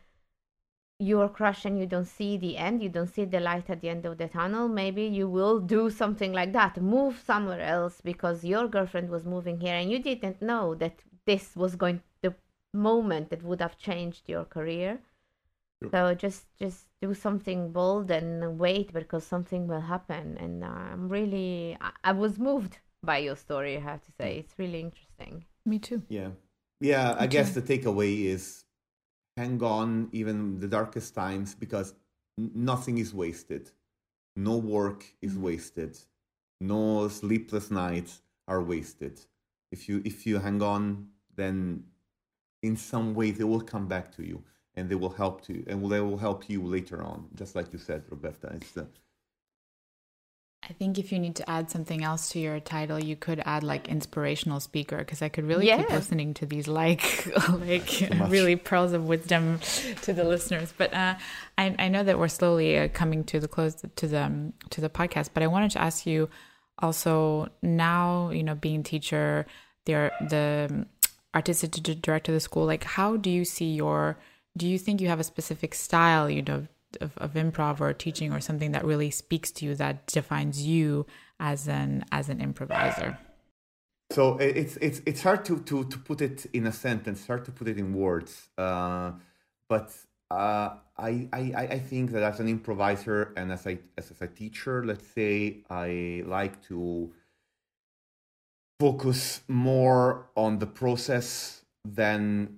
you're 1.00 1.28
crashing 1.28 1.76
you 1.76 1.86
don't 1.86 2.06
see 2.06 2.36
the 2.36 2.56
end 2.56 2.82
you 2.82 2.88
don't 2.88 3.14
see 3.14 3.24
the 3.24 3.38
light 3.38 3.70
at 3.70 3.80
the 3.80 3.88
end 3.88 4.04
of 4.04 4.18
the 4.18 4.26
tunnel 4.26 4.68
maybe 4.68 5.04
you 5.04 5.28
will 5.28 5.60
do 5.60 5.88
something 5.88 6.32
like 6.32 6.52
that 6.52 6.80
move 6.80 7.22
somewhere 7.24 7.60
else 7.60 8.00
because 8.02 8.44
your 8.44 8.66
girlfriend 8.66 9.08
was 9.08 9.24
moving 9.24 9.60
here 9.60 9.74
and 9.74 9.90
you 9.90 10.00
didn't 10.00 10.42
know 10.42 10.74
that 10.74 11.04
this 11.28 11.54
was 11.54 11.76
going 11.76 12.02
the 12.22 12.34
moment 12.72 13.28
that 13.28 13.42
would 13.42 13.60
have 13.60 13.76
changed 13.76 14.28
your 14.28 14.44
career. 14.44 14.98
Sure. 15.82 15.90
So 15.92 16.14
just 16.14 16.46
just 16.58 16.86
do 17.02 17.14
something 17.14 17.70
bold 17.70 18.10
and 18.10 18.58
wait 18.58 18.92
because 18.92 19.24
something 19.24 19.68
will 19.68 19.82
happen. 19.82 20.36
And 20.38 20.64
uh, 20.64 20.68
I'm 20.68 21.08
really 21.08 21.76
I, 21.80 21.90
I 22.02 22.12
was 22.12 22.38
moved 22.38 22.78
by 23.02 23.18
your 23.18 23.36
story. 23.36 23.76
I 23.76 23.80
have 23.80 24.02
to 24.02 24.12
say 24.18 24.38
it's 24.38 24.58
really 24.58 24.80
interesting. 24.80 25.44
Me 25.64 25.78
too. 25.78 26.02
Yeah, 26.08 26.30
yeah. 26.80 27.14
Me 27.14 27.20
I 27.20 27.26
guess 27.26 27.52
the 27.52 27.62
takeaway 27.62 28.24
is 28.24 28.64
hang 29.36 29.62
on 29.62 30.08
even 30.12 30.58
the 30.60 30.68
darkest 30.68 31.14
times 31.14 31.54
because 31.54 31.94
nothing 32.36 32.98
is 32.98 33.14
wasted. 33.14 33.70
No 34.36 34.56
work 34.56 35.04
is 35.22 35.32
mm-hmm. 35.32 35.42
wasted. 35.42 35.98
No 36.60 37.08
sleepless 37.08 37.70
nights 37.70 38.22
are 38.46 38.62
wasted. 38.62 39.20
If 39.70 39.88
you 39.88 40.02
if 40.04 40.26
you 40.26 40.38
hang 40.38 40.62
on 40.62 41.08
then 41.36 41.84
in 42.62 42.76
some 42.76 43.14
way 43.14 43.30
they 43.30 43.44
will 43.44 43.60
come 43.60 43.86
back 43.86 44.14
to 44.16 44.22
you 44.26 44.42
and 44.74 44.88
they 44.88 44.94
will 44.94 45.10
help 45.10 45.40
to 45.46 45.64
and 45.66 45.90
they 45.90 46.00
will 46.00 46.18
help 46.18 46.48
you 46.48 46.62
later 46.62 47.02
on 47.02 47.26
just 47.34 47.54
like 47.54 47.72
you 47.72 47.78
said 47.78 48.02
roberta 48.10 48.48
it's 48.54 48.76
uh, 48.76 48.84
I 50.68 50.74
think 50.74 50.98
if 50.98 51.12
you 51.12 51.18
need 51.18 51.36
to 51.36 51.48
add 51.48 51.70
something 51.70 52.04
else 52.04 52.28
to 52.30 52.38
your 52.38 52.60
title, 52.60 53.02
you 53.02 53.16
could 53.16 53.40
add 53.46 53.64
like 53.64 53.88
inspirational 53.88 54.60
speaker 54.60 54.98
because 54.98 55.22
I 55.22 55.30
could 55.30 55.44
really 55.46 55.66
yeah. 55.66 55.78
keep 55.78 55.90
listening 55.90 56.34
to 56.34 56.46
these 56.46 56.68
like 56.68 57.26
like 57.48 58.08
really 58.26 58.56
pearls 58.56 58.92
of 58.92 59.04
wisdom 59.04 59.60
to 60.02 60.12
the 60.12 60.24
listeners. 60.24 60.74
But 60.76 60.92
uh, 60.92 61.14
I, 61.56 61.74
I 61.78 61.88
know 61.88 62.02
that 62.02 62.18
we're 62.18 62.28
slowly 62.28 62.78
uh, 62.78 62.88
coming 62.88 63.24
to 63.24 63.40
the 63.40 63.48
close 63.48 63.82
to 63.96 64.06
the 64.06 64.24
um, 64.24 64.52
to 64.68 64.82
the 64.82 64.90
podcast. 64.90 65.30
But 65.32 65.42
I 65.42 65.46
wanted 65.46 65.70
to 65.70 65.80
ask 65.80 66.06
you 66.06 66.28
also 66.80 67.48
now 67.62 68.28
you 68.30 68.42
know 68.42 68.54
being 68.54 68.82
teacher, 68.82 69.46
there 69.86 70.12
the 70.28 70.86
artistic 71.34 71.70
director 72.02 72.32
of 72.32 72.36
the 72.36 72.40
school 72.40 72.64
like 72.64 72.84
how 72.84 73.16
do 73.16 73.30
you 73.30 73.44
see 73.44 73.74
your 73.74 74.18
do 74.56 74.66
you 74.66 74.78
think 74.78 75.00
you 75.00 75.08
have 75.08 75.20
a 75.20 75.24
specific 75.24 75.74
style 75.74 76.28
you 76.28 76.42
know 76.42 76.66
of, 77.00 77.16
of 77.18 77.34
improv 77.34 77.80
or 77.80 77.92
teaching 77.92 78.32
or 78.32 78.40
something 78.40 78.72
that 78.72 78.84
really 78.84 79.10
speaks 79.10 79.50
to 79.52 79.66
you 79.66 79.74
that 79.76 80.06
defines 80.06 80.66
you 80.66 81.06
as 81.38 81.68
an 81.68 82.04
as 82.12 82.28
an 82.28 82.40
improviser? 82.40 83.18
So 84.10 84.38
it's 84.38 84.76
it's 84.78 85.00
it's 85.06 85.22
hard 85.22 85.44
to 85.46 85.60
to 85.60 85.84
to 85.84 85.98
put 85.98 86.20
it 86.22 86.46
in 86.52 86.66
a 86.66 86.72
sentence 86.72 87.26
hard 87.26 87.44
to 87.44 87.52
put 87.52 87.68
it 87.68 87.78
in 87.78 87.92
words 87.92 88.48
uh, 88.56 89.12
but 89.68 89.94
uh, 90.30 90.76
I, 90.96 91.28
I 91.32 91.68
I 91.70 91.78
think 91.78 92.12
that 92.12 92.22
as 92.22 92.40
an 92.40 92.48
improviser 92.48 93.32
and 93.36 93.50
as 93.50 93.66
a 93.66 93.78
as, 93.96 94.10
as 94.10 94.20
a 94.20 94.26
teacher, 94.26 94.84
let's 94.84 95.06
say 95.06 95.64
I 95.70 96.22
like 96.26 96.62
to 96.68 97.12
focus 98.78 99.40
more 99.48 100.28
on 100.36 100.58
the 100.58 100.66
process 100.66 101.62
than 101.84 102.57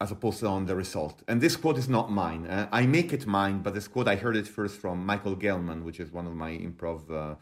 as 0.00 0.12
opposed 0.12 0.40
to 0.40 0.46
on 0.46 0.66
the 0.66 0.76
result. 0.76 1.22
And 1.26 1.40
this 1.40 1.56
quote 1.56 1.76
is 1.76 1.88
not 1.88 2.10
mine. 2.10 2.46
Uh, 2.46 2.68
I 2.70 2.86
make 2.86 3.12
it 3.12 3.26
mine, 3.26 3.60
but 3.62 3.74
this 3.74 3.88
quote 3.88 4.06
I 4.06 4.16
heard 4.16 4.36
it 4.36 4.46
first 4.46 4.78
from 4.80 5.04
Michael 5.04 5.36
Gellman, 5.36 5.82
which 5.82 5.98
is 5.98 6.12
one 6.12 6.26
of 6.26 6.34
my 6.34 6.52
improv 6.52 7.10
uh, 7.10 7.34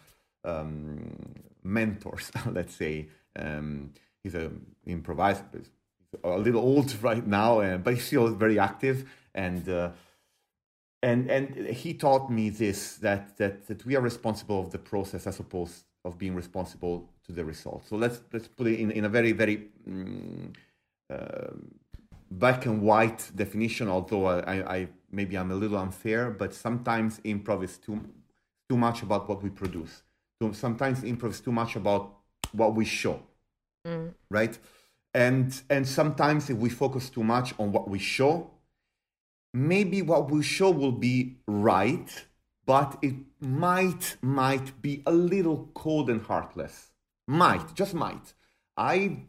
um, 0.48 1.14
mentors. 1.62 2.30
Let's 2.50 2.74
say 2.74 3.08
um, 3.38 3.92
he's 4.22 4.34
an 4.34 4.64
improviser, 4.86 5.44
he's 5.52 5.70
a 6.24 6.38
little 6.38 6.62
old 6.62 6.94
right 7.02 7.26
now, 7.26 7.60
uh, 7.60 7.76
but 7.76 7.94
he's 7.94 8.06
still 8.06 8.28
very 8.28 8.58
active. 8.58 9.04
And 9.34 9.68
uh, 9.68 9.90
and 11.02 11.30
and 11.30 11.68
he 11.68 11.92
taught 11.92 12.30
me 12.30 12.48
this 12.48 12.96
that 12.96 13.36
that 13.36 13.66
that 13.66 13.84
we 13.84 13.96
are 13.96 14.00
responsible 14.00 14.60
of 14.60 14.70
the 14.70 14.78
process 14.78 15.26
as 15.26 15.38
opposed 15.40 15.84
of 16.06 16.16
being 16.16 16.34
responsible 16.34 17.10
to 17.26 17.32
the 17.32 17.44
result. 17.44 17.86
So 17.86 17.96
let's 17.96 18.22
let's 18.32 18.48
put 18.48 18.66
it 18.68 18.80
in, 18.80 18.90
in 18.92 19.04
a 19.04 19.10
very 19.10 19.32
very 19.32 19.68
um, 19.90 20.52
black 22.30 22.66
and 22.66 22.82
white 22.82 23.30
definition. 23.34 23.88
Although 23.88 24.26
I, 24.26 24.76
I 24.76 24.88
maybe 25.10 25.36
I'm 25.36 25.50
a 25.50 25.54
little 25.54 25.78
unfair, 25.78 26.30
but 26.30 26.54
sometimes 26.54 27.20
improv 27.20 27.64
is 27.64 27.78
too 27.78 28.00
too 28.68 28.76
much 28.76 29.02
about 29.02 29.28
what 29.28 29.42
we 29.42 29.50
produce. 29.50 30.02
So 30.40 30.52
sometimes 30.52 31.00
improv 31.02 31.30
is 31.30 31.40
too 31.40 31.52
much 31.52 31.76
about 31.76 32.14
what 32.52 32.74
we 32.74 32.84
show, 32.84 33.22
mm. 33.86 34.12
right? 34.30 34.58
And 35.14 35.60
and 35.70 35.86
sometimes 35.86 36.50
if 36.50 36.56
we 36.58 36.68
focus 36.68 37.10
too 37.10 37.24
much 37.24 37.54
on 37.58 37.72
what 37.72 37.88
we 37.88 37.98
show, 37.98 38.50
maybe 39.54 40.02
what 40.02 40.30
we 40.30 40.42
show 40.42 40.70
will 40.70 40.92
be 40.92 41.36
right, 41.46 42.26
but 42.66 42.98
it 43.02 43.14
might 43.40 44.16
might 44.20 44.82
be 44.82 45.02
a 45.06 45.12
little 45.12 45.70
cold 45.74 46.10
and 46.10 46.22
heartless 46.22 46.90
might, 47.26 47.74
just 47.74 47.94
might. 47.94 48.34
I 48.76 49.24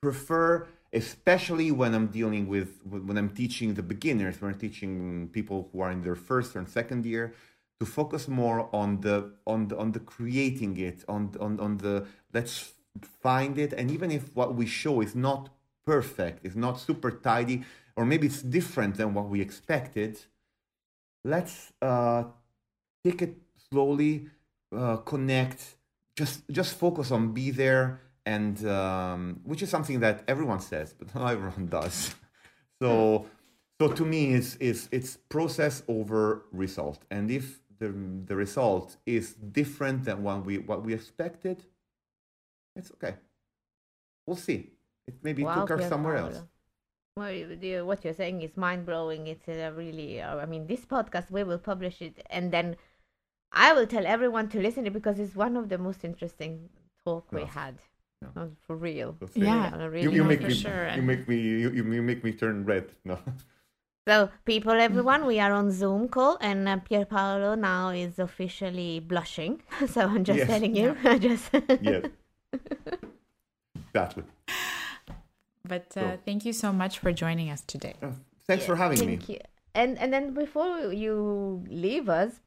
prefer, 0.00 0.66
especially 0.96 1.70
when 1.70 1.94
I'm 1.94 2.06
dealing 2.06 2.48
with, 2.48 2.80
when 2.84 3.18
I'm 3.18 3.28
teaching 3.28 3.74
the 3.74 3.82
beginners, 3.82 4.40
when 4.40 4.52
I'm 4.52 4.58
teaching 4.58 5.28
people 5.28 5.68
who 5.70 5.80
are 5.82 5.90
in 5.90 6.00
their 6.02 6.16
first 6.16 6.56
or 6.56 6.64
second 6.66 7.04
year, 7.04 7.34
to 7.78 7.84
focus 7.84 8.26
more 8.26 8.74
on 8.74 9.02
the 9.02 9.32
on 9.46 9.68
the 9.68 9.76
on 9.76 9.92
the 9.92 10.00
creating 10.00 10.78
it, 10.78 11.04
on 11.08 11.34
on 11.38 11.60
on 11.60 11.76
the 11.76 12.06
let's 12.32 12.72
find 13.22 13.58
it, 13.58 13.74
and 13.74 13.90
even 13.90 14.10
if 14.10 14.34
what 14.34 14.54
we 14.54 14.64
show 14.64 15.02
is 15.02 15.14
not 15.14 15.50
perfect, 15.84 16.44
is 16.46 16.56
not 16.56 16.80
super 16.80 17.10
tidy, 17.10 17.64
or 17.94 18.06
maybe 18.06 18.26
it's 18.26 18.40
different 18.40 18.96
than 18.96 19.12
what 19.12 19.28
we 19.28 19.42
expected, 19.42 20.18
let's 21.22 21.72
uh, 21.82 22.24
take 23.04 23.20
it 23.20 23.36
slowly, 23.68 24.30
uh, 24.74 24.96
connect, 24.96 25.76
just 26.16 26.48
just 26.50 26.78
focus 26.78 27.10
on 27.10 27.32
be 27.32 27.50
there 27.50 28.00
and 28.26 28.66
um, 28.66 29.40
which 29.44 29.62
is 29.62 29.70
something 29.70 30.00
that 30.00 30.24
everyone 30.28 30.60
says 30.60 30.94
but 30.98 31.14
not 31.14 31.32
everyone 31.32 31.66
does. 31.68 32.14
So 32.82 33.24
so 33.80 33.88
to 33.88 34.04
me 34.04 34.34
it's 34.34 34.58
it's 34.60 34.86
it's 34.92 35.16
process 35.30 35.82
over 35.88 36.44
result. 36.52 37.00
And 37.10 37.30
if 37.30 37.60
the 37.78 37.94
the 38.26 38.36
result 38.36 38.98
is 39.06 39.32
different 39.32 40.04
than 40.04 40.22
what 40.22 40.44
we 40.44 40.58
what 40.58 40.84
we 40.84 40.92
expected 40.92 41.64
it's 42.76 42.92
okay. 42.92 43.16
We'll 44.26 44.36
see. 44.36 44.70
It 45.06 45.14
maybe 45.22 45.42
wow, 45.44 45.54
took 45.54 45.80
her 45.80 45.88
somewhere 45.88 46.16
else. 46.16 46.42
well, 47.16 47.32
what 47.86 48.04
you're 48.04 48.14
saying 48.14 48.42
is 48.42 48.56
mind 48.56 48.84
blowing. 48.84 49.26
It's 49.26 49.48
really, 49.48 50.20
uh, 50.20 50.36
I 50.36 50.46
mean, 50.46 50.66
this 50.66 50.84
podcast 50.84 51.30
we 51.30 51.42
will 51.42 51.58
publish 51.58 52.02
it, 52.02 52.24
and 52.28 52.52
then 52.52 52.76
I 53.52 53.72
will 53.72 53.86
tell 53.86 54.06
everyone 54.06 54.48
to 54.50 54.60
listen 54.60 54.84
to 54.84 54.90
it 54.90 54.92
because 54.92 55.18
it's 55.18 55.34
one 55.34 55.56
of 55.56 55.68
the 55.68 55.78
most 55.78 56.04
interesting 56.04 56.68
talk 57.04 57.32
we 57.32 57.44
had. 57.44 57.76
No. 58.22 58.50
for 58.66 58.76
real. 58.76 59.16
Yeah, 59.34 59.76
really 59.76 60.02
you, 60.02 60.10
you 60.10 60.24
make 60.24 60.42
me, 60.42 60.54
sure. 60.54 60.90
You 60.94 61.02
make 61.02 61.28
me 61.28 61.36
you, 61.38 61.70
you 61.70 62.02
make 62.02 62.24
me 62.24 62.32
turn 62.32 62.64
red. 62.64 62.90
No. 63.04 63.18
So, 64.08 64.30
people, 64.44 64.70
everyone, 64.70 65.26
we 65.26 65.40
are 65.40 65.50
on 65.50 65.72
Zoom 65.72 66.06
call, 66.08 66.38
and 66.40 66.68
uh, 66.68 66.78
Pierpaolo 66.88 67.58
now 67.58 67.88
is 67.88 68.20
officially 68.20 69.00
blushing. 69.00 69.62
So 69.88 70.02
I'm 70.02 70.22
just 70.22 70.38
yes. 70.38 70.46
telling 70.46 70.76
you. 70.76 70.96
just 71.18 71.50
yes. 71.82 72.04
Exactly. 73.88 74.22
But 75.66 75.86
uh, 75.96 76.00
so. 76.00 76.18
thank 76.24 76.44
you 76.44 76.52
so 76.52 76.72
much 76.72 77.00
for 77.00 77.12
joining 77.12 77.50
us 77.50 77.62
today. 77.66 77.94
Uh, 78.00 78.12
thanks 78.46 78.62
yeah, 78.62 78.66
for 78.68 78.76
having 78.76 78.98
thank 78.98 79.28
me. 79.28 79.34
You. 79.34 79.40
And 79.74 79.98
and 79.98 80.12
then 80.12 80.34
before 80.34 80.92
you 80.92 81.64
leave 81.68 82.08
us, 82.08 82.40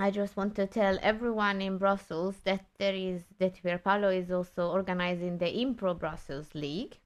I 0.00 0.10
just 0.10 0.36
want 0.36 0.54
to 0.56 0.66
tell 0.66 0.98
everyone 1.02 1.60
in 1.60 1.76
Brussels 1.76 2.36
that 2.44 2.64
there 2.78 2.94
is 2.94 3.22
that 3.38 3.62
Pierpaolo 3.62 4.10
is 4.16 4.30
also 4.30 4.70
organizing 4.70 5.38
the 5.38 5.46
Impro 5.46 5.98
Brussels 5.98 6.48
League, 6.54 6.98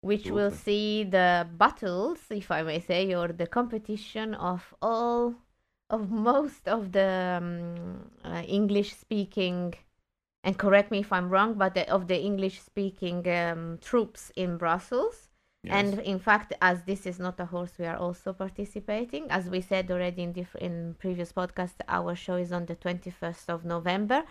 which 0.00 0.30
will 0.30 0.50
see 0.50 1.04
the 1.04 1.46
battles, 1.56 2.18
if 2.30 2.50
I 2.50 2.62
may 2.62 2.80
say, 2.80 3.14
or 3.14 3.28
the 3.28 3.46
competition 3.46 4.34
of 4.34 4.74
all 4.82 5.34
of 5.90 6.10
most 6.10 6.66
of 6.66 6.92
the 6.92 7.38
um, 7.40 8.10
uh, 8.24 8.42
English 8.46 8.96
speaking 8.96 9.74
and 10.44 10.58
correct 10.58 10.90
me 10.90 10.98
if 10.98 11.12
I'm 11.12 11.30
wrong, 11.30 11.54
but 11.54 11.74
the, 11.74 11.88
of 11.90 12.06
the 12.06 12.20
English 12.20 12.60
speaking 12.60 13.26
um, 13.28 13.78
troupes 13.80 14.30
in 14.36 14.58
Brussels. 14.58 15.28
And 15.70 15.98
in 16.00 16.18
fact, 16.18 16.52
as 16.60 16.82
this 16.82 17.06
is 17.06 17.18
not 17.18 17.40
a 17.40 17.46
horse, 17.46 17.72
we 17.78 17.86
are 17.86 17.96
also 17.96 18.32
participating. 18.32 19.30
As 19.30 19.48
we 19.48 19.60
said 19.60 19.90
already 19.90 20.22
in, 20.22 20.32
diff- 20.32 20.56
in 20.56 20.96
previous 20.98 21.32
podcasts, 21.32 21.80
our 21.88 22.14
show 22.14 22.36
is 22.36 22.52
on 22.52 22.66
the 22.66 22.76
21st 22.76 23.48
of 23.48 23.64
November. 23.64 24.24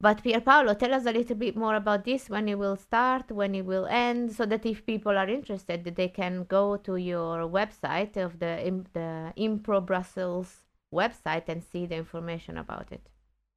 But 0.00 0.24
Pierpaolo, 0.24 0.76
tell 0.76 0.94
us 0.94 1.06
a 1.06 1.12
little 1.12 1.36
bit 1.36 1.56
more 1.56 1.76
about 1.76 2.04
this, 2.04 2.28
when 2.28 2.48
it 2.48 2.58
will 2.58 2.74
start, 2.76 3.30
when 3.30 3.54
it 3.54 3.64
will 3.64 3.86
end, 3.86 4.32
so 4.32 4.44
that 4.46 4.66
if 4.66 4.84
people 4.84 5.16
are 5.16 5.28
interested, 5.28 5.84
they 5.84 6.08
can 6.08 6.44
go 6.44 6.76
to 6.78 6.96
your 6.96 7.48
website 7.48 8.16
of 8.16 8.40
the 8.40 8.52
the 8.94 9.32
Impro 9.38 9.84
Brussels 9.86 10.64
website 10.92 11.48
and 11.48 11.62
see 11.62 11.86
the 11.86 11.94
information 11.94 12.58
about 12.58 12.90
it. 12.90 13.08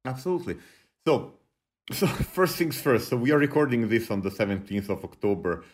Absolutely. 0.04 0.56
So, 1.04 1.32
so 1.92 2.06
first 2.06 2.56
things 2.56 2.80
first. 2.80 3.08
So 3.08 3.16
we 3.16 3.32
are 3.32 3.38
recording 3.38 3.88
this 3.88 4.10
on 4.12 4.20
the 4.22 4.30
17th 4.30 4.88
of 4.88 5.04
October, 5.04 5.64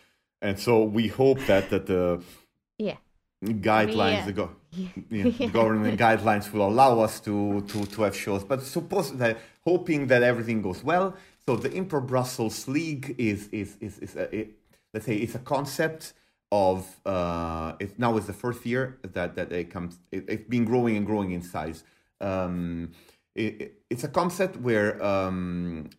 and 0.43 0.59
so 0.59 0.83
we 0.83 1.07
hope 1.07 1.39
that 1.47 1.69
that 1.71 1.87
the 1.87 2.21
yeah 2.77 2.97
guidelines, 3.43 4.19
yeah. 4.19 4.25
the, 4.25 4.33
go, 4.33 4.49
yeah, 5.09 5.47
government 5.47 5.99
guidelines 6.07 6.51
will 6.51 6.67
allow 6.67 6.99
us 6.99 7.19
to, 7.21 7.61
to, 7.67 7.85
to 7.85 8.03
have 8.03 8.15
shows. 8.15 8.43
But 8.43 8.61
suppose 8.63 9.15
that 9.17 9.37
hoping 9.65 10.07
that 10.07 10.23
everything 10.23 10.61
goes 10.61 10.83
well. 10.83 11.15
So 11.45 11.55
the 11.55 11.69
Impro 11.69 12.05
Brussels 12.05 12.67
League 12.67 13.15
is 13.17 13.49
is 13.51 13.75
is, 13.81 13.99
is 13.99 14.15
a, 14.15 14.33
it, 14.33 14.51
let's 14.93 15.05
say 15.05 15.15
it's 15.17 15.35
a 15.35 15.39
concept 15.39 16.13
of 16.51 16.87
uh, 17.05 17.73
it 17.79 17.99
now 17.99 18.15
is 18.17 18.27
the 18.27 18.33
first 18.33 18.65
year 18.65 18.97
that 19.01 19.35
that 19.35 19.51
it 19.51 19.69
comes. 19.69 19.99
It, 20.11 20.25
it's 20.29 20.47
been 20.47 20.65
growing 20.65 20.95
and 20.95 21.05
growing 21.05 21.31
in 21.31 21.41
size. 21.41 21.83
Um, 22.21 22.91
it, 23.35 23.81
it's 23.89 24.03
a 24.03 24.07
concept 24.07 24.57
where 24.57 25.03
um, 25.03 25.89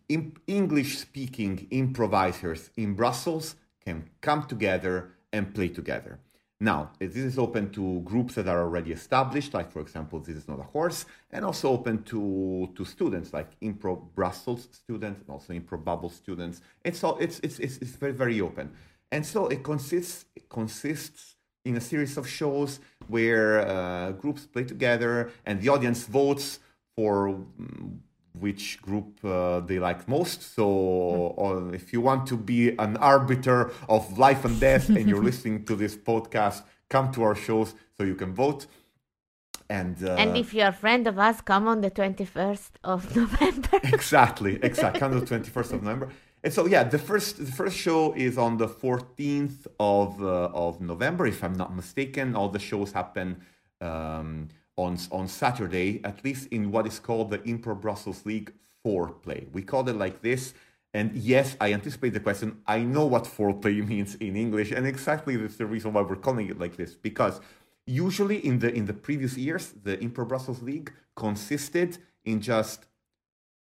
English 0.47 0.97
speaking 0.97 1.67
improvisers 1.69 2.71
in 2.77 2.95
Brussels 2.95 3.55
can 3.85 4.09
come 4.21 4.43
together 4.47 5.11
and 5.31 5.53
play 5.53 5.69
together. 5.69 6.19
Now, 6.59 6.91
this 6.99 7.17
is 7.17 7.37
open 7.37 7.69
to 7.71 7.99
groups 8.01 8.35
that 8.35 8.47
are 8.47 8.61
already 8.61 8.93
established, 8.93 9.53
like, 9.53 9.71
for 9.71 9.81
example, 9.81 10.19
This 10.19 10.37
is 10.37 10.47
Not 10.47 10.59
a 10.59 10.63
Horse, 10.63 11.05
and 11.31 11.43
also 11.43 11.69
open 11.69 12.03
to, 12.03 12.71
to 12.75 12.85
students, 12.85 13.33
like 13.33 13.59
Impro 13.59 14.01
Brussels 14.15 14.69
students 14.71 15.19
and 15.19 15.29
also 15.29 15.51
Impro 15.51 15.83
Bubble 15.83 16.09
students. 16.09 16.61
It's, 16.85 17.03
all, 17.03 17.17
it's, 17.17 17.39
it's, 17.39 17.59
it's, 17.59 17.77
it's 17.77 17.91
very, 17.91 18.13
very 18.13 18.39
open. 18.39 18.71
And 19.11 19.25
so 19.25 19.47
it 19.47 19.63
consists, 19.63 20.25
it 20.35 20.47
consists 20.47 21.35
in 21.65 21.75
a 21.75 21.81
series 21.81 22.15
of 22.15 22.27
shows 22.27 22.79
where 23.07 23.67
uh, 23.67 24.11
groups 24.13 24.45
play 24.45 24.63
together 24.63 25.31
and 25.45 25.61
the 25.61 25.69
audience 25.69 26.05
votes 26.05 26.59
for 26.95 27.29
mm, 27.59 27.97
which 28.39 28.81
group 28.81 29.23
uh, 29.23 29.59
they 29.61 29.79
like 29.79 30.07
most. 30.07 30.55
So, 30.55 31.35
uh, 31.37 31.73
if 31.73 31.93
you 31.93 32.01
want 32.01 32.27
to 32.27 32.37
be 32.37 32.69
an 32.77 32.97
arbiter 32.97 33.71
of 33.89 34.17
life 34.17 34.45
and 34.45 34.59
death 34.59 34.89
and 34.89 35.07
you're 35.09 35.23
listening 35.31 35.65
to 35.65 35.75
this 35.75 35.95
podcast, 35.95 36.63
come 36.89 37.11
to 37.13 37.23
our 37.23 37.35
shows 37.35 37.73
so 37.97 38.03
you 38.03 38.15
can 38.15 38.33
vote. 38.33 38.67
And 39.69 39.95
uh, 40.03 40.15
and 40.15 40.37
if 40.37 40.53
you're 40.53 40.67
a 40.67 40.79
friend 40.85 41.07
of 41.07 41.17
us, 41.17 41.41
come 41.41 41.67
on 41.67 41.81
the 41.81 41.89
21st 41.89 42.69
of 42.83 43.15
November. 43.21 43.79
exactly, 43.83 44.59
exactly. 44.61 44.99
Come 44.99 45.13
on 45.13 45.19
the 45.19 45.25
21st 45.39 45.73
of 45.73 45.83
November. 45.83 46.09
And 46.43 46.53
so, 46.53 46.67
yeah, 46.67 46.83
the 46.83 46.99
first 46.99 47.37
the 47.37 47.51
first 47.51 47.75
show 47.75 48.13
is 48.13 48.37
on 48.37 48.57
the 48.57 48.67
14th 48.67 49.65
of 49.79 50.21
uh, 50.21 50.49
of 50.53 50.79
November, 50.81 51.25
if 51.25 51.43
I'm 51.43 51.57
not 51.57 51.75
mistaken. 51.75 52.35
All 52.35 52.49
the 52.49 52.59
shows 52.59 52.91
happen. 52.91 53.41
Um, 53.81 54.49
on, 54.77 54.97
on 55.11 55.27
Saturday, 55.27 56.01
at 56.03 56.23
least 56.23 56.47
in 56.49 56.71
what 56.71 56.87
is 56.87 56.99
called 56.99 57.31
the 57.31 57.39
Impro 57.39 57.79
Brussels 57.79 58.25
League 58.25 58.53
foreplay. 58.85 59.51
We 59.51 59.61
call 59.61 59.87
it 59.89 59.95
like 59.95 60.21
this. 60.21 60.53
And 60.93 61.13
yes, 61.15 61.57
I 61.59 61.73
anticipate 61.73 62.13
the 62.13 62.19
question. 62.19 62.61
I 62.65 62.79
know 62.79 63.05
what 63.05 63.25
foreplay 63.25 63.85
means 63.93 64.15
in 64.15 64.35
English, 64.35 64.71
and 64.71 64.87
exactly 64.87 65.35
that's 65.35 65.57
the 65.57 65.65
reason 65.65 65.93
why 65.93 66.01
we're 66.01 66.15
calling 66.15 66.49
it 66.49 66.59
like 66.59 66.77
this. 66.77 66.95
Because 66.95 67.41
usually 67.85 68.45
in 68.45 68.59
the 68.59 68.73
in 68.73 68.85
the 68.85 68.93
previous 68.93 69.37
years, 69.37 69.73
the 69.83 69.97
Impro 69.97 70.27
Brussels 70.27 70.61
League 70.61 70.93
consisted 71.15 71.97
in 72.23 72.41
just 72.41 72.85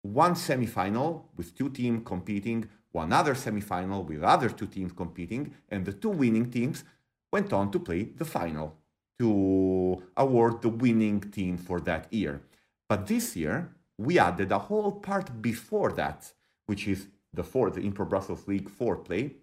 one 0.02 0.36
semifinal 0.36 1.24
with 1.38 1.58
two 1.58 1.70
teams 1.70 2.02
competing, 2.06 2.70
one 2.92 3.14
other 3.14 3.36
semifinal 3.36 4.06
with 4.06 4.22
other 4.22 4.50
two 4.50 4.68
teams 4.68 4.92
competing, 4.92 5.54
and 5.70 5.86
the 5.86 5.94
two 5.94 6.10
winning 6.10 6.52
teams 6.52 6.84
went 7.32 7.54
on 7.54 7.72
to 7.72 7.80
play 7.80 8.04
the 8.04 8.26
final 8.26 8.76
to 9.20 10.04
award 10.18 10.62
the 10.62 10.70
winning 10.70 11.22
team 11.22 11.58
for 11.58 11.80
that 11.82 12.12
year. 12.12 12.42
But 12.90 13.08
this 13.08 13.36
year, 13.36 13.74
we 13.98 14.20
added 14.20 14.52
a 14.52 14.60
whole 14.60 14.92
part 14.92 15.42
before 15.42 15.92
that, 15.94 16.34
which 16.66 16.88
is 16.88 17.08
the 17.34 17.44
fourth, 17.44 17.76
the 17.76 17.82
Impro 17.82 18.08
Brussels 18.08 18.48
League 18.48 18.70
foreplay, 18.70 19.34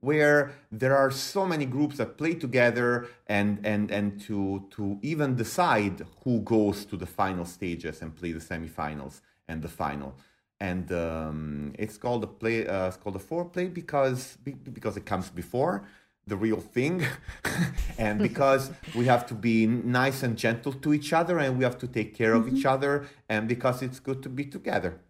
where 0.00 0.52
there 0.70 0.96
are 0.96 1.10
so 1.10 1.44
many 1.44 1.66
groups 1.66 1.96
that 1.96 2.16
play 2.16 2.34
together 2.34 3.08
and 3.26 3.60
and 3.64 3.90
and 3.90 4.20
to 4.20 4.66
to 4.70 4.98
even 5.02 5.34
decide 5.34 6.06
who 6.24 6.40
goes 6.40 6.84
to 6.84 6.96
the 6.96 7.06
final 7.06 7.44
stages 7.44 8.00
and 8.00 8.14
play 8.14 8.32
the 8.32 8.38
semifinals 8.40 9.20
and 9.48 9.60
the 9.60 9.68
final 9.68 10.14
and 10.60 10.90
um, 10.92 11.72
it's 11.78 11.96
called 11.96 12.22
a 12.24 12.26
play 12.26 12.66
uh, 12.66 12.88
it's 12.88 12.96
called 12.96 13.16
a 13.16 13.18
foreplay 13.18 13.72
because 13.72 14.38
because 14.72 14.96
it 14.96 15.04
comes 15.04 15.30
before 15.30 15.84
the 16.28 16.36
real 16.36 16.60
thing 16.60 17.04
and 17.98 18.18
because 18.18 18.70
we 18.94 19.06
have 19.06 19.26
to 19.26 19.34
be 19.34 19.66
nice 19.66 20.22
and 20.22 20.36
gentle 20.36 20.72
to 20.72 20.92
each 20.92 21.12
other 21.12 21.38
and 21.38 21.58
we 21.58 21.64
have 21.64 21.78
to 21.78 21.86
take 21.86 22.14
care 22.14 22.34
of 22.34 22.44
mm-hmm. 22.44 22.56
each 22.56 22.66
other 22.66 23.06
and 23.28 23.48
because 23.48 23.82
it's 23.82 23.98
good 23.98 24.22
to 24.22 24.28
be 24.28 24.44
together 24.44 25.00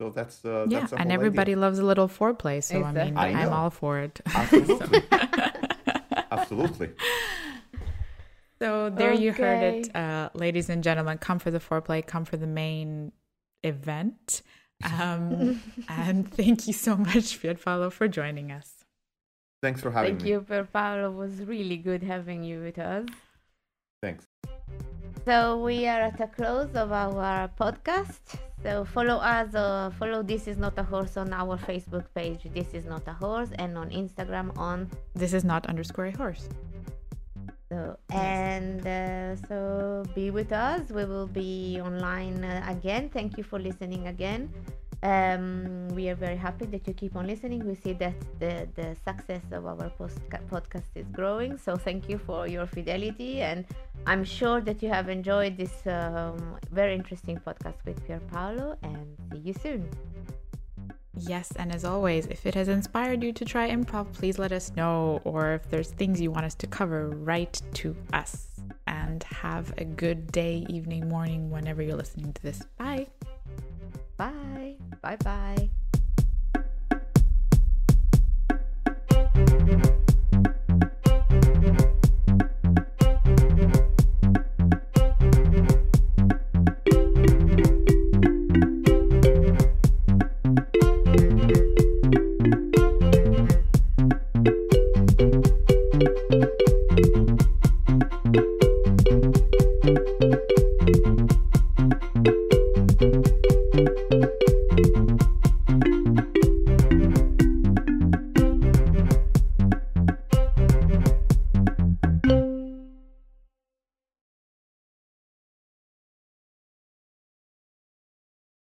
so 0.00 0.10
that's 0.10 0.44
uh, 0.44 0.66
yeah 0.68 0.80
that's 0.80 0.92
and 0.92 1.10
everybody 1.10 1.52
idea. 1.52 1.60
loves 1.60 1.78
a 1.78 1.84
little 1.84 2.08
foreplay 2.08 2.62
so 2.62 2.78
exactly. 2.78 3.00
i 3.00 3.04
mean 3.04 3.16
I 3.16 3.42
am 3.42 3.52
all 3.52 3.70
for 3.70 3.98
it 3.98 4.20
absolutely 4.34 5.02
absolutely 6.30 6.90
so 8.60 8.90
there 8.90 9.12
okay. 9.12 9.22
you 9.22 9.32
heard 9.32 9.62
it 9.62 9.96
uh, 9.96 10.30
ladies 10.34 10.68
and 10.68 10.84
gentlemen 10.84 11.18
come 11.18 11.38
for 11.38 11.50
the 11.50 11.60
foreplay 11.60 12.06
come 12.06 12.24
for 12.24 12.36
the 12.36 12.46
main 12.46 13.12
event 13.64 14.42
um, 15.00 15.60
and 15.88 16.32
thank 16.32 16.68
you 16.68 16.72
so 16.72 16.96
much 16.96 17.42
Pierpaolo 17.42 17.90
for 17.90 18.06
joining 18.06 18.52
us 18.52 18.77
Thanks 19.62 19.80
for 19.80 19.90
having 19.90 20.18
Thank 20.18 20.22
me. 20.22 20.32
Thank 20.32 20.48
you, 20.48 20.54
Pierpaolo. 20.54 21.12
It 21.12 21.16
was 21.16 21.42
really 21.42 21.76
good 21.76 22.02
having 22.02 22.44
you 22.44 22.60
with 22.60 22.78
us. 22.78 23.06
Thanks. 24.02 24.26
So 25.24 25.62
we 25.62 25.86
are 25.86 26.00
at 26.00 26.16
the 26.16 26.28
close 26.28 26.74
of 26.74 26.92
our 26.92 27.50
podcast. 27.60 28.38
So 28.62 28.84
follow 28.84 29.16
us, 29.16 29.54
uh, 29.54 29.90
follow 29.98 30.22
This 30.22 30.48
Is 30.48 30.58
Not 30.58 30.78
a 30.78 30.82
Horse 30.82 31.16
on 31.16 31.32
our 31.32 31.58
Facebook 31.58 32.06
page, 32.14 32.46
This 32.54 32.72
Is 32.72 32.84
Not 32.84 33.06
a 33.06 33.12
Horse, 33.12 33.50
and 33.58 33.76
on 33.76 33.90
Instagram 33.90 34.56
on 34.56 34.90
This 35.14 35.32
Is 35.32 35.44
Not 35.44 35.66
underscore 35.66 36.06
a 36.06 36.16
horse. 36.16 36.48
So 37.68 37.98
and 38.10 38.86
uh, 38.86 39.36
so 39.46 40.02
be 40.14 40.30
with 40.30 40.52
us. 40.52 40.90
We 40.90 41.04
will 41.04 41.26
be 41.26 41.78
online 41.82 42.42
uh, 42.42 42.64
again. 42.66 43.10
Thank 43.10 43.36
you 43.36 43.44
for 43.44 43.58
listening 43.58 44.08
again. 44.08 44.50
Um, 45.02 45.88
we 45.94 46.08
are 46.08 46.16
very 46.16 46.36
happy 46.36 46.66
that 46.66 46.86
you 46.88 46.92
keep 46.92 47.14
on 47.14 47.26
listening. 47.26 47.64
We 47.64 47.76
see 47.76 47.92
that 47.94 48.14
the, 48.40 48.68
the 48.74 48.96
success 49.06 49.42
of 49.52 49.66
our 49.66 49.90
post- 49.90 50.18
podcast 50.50 50.90
is 50.96 51.06
growing. 51.12 51.56
So 51.56 51.76
thank 51.76 52.08
you 52.08 52.18
for 52.18 52.48
your 52.48 52.66
fidelity. 52.66 53.40
And 53.40 53.64
I'm 54.06 54.24
sure 54.24 54.60
that 54.60 54.82
you 54.82 54.88
have 54.88 55.08
enjoyed 55.08 55.56
this 55.56 55.86
um, 55.86 56.56
very 56.72 56.94
interesting 56.94 57.38
podcast 57.38 57.76
with 57.84 58.04
Pierpaolo. 58.06 58.76
And 58.82 59.16
see 59.32 59.38
you 59.38 59.52
soon. 59.52 59.88
Yes, 61.20 61.52
and 61.56 61.74
as 61.74 61.84
always, 61.84 62.26
if 62.26 62.46
it 62.46 62.54
has 62.54 62.68
inspired 62.68 63.24
you 63.24 63.32
to 63.32 63.44
try 63.44 63.70
improv, 63.70 64.12
please 64.12 64.38
let 64.38 64.52
us 64.52 64.72
know. 64.76 65.20
Or 65.24 65.54
if 65.54 65.68
there's 65.68 65.90
things 65.90 66.20
you 66.20 66.30
want 66.30 66.46
us 66.46 66.54
to 66.56 66.66
cover, 66.66 67.10
write 67.10 67.60
to 67.74 67.96
us. 68.12 68.46
And 68.86 69.22
have 69.24 69.72
a 69.78 69.84
good 69.84 70.32
day, 70.32 70.66
evening, 70.68 71.08
morning, 71.08 71.50
whenever 71.50 71.82
you're 71.82 71.96
listening 71.96 72.32
to 72.32 72.42
this. 72.42 72.62
Bye. 72.78 73.06
Bye. 74.18 74.74
Bye 75.00 75.16
bye. 75.24 75.70